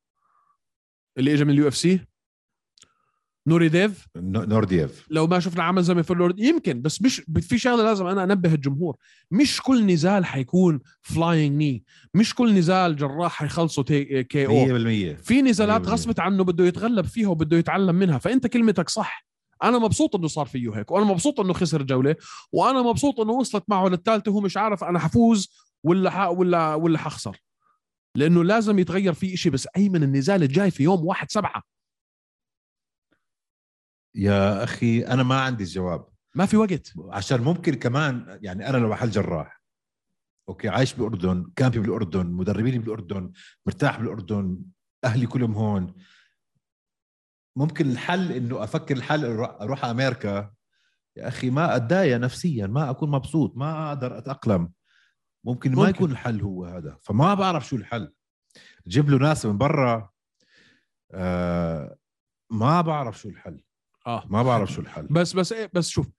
اللي 1.17 1.33
اجى 1.33 1.43
من 1.45 1.49
ال 1.53 1.67
UFC؟ 1.67 1.99
نوري 3.47 3.69
ديف 3.69 4.05
نو- 4.15 4.43
نوردييف 4.43 5.05
لو 5.09 5.27
ما 5.27 5.39
شفنا 5.39 5.63
عمل 5.63 5.83
زي 5.83 5.93
ما 5.93 6.01
في 6.01 6.11
اللورد 6.11 6.39
يمكن 6.39 6.81
بس 6.81 7.01
مش 7.01 7.21
في 7.41 7.57
شغلة 7.57 7.83
لازم 7.83 8.05
أنا 8.07 8.23
أنبه 8.23 8.53
الجمهور. 8.53 8.97
مش 9.31 9.61
كل 9.61 9.85
نزال 9.85 10.25
حيكون 10.25 10.79
flying 11.01 11.57
knee 11.57 11.83
مش 12.13 12.35
كل 12.35 12.53
نزال 12.53 12.95
جراح 12.95 13.31
حيخلصه 13.33 13.83
TKO 13.83 14.65
100% 15.15 15.21
في 15.23 15.41
نزالات 15.41 15.81
100%. 15.81 15.89
غصبت 15.89 16.19
عنه 16.19 16.43
بده 16.43 16.65
يتغلب 16.65 17.05
فيها 17.05 17.27
وبده 17.29 17.57
يتعلم 17.57 17.95
منها. 17.95 18.17
فأنت 18.17 18.47
كلمتك 18.47 18.89
صح. 18.89 19.28
أنا 19.63 19.77
مبسوط 19.77 20.15
إنه 20.15 20.27
صار 20.27 20.45
فيه 20.45 20.77
هيك 20.77 20.91
وأنا 20.91 21.05
مبسوط 21.05 21.39
إنه 21.39 21.53
خسر 21.53 21.83
جولة 21.83 22.15
وأنا 22.51 22.81
مبسوط 22.81 23.19
إنه 23.19 23.31
وصلت 23.31 23.63
معه 23.67 23.87
للثالثه 23.87 24.31
وهو 24.31 24.41
مش 24.41 24.57
عارف 24.57 24.83
أنا 24.83 24.99
حفوز 24.99 25.49
ولا 25.83 26.09
ح... 26.09 26.27
ولا 26.27 26.75
ولا 26.75 26.97
حخسر. 26.97 27.37
لأنه 28.15 28.43
لازم 28.43 28.79
يتغير 28.79 29.13
في 29.13 29.37
شيء 29.37 29.51
بس 29.51 29.67
ايمن 29.77 30.03
النزال 30.03 30.43
الجاي 30.43 30.71
في 30.71 30.83
يوم 30.83 31.05
واحد 31.05 31.31
سبعة. 31.31 31.63
يا 34.15 34.63
أخي 34.63 35.01
أنا 35.01 35.23
ما 35.23 35.41
عندي 35.41 35.63
الجواب. 35.63 36.07
ما 36.35 36.45
في 36.45 36.57
وقت. 36.57 36.93
عشان 37.09 37.41
ممكن 37.41 37.73
كمان 37.73 38.39
يعني 38.41 38.69
أنا 38.69 38.77
لو 38.77 38.89
محل 38.89 39.09
جراح 39.09 39.61
أوكي 40.49 40.69
عايش 40.69 40.93
بالاردن 40.93 41.51
كامبي 41.55 41.79
بالأردن 41.79 42.25
مدربيني 42.25 42.79
بالأردن 42.79 43.31
مرتاح 43.65 43.99
بالأردن 43.99 44.59
أهلي 45.03 45.27
كلهم 45.27 45.53
هون. 45.53 45.93
ممكن 47.59 47.91
الحل 47.91 48.31
إنه 48.31 48.63
أفكر 48.63 48.97
الحل 48.97 49.25
أروح 49.41 49.85
أمريكا. 49.85 50.53
يا 51.17 51.27
أخي 51.27 51.49
ما 51.49 51.75
أتضايق 51.75 52.17
نفسيا 52.17 52.67
ما 52.67 52.89
أكون 52.89 53.11
مبسوط 53.11 53.57
ما 53.57 53.89
أقدر 53.89 54.17
أتأقلم. 54.17 54.71
ممكن, 55.45 55.71
ما 55.71 55.77
ممكن. 55.77 55.89
يكون 55.89 56.11
الحل 56.11 56.41
هو 56.41 56.65
هذا. 56.65 56.97
فما 57.01 57.33
بعرف 57.33 57.67
شو 57.67 57.75
الحل. 57.75 58.13
جيب 58.87 59.09
له 59.09 59.17
ناس 59.17 59.45
من 59.45 59.57
برا. 59.57 60.09
آه 61.11 61.97
ما 62.51 62.81
بعرف 62.81 63.19
شو 63.19 63.29
الحل. 63.29 63.63
آه. 64.07 64.23
ما 64.29 64.43
بعرف 64.43 64.71
شو 64.71 64.81
الحل. 64.81 65.07
بس 65.07 65.33
بس 65.33 65.53
إيه 65.53 65.71
بس 65.73 65.89
شوف 65.89 66.09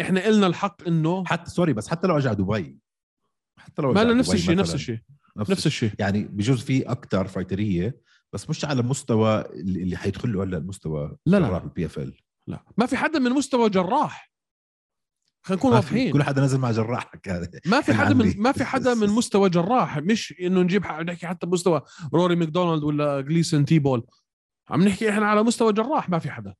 إحنا 0.00 0.24
قلنا 0.24 0.46
الحق 0.46 0.86
إنه 0.86 1.24
حتى 1.24 1.50
sorry 1.50 1.72
بس 1.72 1.88
حتى 1.88 2.06
لو 2.06 2.18
اجى 2.18 2.28
دبي. 2.28 2.78
حتى 3.58 3.82
لو 3.82 3.92
ما 3.92 4.04
نفس 4.04 4.34
الشيء 4.34 4.56
نفس 4.56 4.74
الشيء. 4.74 4.98
نفس, 5.36 5.50
نفس 5.50 5.66
الشيء. 5.66 5.92
يعني 5.98 6.24
بجوز 6.24 6.62
في 6.62 6.82
أكثر 6.82 7.26
فايترية. 7.26 8.00
بس 8.32 8.50
مش 8.50 8.64
على 8.64 8.82
مستوى 8.82 9.40
اللي 9.40 9.96
حيدخل 9.96 10.32
له 10.32 10.42
هلا 10.42 10.58
المستوى 10.58 11.16
لا، 11.26 11.36
لا. 11.36 11.48
جراح 11.48 11.62
بال 11.62 11.86
PFL 11.86 12.18
لا. 12.46 12.64
ما 12.78 12.86
في 12.86 12.96
حدا 12.96 13.18
من 13.18 13.30
مستوى 13.30 13.70
جراح. 13.70 14.30
خلينا 15.42 15.60
نكون 15.60 15.72
واضحين. 15.72 16.12
كل 16.12 16.22
حدا 16.22 16.42
نزل 16.42 16.58
مع 16.58 16.70
جراحك. 16.70 17.28
هذا 17.28 17.50
ما 17.66 17.80
في 17.80 17.94
حدا 17.94 18.14
من. 18.14 18.34
ما 18.36 18.52
في 18.52 18.64
حدا 18.64 18.94
من 18.94 19.08
مستوى 19.08 19.50
جراح. 19.50 19.98
مش 19.98 20.34
إنه 20.40 20.62
نجيب 20.62 20.86
نحكي 20.86 21.26
حتى 21.26 21.46
بمستوى 21.46 21.82
روري 22.14 22.36
ماكدونالد 22.36 22.82
ولا 22.82 23.20
جليسون 23.20 23.64
تيباو. 23.64 24.06
عم 24.70 24.82
نحكي 24.82 25.10
إحنا 25.10 25.26
على 25.26 25.42
مستوى 25.42 25.72
جراح 25.72 26.08
ما 26.08 26.18
في 26.18 26.30
حدا. 26.30 26.54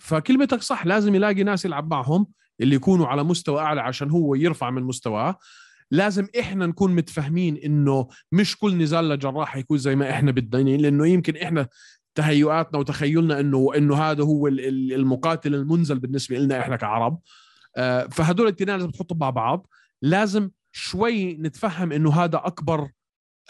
فكلمتك 0.00 0.62
صح 0.62 0.86
لازم 0.86 1.14
يلاقي 1.14 1.42
ناس 1.42 1.64
يلعب 1.64 1.90
معهم 1.90 2.26
اللي 2.60 2.74
يكونوا 2.76 3.06
على 3.06 3.24
مستوى 3.24 3.60
أعلى 3.60 3.80
عشان 3.80 4.10
هو 4.10 4.34
يرفع 4.34 4.70
من 4.70 4.82
مستواه. 4.82 5.38
لازم 5.90 6.26
إحنا 6.40 6.66
نكون 6.66 6.94
متفاهمين 6.94 7.56
إنه 7.56 8.08
مش 8.32 8.56
كل 8.58 8.78
نزال 8.78 9.08
لجراح 9.08 9.56
يكون 9.56 9.78
زي 9.78 9.96
ما 9.96 10.10
إحنا 10.10 10.30
بدنا 10.32 10.70
لأنه 10.70 11.06
يمكن 11.06 11.36
إحنا 11.36 11.68
تهيؤاتنا 12.14 12.78
وتخيلنا 12.78 13.40
انه 13.40 13.70
إنه 13.76 13.96
هذا 13.96 14.24
هو 14.24 14.46
ال- 14.46 14.60
ال- 14.68 14.92
المقاتل 14.92 15.54
المنزل 15.54 15.98
بالنسبة 15.98 16.38
لنا 16.38 16.60
إحنا 16.60 16.76
كعرب. 16.76 17.18
آه، 17.76 18.06
فهدول 18.06 18.46
الاثنين 18.46 18.76
لازم 18.76 18.90
تحطهم 18.90 19.18
مع 19.18 19.30
بعض. 19.30 19.66
لازم 20.02 20.50
شوي 20.72 21.34
نتفهم 21.34 21.92
إنه 21.92 22.12
هذا 22.12 22.40
أكبر 22.44 22.88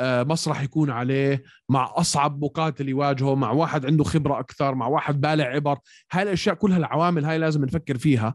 آه، 0.00 0.22
مسرح 0.22 0.62
يكون 0.62 0.90
عليه 0.90 1.42
مع 1.68 1.92
أصعب 1.96 2.44
مقاتل 2.44 2.88
يواجهه 2.88 3.34
مع 3.34 3.50
واحد 3.50 3.86
عنده 3.86 4.04
خبرة 4.04 4.40
أكثر 4.40 4.74
مع 4.74 4.86
واحد 4.86 5.20
بالع 5.20 5.44
عبر. 5.44 5.78
هاي 6.12 6.22
الأشياء 6.22 6.54
كلها 6.54 6.76
العوامل 6.78 7.24
هاي 7.24 7.38
لازم 7.38 7.64
نفكر 7.64 7.98
فيها. 7.98 8.34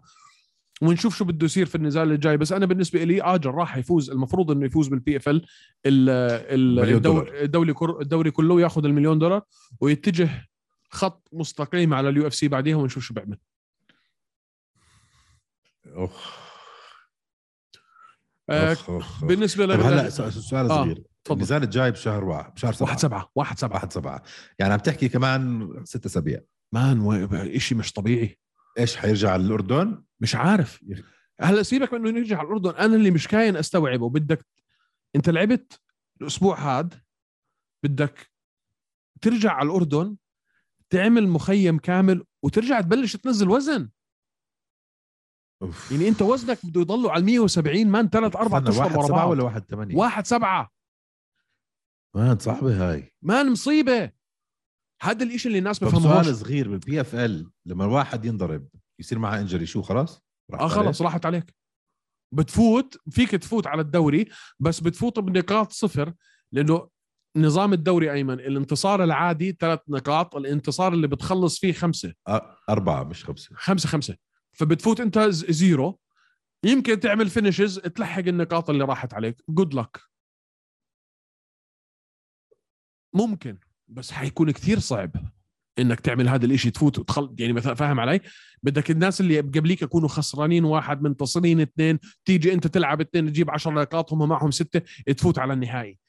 ونشوف 0.83 1.15
شو 1.17 1.25
بده 1.25 1.45
يصير 1.45 1.65
في 1.65 1.75
النزال 1.75 2.11
الجاي 2.11 2.37
بس 2.37 2.51
أنا 2.51 2.65
بالنسبة 2.65 3.03
لي 3.03 3.23
آه 3.23 3.37
جراح 3.37 3.77
يفوز 3.77 4.09
المفروض 4.09 4.51
إنه 4.51 4.65
يفوز 4.65 4.87
بال 4.87 5.17
PFL. 5.17 5.45
الدوري 5.85 7.71
الدوري 8.01 8.31
كله 8.31 8.61
ياخذ 8.61 8.85
المليون 8.85 9.19
دولار 9.19 9.41
ويتجه 9.81 10.49
خط 10.89 11.27
مستقيم 11.33 11.93
على 11.93 12.09
ال 12.09 12.27
UFC 12.27 12.47
بعديها 12.47 12.75
ونشوف 12.75 13.03
شو 13.03 13.13
بيعمل 13.13 13.37
أخ. 15.85 16.43
آه 18.49 18.71
أخ. 18.71 18.89
أخ. 18.89 18.89
أخ. 18.89 19.25
بالنسبة 19.25 19.65
لل- 19.65 19.81
هلا 19.81 20.09
سؤال 20.09 20.65
آه، 20.71 20.83
صغير 20.83 21.03
تفضل. 21.23 21.37
النزال 21.37 21.63
الجاي 21.63 21.91
بشهر 21.91 22.23
واحد 22.23 22.53
بشهر 22.53 22.73
سبعة 22.73 22.87
واحد 22.89 22.99
سبعة 22.99 23.31
واحد 23.35 23.59
سبعة 23.59 23.73
واحد 23.75 23.93
سبعة 23.93 24.23
يعني 24.59 24.73
عم 24.73 24.79
تحكي 24.79 25.09
كمان 25.09 25.69
ست 25.85 26.05
أسابيع 26.05 26.39
مان 26.71 26.99
و- 26.99 27.25
إشي 27.33 27.75
مش 27.75 27.93
طبيعي 27.93 28.39
إيش 28.79 28.95
حيرجع 28.95 29.31
على 29.31 29.43
الأردن 29.43 30.03
مش 30.23 30.35
عارف. 30.35 30.85
هلا 31.41 31.63
سيبك 31.63 31.93
من 31.93 32.07
إنه 32.07 32.19
نرجع 32.19 32.37
على 32.37 32.47
الأردن. 32.47 32.69
أنا 32.69 32.95
اللي 32.95 33.11
مش 33.11 33.27
كاين 33.27 33.55
أستوعبه. 33.55 34.09
بدك 34.09 34.45
أنت 35.15 35.29
لعبت 35.29 35.81
الأسبوع 36.21 36.59
هاد. 36.59 37.01
بدك 37.83 38.31
ترجع 39.21 39.51
على 39.51 39.65
الأردن 39.65 40.17
تعمل 40.89 41.27
مخيم 41.27 41.77
كامل 41.79 42.23
وترجع 42.43 42.81
تبلش 42.81 43.15
تنزل 43.15 43.49
وزن. 43.49 43.89
أوف. 45.61 45.91
يعني 45.91 46.07
أنت 46.07 46.21
وزنك 46.21 46.65
بده 46.65 46.81
يضلوا 46.81 47.11
على 47.11 47.19
ال 47.19 47.25
170 47.25 47.87
man 47.87 48.09
ثلاث 48.09 48.35
أربع 48.35 48.57
أشهر 48.57 48.97
ورا 48.97 49.07
سبعة 49.07 49.19
بعض. 49.19 49.29
ولا 49.29 49.43
واحد 49.43 49.63
ثمانية؟ 49.69 49.95
واحد 49.95 50.27
سبعة. 50.27 50.71
man 52.15 52.39
صعبة 52.39 52.91
هاي. 52.91 53.13
man 53.21 53.51
مصيبة. 53.51 54.11
هذا 55.01 55.23
الإشي 55.23 55.47
اللي 55.47 55.59
الناس 55.59 55.83
بفهموش. 55.83 56.25
سؤال 56.25 56.35
صغير 56.35 56.69
بال 56.69 57.01
PFL 57.01 57.51
لما 57.65 57.85
الواحد 57.85 58.25
ينضرب 58.25 58.67
يصير 59.03 59.19
معه 59.19 59.39
injury 59.39 59.65
شو 59.65 59.81
خلاص؟ 59.81 60.21
آه؟ 60.53 60.67
خلص 60.67 61.01
راحت 61.01 61.25
عليك. 61.25 61.55
بتفوت 62.33 62.97
فيك 63.09 63.31
تفوت 63.31 63.67
على 63.67 63.81
الدوري 63.81 64.25
بس 64.59 64.79
بتفوت 64.79 65.19
بنقاط 65.19 65.71
صفر 65.71 66.13
لأنه 66.51 66.89
نظام 67.37 67.73
الدوري 67.73 68.11
أيمن 68.11 68.33
الانتصار 68.33 69.03
العادي 69.03 69.51
ثلاث 69.59 69.79
نقاط 69.89 70.35
الانتصار 70.35 70.93
اللي 70.93 71.07
بتخلص 71.07 71.59
فيه 71.59 71.73
خمسة. 71.73 72.13
أربعة 72.69 73.03
مش 73.03 73.25
خمسة. 73.25 73.55
خمسة 73.55 73.89
خمسة. 73.89 74.17
فبتفوت 74.53 74.99
أنت 74.99 75.19
zero. 75.29 75.99
يمكن 76.65 76.99
تعمل 76.99 77.29
finishes 77.29 77.79
تلحق 77.79 78.23
النقاط 78.27 78.69
اللي 78.69 78.83
راحت 78.83 79.13
عليك. 79.13 79.43
good 79.49 79.73
luck 79.73 79.99
ممكن 83.15 83.59
بس 83.87 84.11
حيكون 84.11 84.51
كثير 84.51 84.79
صعب. 84.79 85.11
إنك 85.79 85.99
تعمل 85.99 86.29
هذا 86.29 86.45
الإشي 86.45 86.71
تفوت 86.71 86.99
وتخل 86.99 87.35
يعني 87.39 87.53
مثلا 87.53 87.73
فاهم 87.73 87.99
علي؟ 87.99 88.19
بدك 88.63 88.91
الناس 88.91 89.21
اللي 89.21 89.39
قبليك 89.39 89.81
يكونوا 89.81 90.09
خسرانين 90.09 90.65
واحد 90.65 91.01
منتصرين 91.01 91.61
اثنين 91.61 91.99
تيجي 92.25 92.53
أنت 92.53 92.67
تلعب 92.67 93.01
اثنين 93.01 93.27
تجيب 93.27 93.49
10 93.49 93.71
نقاط 93.71 94.13
هم 94.13 94.29
معهم 94.29 94.51
ستة 94.51 94.81
تفوت 95.13 95.39
على 95.39 95.53
النهائي. 95.53 95.99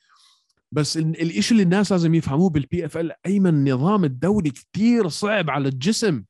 بس 0.73 0.97
ال- 0.97 1.21
الإشي 1.23 1.53
اللي 1.53 1.63
الناس 1.63 1.93
لازم 1.93 2.15
يفهموه 2.15 2.51
بال 2.51 2.87
PFL 2.87 3.13
أيمن 3.27 3.73
نظام 3.73 4.05
الدوري 4.05 4.51
كثير 4.51 5.09
صعب 5.09 5.51
على 5.51 5.69
الجسم. 5.69 6.25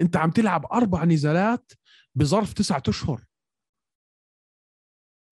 أنت 0.00 0.16
عم 0.16 0.30
تلعب 0.30 0.66
أربع 0.72 1.04
نزالات 1.04 1.72
بظرف 2.14 2.52
تسعة 2.52 2.82
أشهر. 2.88 3.24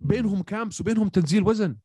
بينهم 0.00 0.42
camps 0.42 0.80
وبينهم 0.80 1.08
تنزيل 1.08 1.42
وزن. 1.42 1.76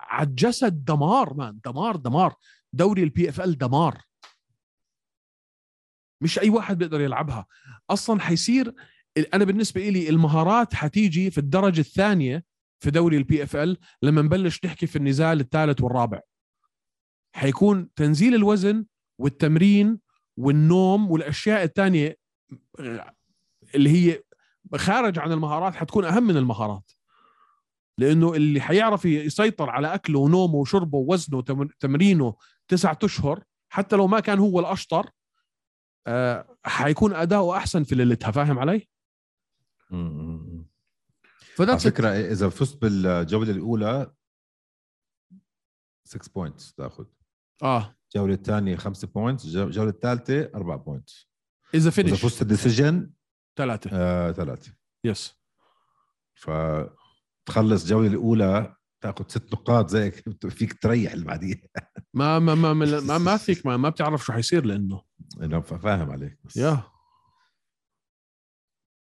على 0.00 0.28
الجسد 0.28 0.84
دمار 0.84 1.34
man 1.34 1.58
دمار 1.64 1.96
دمار. 1.96 2.34
دوري 2.72 3.02
ال 3.02 3.28
PFL 3.28 3.58
دمار. 3.58 4.02
مش 6.20 6.38
أي 6.38 6.50
واحد 6.50 6.78
بيقدر 6.78 7.00
يلعبها. 7.00 7.46
أصلا 7.90 8.20
حيصير 8.20 8.74
أنا 9.34 9.44
بالنسبة 9.44 9.88
لي 9.88 10.08
المهارات 10.08 10.74
حتيجي 10.74 11.30
في 11.30 11.38
الدرجة 11.38 11.80
الثانية 11.80 12.44
في 12.80 12.90
دوري 12.90 13.56
ال 13.56 13.62
PFL 13.62 13.78
لما 14.02 14.22
نبلش 14.22 14.64
نحكي 14.64 14.86
في 14.86 14.96
النزال 14.96 15.40
الثالث 15.40 15.80
والرابع. 15.80 16.20
حيكون 17.34 17.94
تنزيل 17.94 18.34
الوزن 18.34 18.84
والتمرين 19.18 19.98
والنوم 20.36 21.10
والأشياء 21.10 21.64
الثانية 21.64 22.18
اللي 23.74 23.90
هي 23.90 24.22
خارج 24.76 25.18
عن 25.18 25.32
المهارات 25.32 25.74
حتكون 25.74 26.04
أهم 26.04 26.22
من 26.22 26.36
المهارات. 26.36 26.92
لأنه 27.98 28.34
اللي 28.34 28.60
حيعرف 28.60 29.04
يسيطر 29.04 29.70
على 29.70 29.94
أكله 29.94 30.18
ونومه 30.18 30.54
وشربه 30.54 30.98
ووزنه 30.98 31.36
وتمرينه 31.38 32.36
تسعة 32.68 32.98
أشهر 33.04 33.44
حتى 33.72 33.96
لو 33.96 34.06
ما 34.06 34.20
كان 34.20 34.38
هو 34.38 34.60
الأشطر 34.60 35.10
آه 36.06 36.56
حيكون 36.64 37.14
أداؤه 37.14 37.56
أحسن 37.56 37.84
في 37.84 37.94
ليلتها 37.94 38.30
فاهم 38.30 38.58
علي؟ 38.58 38.88
فده 41.56 41.72
على 41.72 41.80
فكرة 41.80 42.08
إذا 42.08 42.48
فزت 42.48 42.82
بالجولة 42.82 43.50
الأولى 43.50 44.12
6 46.04 46.30
points 46.34 46.74
تأخذ. 46.74 47.04
آه. 47.62 47.94
الجولة 48.04 48.34
الثانية 48.34 48.76
5 48.76 49.08
points 49.08 49.44
الجولة 49.44 49.90
الثالثة 49.90 50.50
4 50.54 50.76
points 50.76 51.28
اذا 51.74 51.80
إذا 51.82 51.90
finish 51.90 52.22
فزت 52.22 52.42
ال 52.42 52.50
decision 52.50 53.10
ثلاثة. 53.56 53.90
آه 53.92 54.32
ثلاثة. 54.32 54.72
yes 55.04 55.38
فتخلص 56.34 57.82
الجولة 57.82 58.08
الأولى 58.08 58.76
تاخذ 59.00 59.24
ست 59.28 59.52
نقاط 59.52 59.88
زي 59.90 60.10
فيك 60.58 60.82
تريح 60.82 61.12
اللي 61.12 61.24
بعديها 61.24 61.58
ما 62.14 62.38
ما 62.38 62.54
ما 62.54 62.72
ما, 62.74 63.00
ما, 63.00 63.18
ما 63.28 63.36
فيك 63.36 63.66
ما, 63.66 63.76
ما 63.76 63.88
بتعرف 63.88 64.24
شو 64.24 64.32
حيصير 64.32 64.64
لأنه. 64.64 65.02
أنا 65.40 65.60
فاهم 65.60 66.10
عليك 66.10 66.38
بس. 66.44 66.56
yeah. 66.56 66.82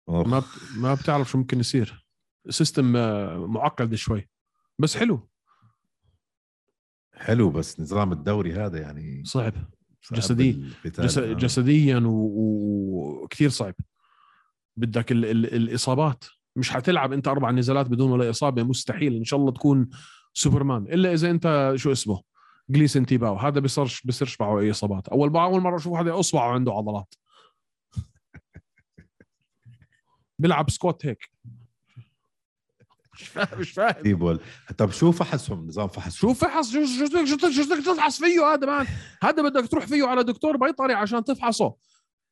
ما 0.08 0.38
بت- 0.38 0.44
ما 0.76 0.94
بتعرف 0.94 1.30
شو 1.30 1.38
ممكن 1.38 1.60
يصير. 1.60 2.06
system 2.50 2.96
آه، 2.96 3.46
معقد 3.46 3.94
شوي. 3.94 4.28
بس 4.78 4.96
حلو. 4.96 5.28
حلو 7.14 7.50
بس 7.50 7.80
نظام 7.80 8.12
الدوري 8.12 8.52
هذا 8.52 8.80
يعني 8.80 9.24
صعب. 9.24 9.54
صعب 10.02 10.18
جسدي. 10.18 10.72
جس... 10.86 11.18
آه. 11.18 11.32
جسديا 11.32 12.02
وكثير 12.06 13.48
صعب. 13.48 13.74
بدك 14.76 15.12
ال... 15.12 15.24
ال... 15.24 15.54
الإصابات. 15.54 16.24
مش 16.56 16.70
حتلعب 16.70 17.12
انت 17.12 17.28
أربع 17.28 17.50
نزالات 17.50 17.86
بدون 17.86 18.10
ولا 18.10 18.30
اصابة 18.30 18.62
مستحيل. 18.62 19.16
إن 19.16 19.24
شاء 19.24 19.40
الله 19.40 19.52
تكون 19.52 19.88
سوبرمان. 20.34 20.82
إلا 20.82 21.12
إذا 21.12 21.30
أنت 21.30 21.72
شو 21.76 21.92
اسمه؟ 21.92 22.22
جليسن 22.70 23.06
تيباو 23.06 23.36
هذا 23.36 23.60
بيصيرش 23.60 24.02
بيصيرش 24.02 24.40
معه 24.40 24.60
أي 24.60 24.70
إصابات. 24.70 25.08
أول 25.08 25.36
أول 25.36 25.60
مرة 25.60 25.76
أشوف 25.76 25.98
هذا 25.98 26.20
أصبعه 26.20 26.52
عنده 26.52 26.72
عضلات. 26.72 27.14
بيلعب 30.38 30.70
squat 30.70 31.06
هيك. 31.06 31.30
مش 33.14 33.28
فاهم 33.28 33.60
مش 33.60 33.70
فاهم. 33.70 34.02
تيباو 34.02 34.40
طب 34.78 34.90
شو 34.90 35.12
فحصهم؟ 35.12 35.66
نظام 35.66 35.88
فحص 35.88 36.16
شو 36.16 36.34
فحص 36.34 36.72
شو 36.72 36.84
شو 36.84 37.06
شو- 37.06 37.24
شو 37.38 37.50
شو 37.50 37.74
بدك 37.74 37.84
تفحص 37.86 38.18
فيه؟ 38.18 38.54
هذا 38.54 38.66
man 38.66 38.86
هذا 39.22 39.42
بدك 39.42 39.68
تروح 39.70 39.86
فيه 39.86 40.06
على 40.06 40.24
دكتور 40.24 40.56
بيطري 40.56 40.94
عشان 40.94 41.24
تفحصه. 41.24 41.74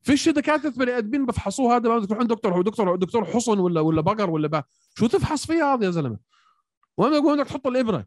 فيش 0.07 0.29
دكاترة 0.29 0.71
بني 0.71 0.99
آدمين 0.99 1.27
بفحصوه 1.27 1.77
هذا 1.77 1.89
بدك 1.89 2.09
تروح 2.09 2.21
عند 2.21 2.29
دكتور 2.29 2.63
دكتور 2.63 2.97
دكتور 2.97 3.25
حصن 3.25 3.59
ولا 3.59 3.81
ولا 3.81 4.01
بقر 4.01 4.31
ولا 4.31 4.49
با 4.49 4.65
شو 4.99 5.07
تفحص 5.07 5.47
فيه 5.47 5.75
هذا 5.75 5.85
يا 5.85 5.91
زلمة؟ 5.91 6.19
وين 6.97 7.11
بدك 7.11 7.23
بدك 7.23 7.49
تحط 7.49 7.67
الإبرة. 7.67 8.07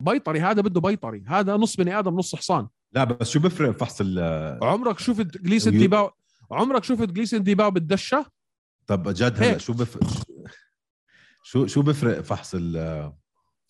بيطري 0.00 0.40
هذا 0.40 0.62
بده 0.62 0.80
بيطري. 0.80 1.24
هذا 1.26 1.56
نص 1.56 1.76
بني 1.76 1.98
آدم 1.98 2.16
نص 2.16 2.34
حصان. 2.34 2.68
لا 2.92 3.04
بس 3.04 3.30
شو 3.30 3.40
بفرق 3.40 3.70
فحص 3.70 4.00
ال 4.00 4.18
عمرك 4.62 4.98
شفت 4.98 5.38
جليسن 5.38 5.70
تيباو 5.70 6.10
عمرك 6.50 6.84
شفت 6.84 7.08
جليسن 7.08 7.42
تيباو 7.42 7.70
بالدشة؟ 7.70 8.26
طب 8.86 9.08
جد 9.08 9.42
هلا. 9.42 9.58
شو 9.58 9.72
بفرق 9.72 10.08
شو 11.42 11.66
شو 11.66 11.82
بفرق 11.82 12.20
فحص 12.20 12.54
ال 12.54 13.12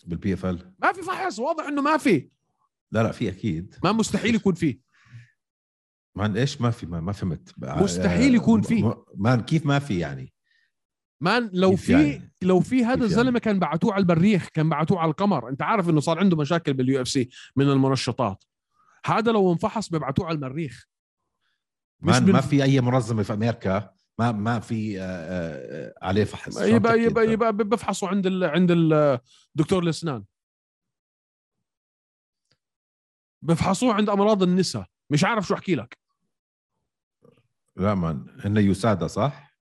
بال 0.06 0.34
PFL 0.34 0.74
ما 0.78 0.92
في 0.92 1.02
فحص 1.02 1.38
واضح 1.38 1.64
إنه 1.64 1.82
ما 1.82 1.96
في. 1.96 2.30
لا 2.92 3.02
لا 3.02 3.12
في 3.12 3.28
أكيد. 3.28 3.74
ما 3.84 3.92
مستحيل 3.92 4.34
يكون 4.34 4.54
فيه 4.54 4.85
man 6.16 6.36
إيش؟ 6.36 6.60
ما 6.60 6.70
في 6.70 6.86
ما, 6.86 7.00
ما 7.00 7.12
فهمت. 7.12 7.54
مستحيل 7.58 8.34
يكون 8.34 8.62
في. 8.62 8.94
man 9.14 9.40
كيف 9.40 9.66
ما 9.66 9.78
في 9.78 9.98
يعني؟ 9.98 10.32
man 11.20 11.50
لو 11.52 11.76
في 11.76 11.92
يعني؟ 11.92 12.32
لو 12.42 12.60
في 12.60 12.84
هذا 12.84 12.94
كيف 12.94 13.02
الزلمة 13.04 13.26
يعني؟ 13.26 13.40
كان 13.40 13.58
بعتوه 13.58 13.92
على 13.94 14.02
المريخ 14.02 14.48
كان 14.48 14.68
بعتوه 14.68 14.98
على 14.98 15.10
القمر. 15.10 15.48
أنت 15.48 15.62
عارف 15.62 15.88
إنه 15.90 16.00
صار 16.00 16.18
عنده 16.18 16.36
مشاكل 16.36 16.74
بال 16.74 17.02
UFC 17.02 17.28
من 17.56 17.70
المنشطات. 17.70 18.44
هذا 19.06 19.32
لو 19.32 19.52
انفحص 19.52 19.88
ببعتوه 19.90 20.26
على 20.26 20.34
المريخ 20.34 20.86
man 22.00 22.24
بن- 22.24 22.32
ما 22.32 22.40
في 22.40 22.62
أي 22.62 22.80
منظمة 22.80 23.22
في 23.22 23.32
أمريكا 23.32 23.90
ما 24.18 24.32
ما 24.32 24.60
في 24.60 25.00
آه، 25.00 25.04
آه، 25.04 25.94
عليه 26.02 26.24
فحص. 26.24 26.60
يبقى 26.60 27.00
يبقى؟ 27.00 27.32
يبقى 27.32 27.52
بفحصوا 27.52 28.08
عند 28.08 28.26
ال 28.26 28.44
عند 28.44 28.70
الدكتور 28.70 29.82
الإسنان. 29.82 30.24
بفحصوه 33.42 33.94
عند 33.94 34.08
أمراض 34.10 34.42
النساء. 34.42 34.86
مش 35.10 35.24
عارف 35.24 35.46
شو 35.46 35.54
أحكي 35.54 35.74
لك. 35.74 35.98
لا 37.76 37.94
man 37.94 38.40
هن 38.44 38.56
USADA 38.56 39.06
صح؟ 39.06 39.56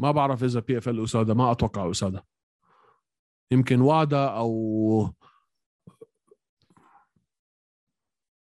ما 0.00 0.10
بعرف 0.10 0.44
إذا 0.44 0.60
PFL 0.60 1.04
USADA 1.04 1.34
ما 1.34 1.52
أتوقع 1.52 1.90
USADA 1.90 2.26
يمكن 3.52 3.80
وادا 3.80 4.28
أو 4.28 5.14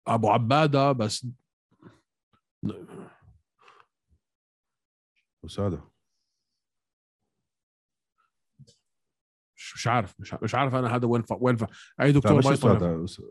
أبو 0.06 0.28
عبادة 0.30 0.92
بس 0.92 1.26
يسادا 5.44 5.82
مش 9.74 9.86
عارف 9.86 10.20
مش 10.20 10.34
مش 10.34 10.54
عارف 10.54 10.74
أنا 10.74 10.96
هذا 10.96 11.06
وين 11.06 11.22
ف... 11.22 11.32
وين 11.40 11.56
ف... 11.56 11.64
أي 12.00 12.12
دكتور 12.12 12.52
يسادا 12.52 13.06
أس- 13.06 13.22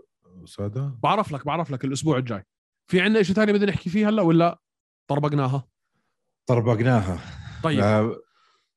يسادا 0.43 0.87
بعرف 1.03 1.31
لك 1.31 1.45
بعرف 1.45 1.71
لك 1.71 1.85
الأسبوع 1.85 2.17
الجاي. 2.17 2.43
في 2.87 3.01
عندنا 3.01 3.23
شيء 3.23 3.35
ثاني 3.35 3.53
بدنا 3.53 3.71
نحكي 3.71 3.89
فيه 3.89 4.09
هلأ 4.09 4.21
ولا؟ 4.21 4.59
طربقناها. 5.07 5.67
طربقناها. 6.45 7.19
طيب. 7.63 7.79
آه، 7.79 8.21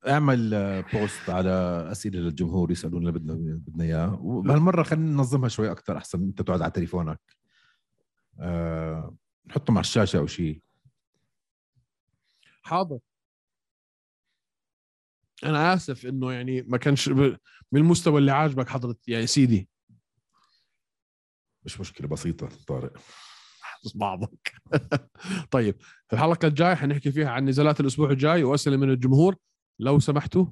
اعمل 0.09 0.51
بوست 0.93 1.31
على 1.31 1.51
اسئلة 1.93 2.20
للجمهور 2.20 2.70
يسالونا 2.70 3.09
اللي 3.09 3.18
بدنا 3.18 3.35
بدنا 3.35 3.85
إياه. 3.85 4.20
وهالمره 4.22 4.83
خلينا 4.83 5.07
ننظمها 5.07 5.49
شوي 5.49 5.70
أكثر 5.70 5.97
أحسن. 5.97 6.22
أنت 6.22 6.43
تقعد 6.43 6.62
على 6.62 6.70
تليفونك. 6.70 7.20
آه، 8.41 9.16
نحطهم 9.47 9.77
على 9.77 9.85
الشاشة 9.85 10.18
أو 10.18 10.27
شيء 10.27 10.62
حاضر. 12.62 12.99
أنا 15.45 15.74
آسف 15.74 16.07
إنه 16.07 16.33
يعني 16.33 16.62
ما 16.62 16.79
كانش 16.79 17.09
ب... 17.09 17.18
من 17.72 17.81
المستوى 17.81 18.18
اللي 18.18 18.33
عاجبك 18.33 18.68
حضرة 18.68 18.97
يعني 19.09 19.27
سيدي. 19.27 19.68
مش 21.64 21.81
مشكلة 21.81 22.09
بسيطة 22.09 22.49
طارق. 22.66 22.99
بعضك. 23.95 24.53
طيب 25.51 25.77
الحلقة 26.12 26.49
الجاية 26.49 26.74
حنحكي 26.74 27.11
فيها 27.12 27.29
عن 27.29 27.49
نزالات 27.49 27.81
الأسبوع 27.81 28.11
الجاي 28.11 28.45
وأسئلة 28.45 28.77
من 28.77 28.91
الجمهور. 28.91 29.37
لو 29.79 29.99
سمحتوا 29.99 30.47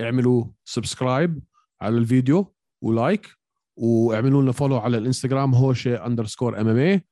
اعملوا 0.00 0.44
subscribe 0.64 1.40
على 1.80 1.98
الفيديو 1.98 2.54
و 2.82 2.91
like 2.91 3.28
واعملوا 3.76 4.42
لنا 4.42 4.52
follow 4.52 4.78
على 4.78 4.98
الإنستغرام 4.98 5.54
هوشه 5.54 6.06
underscore 6.06 6.60
MMA 6.60 7.04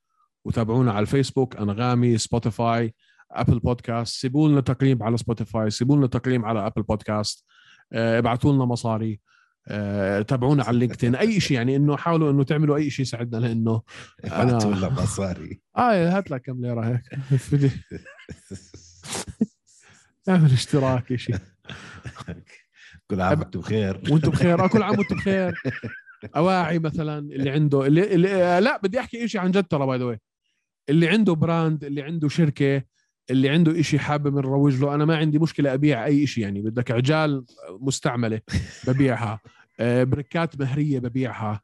وتابعونا 0.45 0.93
على 0.93 1.01
الفيسبوك 1.01 1.57
أنغامي 1.57 2.19
Spotify 2.19 2.95
Apple 3.31 3.59
Podcast. 3.59 4.21
سيبوا 4.21 4.49
لنا 4.49 4.61
تقييم 4.61 5.03
على 5.03 5.17
Spotify 5.17 5.71
سيبوا 5.71 5.97
لنا 5.97 6.07
تقييم 6.07 6.45
على 6.45 6.67
Apple 6.67 6.83
Podcast. 6.83 7.45
آه، 7.93 8.19
ابعتوا 8.19 8.53
لنا 8.53 8.65
مصاري. 8.65 9.21
تابعونا 10.29 10.65
على 10.65 10.75
ال 10.75 10.79
LinkedIn 10.79 11.15
أي 11.15 11.41
شيء 11.41 11.57
يعني 11.57 11.77
إنه 11.77 11.97
حاولوا 11.97 12.31
إنه 12.31 12.45
تعملوا 12.45 12.77
أي 12.77 12.91
شيء 12.91 13.03
يساعدنا 13.03 13.39
لأنه 13.47 13.83
ولا 14.65 14.89
مصاري. 14.89 15.61
آه 15.77 16.09
هات 16.09 16.31
لك 16.31 16.43
كم 16.43 16.61
ليرة 16.61 16.81
هيك. 16.81 17.03
اعمل 20.29 20.53
اشتراك 20.53 21.17
شيء. 21.17 21.37
كل 23.11 23.21
عام 23.21 23.39
وأنتم 23.41 23.61
بخير. 23.61 24.01
وأنتم 24.11 24.31
بخير. 24.31 24.65
آه، 24.65 24.67
كل 24.67 24.83
عام 24.83 24.99
وأنتم 24.99 25.17
بخير. 25.17 25.55
أواعي 26.37 26.79
مثلا 26.79 27.19
اللي 27.19 27.51
عنده 27.51 27.87
اللي, 27.87 28.15
اللي 28.15 28.35
آه، 28.35 28.61
لا 28.61 28.81
بدي 28.83 29.01
أحكي 29.01 29.29
شيء 29.29 29.41
عن 29.41 29.51
جد 29.51 29.65
ترى 29.65 29.87
by 29.87 29.99
the 29.99 30.19
اللي 30.89 31.09
عنده 31.09 31.35
brand 31.35 31.85
اللي 31.85 32.03
عنده 32.03 32.29
شركة 32.29 32.83
اللي 33.31 33.49
عنده 33.49 33.81
إشي 33.81 33.99
حابب 33.99 34.35
نروج 34.37 34.81
له 34.81 34.95
أنا 34.95 35.05
ما 35.05 35.17
عندي 35.17 35.39
مشكلة 35.39 35.75
أبيع 35.75 36.05
أي 36.05 36.27
شيء 36.27 36.45
يعني 36.45 36.63
بدك 36.63 36.91
عجال 36.91 37.45
مستعملة 37.81 38.41
ببيعها 38.87 39.41
آه، 39.81 40.05
بريكات 40.05 40.61
مهرية 40.61 40.99
ببيعها 40.99 41.61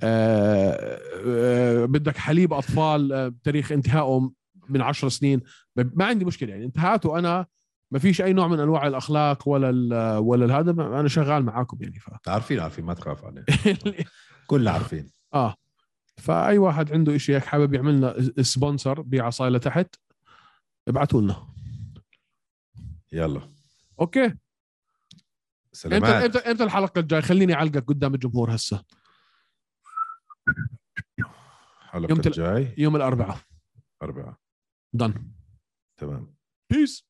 آه، 0.00 0.98
آه، 1.26 1.84
بدك 1.84 2.16
حليب 2.16 2.52
أطفال 2.52 3.32
تاريخ 3.44 3.72
انتهائه 3.72 4.30
من 4.68 4.80
عشر 4.82 5.08
سنين 5.08 5.40
ما 5.76 6.04
عندي 6.04 6.24
مشكلة 6.24 6.50
يعني 6.50 6.64
انتهاته 6.64 7.18
أنا 7.18 7.46
ما 7.90 7.98
فيش 7.98 8.22
أي 8.22 8.32
نوع 8.32 8.48
من 8.48 8.60
أنواع 8.60 8.86
الأخلاق 8.86 9.48
ولا 9.48 9.70
ال- 9.70 10.18
ولا 10.18 10.58
هذا 10.58 10.70
أنا 10.70 11.08
شغال 11.08 11.44
معاكم 11.44 11.78
يعني 11.80 11.98
ف 11.98 12.10
عارفين 12.28 12.60
عارفين 12.60 12.84
ما 12.84 12.94
تخاف 12.94 13.24
عليه. 13.24 13.44
كلنا 14.46 14.70
عارفين. 14.70 15.10
آه 15.34 15.54
فأي 16.16 16.58
واحد 16.58 16.92
عنده 16.92 17.16
إشي 17.16 17.34
هيك 17.36 17.44
حابب 17.44 17.74
يعمل 17.74 17.96
لنا 17.96 18.14
sponsor 18.42 19.02
بعصايه 19.02 19.48
لتحت 19.50 19.94
ابعتوا 20.88 21.20
لنا. 21.20 21.54
يلا. 23.12 23.52
okay. 24.00 24.24
إمتى 24.24 24.38
سلامات 25.72 26.24
إمتى 26.24 26.38
إمتى 26.38 26.64
الحلقة 26.64 26.98
الجاية. 26.98 27.20
خليني 27.20 27.54
أعلقك 27.54 27.84
قدام 27.84 28.14
الجمهور 28.14 28.54
هسه. 28.54 28.84
الحلقة 31.82 32.12
الجاي؟ 32.26 32.74
يوم 32.78 32.96
الأربعاء. 32.96 33.38
أربعة 34.02 34.38
دن 34.92 35.32
تمام. 35.96 36.36
بيس 36.70 37.06